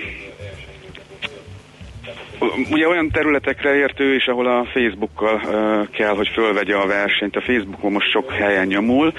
Ugye 2.72 2.88
olyan 2.88 3.10
területekre 3.12 3.76
értő 3.76 4.14
és 4.16 4.26
ahol 4.26 4.48
a 4.48 4.66
Facebookkal 4.74 5.36
uh, 5.36 5.90
kell, 5.90 6.16
hogy 6.16 6.28
fölvegye 6.34 6.76
a 6.76 6.88
versenyt. 6.88 7.36
A 7.36 7.42
Facebookon 7.42 7.92
most 7.92 8.12
sok 8.12 8.32
helyen 8.32 8.68
nyomul, 8.68 9.14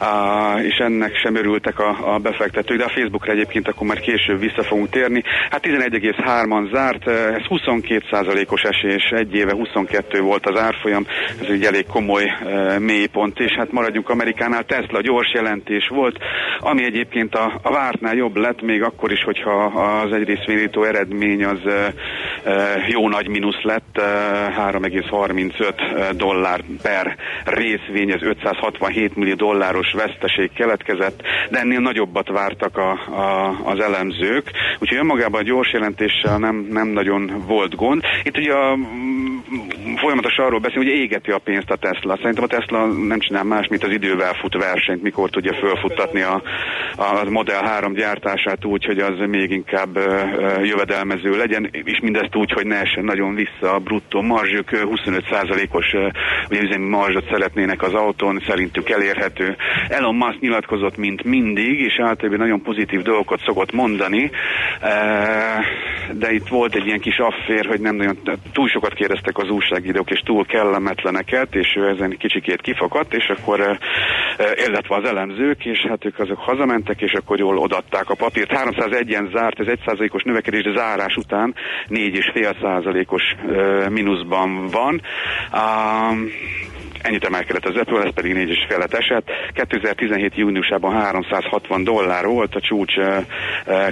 uh, 0.00 0.64
és 0.64 0.76
ennek 0.76 1.16
sem 1.16 1.34
örültek 1.34 1.78
a, 1.78 2.14
a 2.14 2.18
befektetők, 2.18 2.78
de 2.78 2.84
a 2.84 2.88
Facebookra 2.88 3.32
egyébként 3.32 3.68
akkor 3.68 3.86
már 3.86 4.00
később 4.00 4.38
vissza 4.38 4.62
fogunk 4.62 4.88
térni. 4.90 5.22
Hát 5.50 5.66
11,3-an 5.66 6.72
zárt, 6.72 7.08
ez 7.08 7.42
22%-os 7.48 8.62
esés, 8.62 9.10
egy 9.10 9.34
éve 9.34 9.52
22 9.52 10.20
volt 10.20 10.46
az 10.46 10.60
árfolyam, 10.60 11.06
ez 11.40 11.48
egy 11.48 11.64
elég 11.64 11.86
komoly 11.86 12.24
uh, 12.24 12.78
mélypont, 12.78 13.40
és 13.40 13.52
hát 13.52 13.72
maradjunk 13.72 14.08
Amerikánál, 14.08 14.64
Tesla 14.64 15.00
gyors 15.00 15.32
jelentés 15.32 15.88
volt, 15.88 16.18
ami 16.60 16.84
egyébként 16.84 17.34
a, 17.34 17.60
a 17.62 17.72
vártnál 17.72 18.14
jobb 18.14 18.36
lett, 18.36 18.62
még 18.62 18.82
akkor 18.82 19.12
is, 19.12 19.22
hogyha 19.22 19.64
az 20.04 20.12
egyrészt 20.12 20.44
eredmény 20.76 21.44
az 21.44 21.58
uh, 21.64 22.54
jó 22.88 23.08
nagy 23.08 23.28
mínusz 23.28 23.62
lett, 23.62 23.98
3,35 23.98 26.12
dollár 26.16 26.60
per 26.82 27.16
részvény, 27.44 28.10
ez 28.10 28.22
567 28.22 29.16
millió 29.16 29.34
dolláros 29.34 29.92
veszteség 29.92 30.52
keletkezett, 30.52 31.22
de 31.50 31.58
ennél 31.58 31.80
nagyobbat 31.80 32.28
vártak 32.28 32.76
a, 32.76 32.90
a, 32.90 33.56
az 33.64 33.80
elemzők, 33.80 34.50
úgyhogy 34.78 34.98
önmagában 34.98 35.40
a 35.40 35.44
gyors 35.44 35.72
jelentéssel 35.72 36.38
nem, 36.38 36.66
nem 36.70 36.88
nagyon 36.88 37.44
volt 37.46 37.74
gond. 37.74 38.02
Itt 38.22 38.36
ugye 38.36 38.52
a, 38.52 38.78
folyamatosan 39.96 40.44
arról 40.44 40.58
beszélünk, 40.58 40.88
hogy 40.88 40.98
égeti 40.98 41.30
a 41.30 41.38
pénzt 41.38 41.70
a 41.70 41.76
Tesla. 41.76 42.16
Szerintem 42.16 42.44
a 42.44 42.46
Tesla 42.46 42.86
nem 42.86 43.18
csinál 43.18 43.44
más, 43.44 43.66
mint 43.68 43.84
az 43.84 43.90
idővel 43.90 44.34
fut 44.34 44.56
versenyt, 44.56 45.02
mikor 45.02 45.30
tudja 45.30 45.54
fölfuttatni 45.54 46.22
a, 46.22 46.42
a 46.96 47.30
Model 47.30 47.62
3 47.62 47.92
gyártását 47.92 48.64
úgy, 48.64 48.84
hogy 48.84 48.98
az 48.98 49.18
még 49.26 49.50
inkább 49.50 49.98
jövedelmező 50.62 51.36
legyen, 51.36 51.68
és 51.72 52.00
mindezt 52.02 52.36
úgy, 52.36 52.45
hogy 52.52 52.66
ne 52.66 52.80
essen 52.80 53.04
nagyon 53.04 53.34
vissza 53.34 53.74
a 53.74 53.78
bruttó 53.78 54.22
marzsük, 54.22 54.68
25%-os 54.72 55.92
ugye 56.50 56.60
üzemi 56.62 56.88
marzsot 56.88 57.28
szeretnének 57.30 57.82
az 57.82 57.94
autón, 57.94 58.42
szerintük 58.46 58.90
elérhető. 58.90 59.56
Elon 59.88 60.14
Musk 60.14 60.40
nyilatkozott, 60.40 60.96
mint 60.96 61.24
mindig, 61.24 61.80
és 61.80 61.98
általában 62.02 62.38
nagyon 62.38 62.62
pozitív 62.62 63.02
dolgokat 63.02 63.40
szokott 63.44 63.72
mondani, 63.72 64.30
de 66.12 66.32
itt 66.32 66.48
volt 66.48 66.74
egy 66.74 66.86
ilyen 66.86 67.00
kis 67.00 67.18
affér, 67.18 67.66
hogy 67.66 67.80
nem 67.80 67.96
nagyon, 67.96 68.18
túl 68.52 68.68
sokat 68.68 68.94
kérdeztek 68.94 69.38
az 69.38 69.48
újságírók, 69.48 70.10
és 70.10 70.20
túl 70.24 70.46
kellemetleneket, 70.46 71.54
és 71.54 71.76
ő 71.76 71.88
ezen 71.88 72.16
kicsikét 72.18 72.60
kifakadt, 72.60 73.14
és 73.14 73.28
akkor 73.28 73.78
illetve 74.66 74.96
az 74.96 75.04
elemzők, 75.04 75.64
és 75.64 75.86
hát 75.88 76.04
ők 76.04 76.18
azok 76.18 76.38
hazamentek, 76.38 77.00
és 77.00 77.12
akkor 77.12 77.38
jól 77.38 77.58
odatták 77.58 78.10
a 78.10 78.14
papírt. 78.14 78.50
301-en 78.54 79.32
zárt, 79.32 79.60
ez 79.60 79.66
1%-os 79.86 80.22
növekedés, 80.22 80.62
de 80.62 80.72
zárás 80.76 81.16
után 81.16 81.54
4,5 81.88 82.35
százalékos 82.60 83.22
mínuszban 83.88 84.66
van. 84.66 85.00
Ennyit 87.06 87.24
emelkedett 87.24 87.64
az 87.68 87.76
Apple, 87.76 88.02
ez 88.02 88.12
pedig 88.14 88.34
4,5 88.34 88.78
lett 88.78 88.94
esett. 88.94 89.28
2017. 89.52 90.36
júniusában 90.36 90.92
360 90.92 91.84
dollár 91.84 92.24
volt 92.26 92.54
a 92.54 92.60
csúcs, 92.60 92.94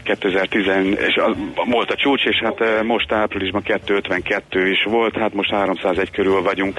2010, 0.03 0.67
és 1.09 1.15
az, 1.17 1.37
volt 1.71 1.91
a 1.91 1.95
csúcs, 1.97 2.25
és 2.25 2.41
hát 2.45 2.83
most 2.83 3.13
áprilisban 3.13 3.63
252 3.63 4.69
is 4.69 4.83
volt, 4.85 5.17
hát 5.17 5.35
most 5.35 5.51
301 5.51 6.11
körül 6.11 6.43
vagyunk. 6.43 6.79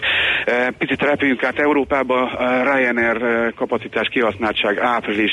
Picit 0.78 1.02
repüljünk 1.02 1.44
át 1.44 1.60
Európába, 1.60 2.32
Ryanair 2.64 3.54
kapacitás 3.54 4.08
kihasználtság 4.12 4.78
április 4.80 5.32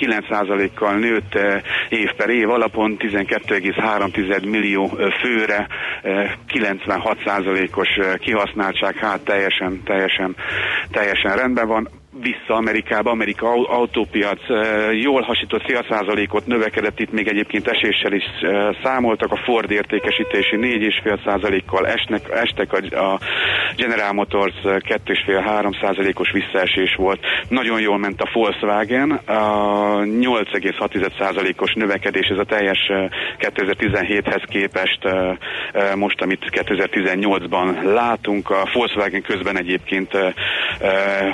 9%-kal 0.00 0.94
nőtt 0.94 1.38
év 1.88 2.12
per 2.16 2.28
év 2.28 2.50
alapon 2.50 2.96
12,3 2.98 4.48
millió 4.50 4.86
főre, 5.22 5.66
96%-os 6.48 7.88
kihasználtság, 8.20 8.96
hát 8.96 9.20
teljesen, 9.20 9.80
teljesen 9.84 10.31
teljesen 10.90 11.36
rendben 11.36 11.68
van 11.68 11.88
vissza 12.22 12.54
Amerikába, 12.54 13.10
Amerika 13.10 13.52
autópiac 13.68 14.40
jól 14.92 15.22
hasított 15.22 15.62
fél 15.66 15.84
százalékot 15.88 16.46
növekedett, 16.46 17.00
itt 17.00 17.12
még 17.12 17.28
egyébként 17.28 17.68
eséssel 17.68 18.12
is 18.12 18.24
számoltak, 18.82 19.32
a 19.32 19.40
Ford 19.44 19.70
értékesítési 19.70 20.56
4,5 20.56 21.24
százalékkal 21.24 21.86
esnek, 21.86 22.30
estek, 22.30 22.72
a 22.72 23.18
General 23.76 24.12
Motors 24.12 24.54
2,5-3 24.62 25.80
százalékos 25.80 26.30
visszaesés 26.30 26.94
volt. 26.94 27.20
Nagyon 27.48 27.80
jól 27.80 27.98
ment 27.98 28.20
a 28.20 28.30
Volkswagen, 28.32 29.10
a 29.10 29.98
8,6 29.98 31.18
százalékos 31.18 31.72
növekedés, 31.74 32.26
ez 32.26 32.38
a 32.38 32.44
teljes 32.44 32.78
2017-hez 33.38 34.42
képest 34.48 34.98
most, 35.96 36.20
amit 36.22 36.44
2018-ban 36.50 37.82
látunk. 37.94 38.50
A 38.50 38.68
Volkswagen 38.72 39.22
közben 39.22 39.58
egyébként 39.58 40.18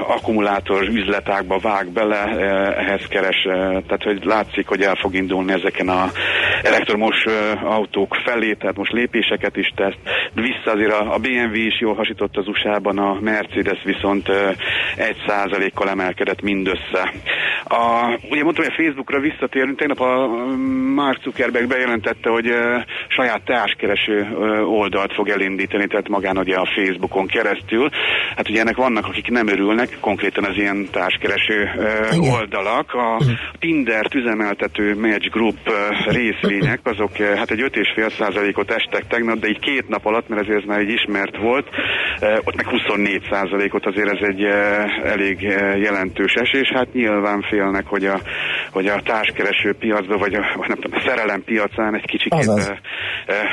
akkumulátor 0.06 0.77
akkumulátor 0.78 0.88
üzletákba 0.88 1.58
vág 1.58 1.92
bele, 1.92 2.24
eh, 2.24 2.78
ehhez 2.78 3.06
keres, 3.08 3.44
eh, 3.44 3.54
tehát 3.56 4.02
hogy 4.02 4.24
látszik, 4.24 4.66
hogy 4.66 4.82
el 4.82 4.94
fog 4.94 5.14
indulni 5.14 5.52
ezeken 5.52 5.88
a 5.88 6.10
elektromos 6.62 7.24
eh, 7.24 7.72
autók 7.72 8.14
felé, 8.24 8.52
tehát 8.52 8.76
most 8.76 8.92
lépéseket 8.92 9.56
is 9.56 9.72
tesz. 9.76 9.94
Vissza 10.34 10.70
azért 10.72 10.92
a 10.92 11.18
BMW 11.18 11.54
is 11.54 11.80
jól 11.80 11.94
hasított 11.94 12.36
az 12.36 12.48
USA-ban, 12.48 12.98
a 12.98 13.18
Mercedes 13.20 13.82
viszont 13.84 14.28
egy 14.96 15.16
százalékkal 15.26 15.88
emelkedett 15.88 16.42
mindössze. 16.42 17.12
A, 17.64 18.16
ugye 18.30 18.42
mondtam, 18.42 18.64
hogy 18.64 18.74
a 18.76 18.82
Facebookra 18.82 19.20
visszatérünk, 19.20 19.78
tegnap 19.78 20.00
a 20.00 20.26
Mark 20.94 21.22
Zuckerberg 21.22 21.68
bejelentette, 21.68 22.30
hogy 22.30 22.54
saját 23.08 23.44
társkereső 23.44 24.26
oldalt 24.64 25.14
fog 25.14 25.28
elindítani, 25.28 25.86
tehát 25.86 26.08
magán 26.08 26.38
ugye 26.38 26.56
a 26.56 26.68
Facebookon 26.76 27.26
keresztül. 27.26 27.88
Hát 28.36 28.48
ugye 28.48 28.60
ennek 28.60 28.76
vannak, 28.76 29.06
akik 29.06 29.28
nem 29.28 29.48
örülnek, 29.48 29.96
konkrétan 30.00 30.44
az 30.44 30.56
ilyen 30.56 30.67
társkereső 30.90 31.70
uh, 31.76 32.32
oldalak. 32.32 32.92
A 32.92 33.16
uh-huh. 33.18 33.30
Tinder 33.58 34.06
üzemeltető 34.14 34.96
Match 35.00 35.30
Group 35.30 35.58
részvények, 36.06 36.80
azok 36.82 37.10
uh, 37.18 37.34
hát 37.34 37.50
egy 37.50 37.60
5,5 37.60 38.16
százalékot 38.18 38.70
estek 38.70 39.06
tegnap, 39.06 39.38
de 39.38 39.48
így 39.48 39.58
két 39.58 39.88
nap 39.88 40.06
alatt, 40.06 40.28
mert 40.28 40.42
ezért 40.42 40.58
ez 40.58 40.68
már 40.68 40.78
egy 40.78 40.90
ismert 40.90 41.36
volt, 41.36 41.66
ott 42.44 42.56
meg 42.56 42.66
24 42.66 43.26
százalékot, 43.30 43.86
azért 43.86 44.08
ez 44.08 44.28
egy 44.28 44.42
elég 45.04 45.40
jelentős 45.76 46.32
esés. 46.34 46.70
Hát 46.74 46.92
nyilván 46.92 47.42
félnek, 47.48 47.86
hogy 47.86 48.04
a, 48.04 48.20
hogy 48.70 48.86
a 48.86 49.02
társkereső 49.02 49.74
piacba, 49.78 50.18
vagy 50.18 50.34
a, 50.34 50.64
nem 50.68 50.78
tudom, 50.80 50.98
a 50.98 51.02
szerelem 51.06 51.44
piacán 51.44 51.94
egy 51.94 52.06
kicsit 52.06 52.34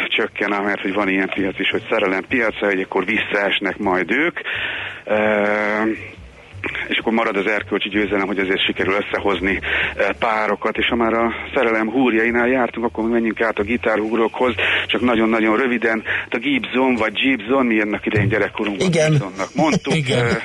csökken, 0.08 0.64
mert 0.64 0.82
hogy 0.82 0.94
van 0.94 1.10
ilyen 1.10 1.30
piac 1.34 1.60
is, 1.60 1.70
hogy 1.70 1.84
szerelem 1.90 2.24
piaca, 2.30 2.66
hogy 2.66 2.82
akkor 2.82 3.06
visszaesnek 3.06 3.78
majd 3.78 4.12
ők. 4.12 4.40
És 6.88 6.98
akkor 6.98 7.14
marad 7.14 7.38
az 7.38 7.48
erkölcsi 7.48 7.90
győzelem, 7.90 8.28
hogy 8.28 8.40
azért 8.40 8.66
sikerül 8.66 8.94
összehozni 8.94 9.60
eh, 9.96 10.08
párokat, 10.20 10.78
és 10.78 10.88
ha 10.88 10.96
már 10.96 11.14
a 11.14 11.34
szerelem 11.54 11.90
húrjainál 11.90 12.48
jártunk, 12.48 12.86
akkor 12.86 13.10
menjünk 13.10 13.42
át 13.42 13.60
a 13.60 13.64
gitárhúrokhoz, 13.64 14.54
csak 14.88 15.02
nagyon-nagyon 15.02 15.58
röviden, 15.58 16.04
hát 16.06 16.34
a 16.34 16.38
Gibson 16.38 16.96
vagy 16.96 17.14
Gibson, 17.14 17.66
mi 17.66 17.80
ennek 17.80 18.06
idején 18.06 18.28
gyerekkorunkban 18.28 18.88
Igen. 18.88 19.12
Gibsonnak 19.12 19.50
mondtuk, 19.56 19.96
Igen. 19.96 20.26
Eh, 20.26 20.36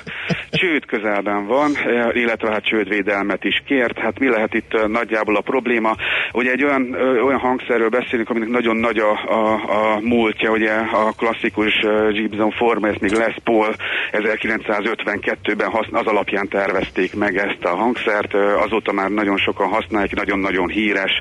Csőd 0.51 0.87
közelben 0.87 1.47
van, 1.47 1.71
eh, 1.77 2.09
illetve 2.13 2.51
hát 2.51 2.65
csődvédelmet 2.65 3.45
is 3.45 3.63
kért. 3.67 3.99
Hát 3.99 4.19
mi 4.19 4.29
lehet 4.29 4.55
itt 4.55 4.87
nagyjából 4.87 5.37
a 5.37 5.41
probléma? 5.41 5.97
Ugye 6.33 6.51
egy 6.51 6.65
olyan, 6.65 6.95
olyan 7.25 7.39
hangszerről 7.39 7.89
beszélünk, 7.89 8.31
aminek 8.31 8.49
nagyon 8.49 8.77
nagy 8.77 8.99
a, 8.99 9.11
a, 9.11 9.53
a 9.53 10.01
múltja, 10.01 10.51
ugye 10.51 10.73
a 10.73 11.13
klasszikus 11.17 11.73
Gibson 12.13 12.51
Forma, 12.51 12.89
ezt 12.89 13.01
még 13.01 13.11
Les 13.11 13.35
Paul 13.45 13.75
1952-ben 14.13 15.71
haszn- 15.71 15.95
az 15.95 16.07
alapján 16.11 16.49
tervezték 16.49 17.15
meg 17.15 17.37
ezt 17.37 17.65
a 17.65 17.77
hangszert, 17.77 18.35
azóta 18.35 18.93
már 18.93 19.11
nagyon 19.11 19.37
sokan 19.37 19.69
használják, 19.69 20.15
nagyon-nagyon 20.15 20.69
híres 20.69 21.21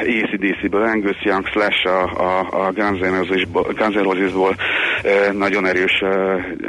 ACDC-ből, 0.00 0.82
Angus 0.82 1.22
Young 1.22 1.46
Slash 1.46 1.86
a, 1.86 2.02
a, 2.02 2.66
a 2.66 2.72
Guns 2.72 3.00
Roses-ból, 4.02 4.56
nagyon 5.32 5.66
erős 5.66 6.02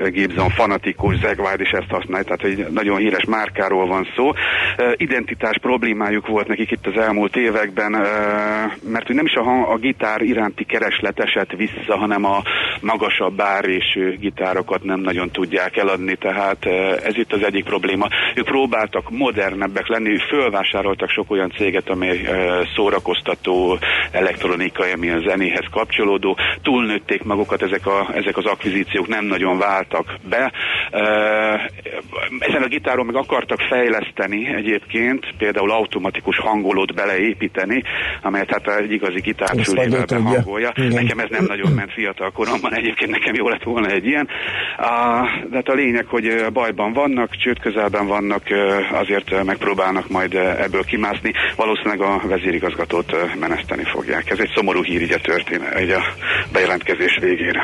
Gibson 0.09 0.49
fanatikus, 0.49 1.15
Zeg 1.19 1.39
is 1.57 1.69
ezt 1.69 1.89
használja, 1.89 2.23
tehát 2.23 2.43
egy 2.43 2.71
nagyon 2.71 2.97
híres 2.97 3.26
márkáról 3.26 3.88
van 3.88 4.07
szó. 4.15 4.32
Identitás 4.95 5.57
problémájuk 5.61 6.28
volt 6.28 6.47
nekik 6.47 6.71
itt 6.71 6.88
az 6.88 7.01
elmúlt 7.01 7.36
években, 7.36 7.91
mert 8.91 9.05
hogy 9.05 9.15
nem 9.15 9.26
is 9.26 9.34
a, 9.34 9.43
hang- 9.43 9.67
a 9.69 9.78
gitár 9.78 10.21
iránti 10.21 10.63
kereslet 10.63 11.19
esett 11.19 11.51
vissza, 11.51 11.97
hanem 11.97 12.26
a 12.26 12.41
magasabb 12.82 13.41
árésű 13.41 14.17
gitárokat 14.17 14.84
nem 14.84 14.99
nagyon 14.99 15.32
tudják 15.32 15.78
eladni, 15.78 16.15
tehát 16.15 16.65
uh, 16.65 16.73
ez 17.16 17.22
itt 17.22 17.34
az 17.34 17.43
egyik 17.43 17.63
probléma. 17.63 18.07
Ők 18.36 18.45
próbáltak 18.45 19.09
modernebbek 19.09 19.88
lenni, 19.88 20.18
fölvásároltak 20.18 21.09
sok 21.09 21.32
olyan 21.32 21.51
céget, 21.57 21.89
amely 21.89 22.22
szórakoztató 22.76 23.78
elektronikai, 24.11 24.91
ami 24.91 25.09
a 25.09 25.20
zenéhez 25.20 25.66
kapcsolódó, 25.72 26.38
túlnőtték 26.61 27.24
magukat 27.24 27.61
ezek, 27.61 27.88
a, 27.88 28.09
ezek 28.13 28.38
az 28.38 28.45
akvizíciók, 28.45 29.07
nem 29.07 29.26
nagyon 29.26 29.57
váltak 29.57 30.16
be. 30.30 30.51
Ezen 32.39 32.63
a 32.63 32.68
gitáron 32.68 33.05
meg 33.05 33.16
akartak 33.16 33.59
fejleszteni 33.59 34.55
egyébként, 34.55 35.26
például 35.38 35.72
automatikus 35.72 36.38
hangolót 36.38 36.93
beleépíteni, 36.93 37.84
amelyet 38.22 38.49
hát 38.51 38.80
egy 38.80 38.91
igazi 38.91 39.22
tudja. 40.07 40.20
behangolja. 40.20 40.72
Igen. 40.76 41.03
Nekem 41.03 41.20
ez 41.20 41.30
nem 41.30 41.45
nagyon 41.45 41.72
ment 41.72 41.91
fiatal 41.91 42.32
koromban, 42.32 42.74
egyébként 42.74 43.11
nekem 43.11 43.34
jó 43.34 43.49
lett 43.49 43.63
volna 43.63 43.88
egy 43.88 44.05
ilyen. 44.05 44.28
De 45.49 45.55
hát 45.55 45.68
a 45.68 45.74
lényeg, 45.74 46.05
hogy 46.05 46.45
bajban 46.53 46.93
vannak, 46.95 47.29
csőd 47.35 47.59
közelben 47.59 48.07
vannak, 48.07 48.43
azért 48.91 49.43
megpróbálnak 49.43 50.09
majd 50.09 50.33
ebből 50.65 50.83
kimászni. 50.83 51.31
Valószínűleg 51.55 52.01
a 52.01 52.21
vezérigazgatót 52.27 53.11
meneszteni 53.39 53.83
fogják. 53.83 54.29
Ez 54.29 54.39
egy 54.39 54.51
szomorú 54.55 54.83
hír 54.83 55.01
így 55.01 55.11
a 55.11 55.19
történet, 55.19 55.79
így 55.81 55.89
a 55.89 56.01
bejelentkezés 56.51 57.17
végére. 57.21 57.63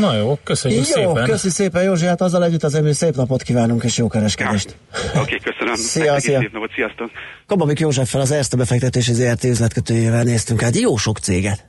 Na 0.00 0.16
jó, 0.16 0.38
köszönjük 0.44 0.86
Jó, 0.86 0.92
szépen. 0.92 1.24
köszi 1.24 1.48
szépen 1.48 1.82
Józsi, 1.82 2.06
hát 2.06 2.20
azzal 2.20 2.44
együtt 2.44 2.62
az 2.62 2.74
emlő 2.74 2.92
szép 2.92 3.14
napot 3.14 3.42
kívánunk 3.42 3.82
és 3.84 3.96
jó 3.98 4.08
kereskedést. 4.08 4.74
Oké, 5.08 5.18
okay, 5.18 5.38
köszönöm. 5.38 5.74
Szia, 5.94 6.20
szia. 6.20 6.38
Szép 6.38 6.52
napot, 6.52 6.70
sziasztok! 6.74 7.10
Kababik 7.46 7.78
Józseffel 7.78 8.20
az 8.20 8.30
Erste 8.30 8.56
befektetési 8.56 9.12
ZRT 9.12 9.44
üzletkötőjével 9.44 10.22
néztünk 10.22 10.62
át 10.62 10.80
jó 10.80 10.96
sok 10.96 11.18
céget. 11.18 11.64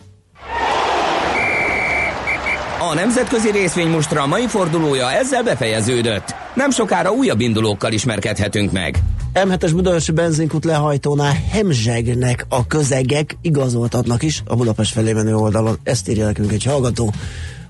A 2.80 2.94
nemzetközi 2.94 3.52
részvénymustra 3.52 4.28
mai 4.28 4.48
fordulója 4.48 5.12
ezzel 5.12 5.44
befejeződött. 5.44 6.41
Nem 6.56 6.72
sokára 6.72 7.12
újabb 7.12 7.40
indulókkal 7.40 7.92
ismerkedhetünk 7.92 8.72
meg. 8.72 9.00
M7-es 9.34 9.72
Budaörsi 9.74 10.12
benzinkút 10.12 10.66
lehajtónál 10.66 11.38
hemzsegnek 11.52 12.46
a 12.50 12.68
közegek, 12.68 13.38
igazoltatnak 13.42 14.24
is 14.24 14.44
a 14.46 14.56
Budapest 14.56 14.94
felé 14.94 15.14
menő 15.14 15.36
oldalon. 15.36 15.80
Ezt 15.84 16.10
írja 16.10 16.26
nekünk 16.26 16.52
egy 16.52 16.64
hallgató. 16.64 17.14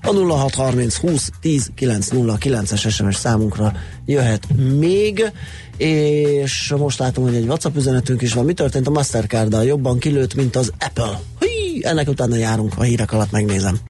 A 0.02 0.12
0630 0.14 0.96
20 0.96 1.30
10 1.40 1.70
909-es 1.78 2.90
SMS 2.90 3.16
számunkra 3.16 3.72
jöhet 4.06 4.46
még, 4.78 5.32
és 5.76 6.74
most 6.78 6.98
látom, 6.98 7.24
hogy 7.24 7.34
egy 7.34 7.46
WhatsApp 7.46 7.76
üzenetünk 7.76 8.22
is 8.22 8.32
van. 8.32 8.44
Mi 8.44 8.52
történt 8.52 8.86
a 8.86 8.90
Mastercard-dal? 8.90 9.64
Jobban 9.64 9.98
kilőtt, 9.98 10.34
mint 10.34 10.56
az 10.56 10.72
Apple. 10.78 11.20
Hí, 11.38 11.80
ennek 11.84 12.08
utána 12.08 12.36
járunk, 12.36 12.72
a 12.76 12.82
hírek 12.82 13.12
alatt 13.12 13.30
megnézem. 13.30 13.78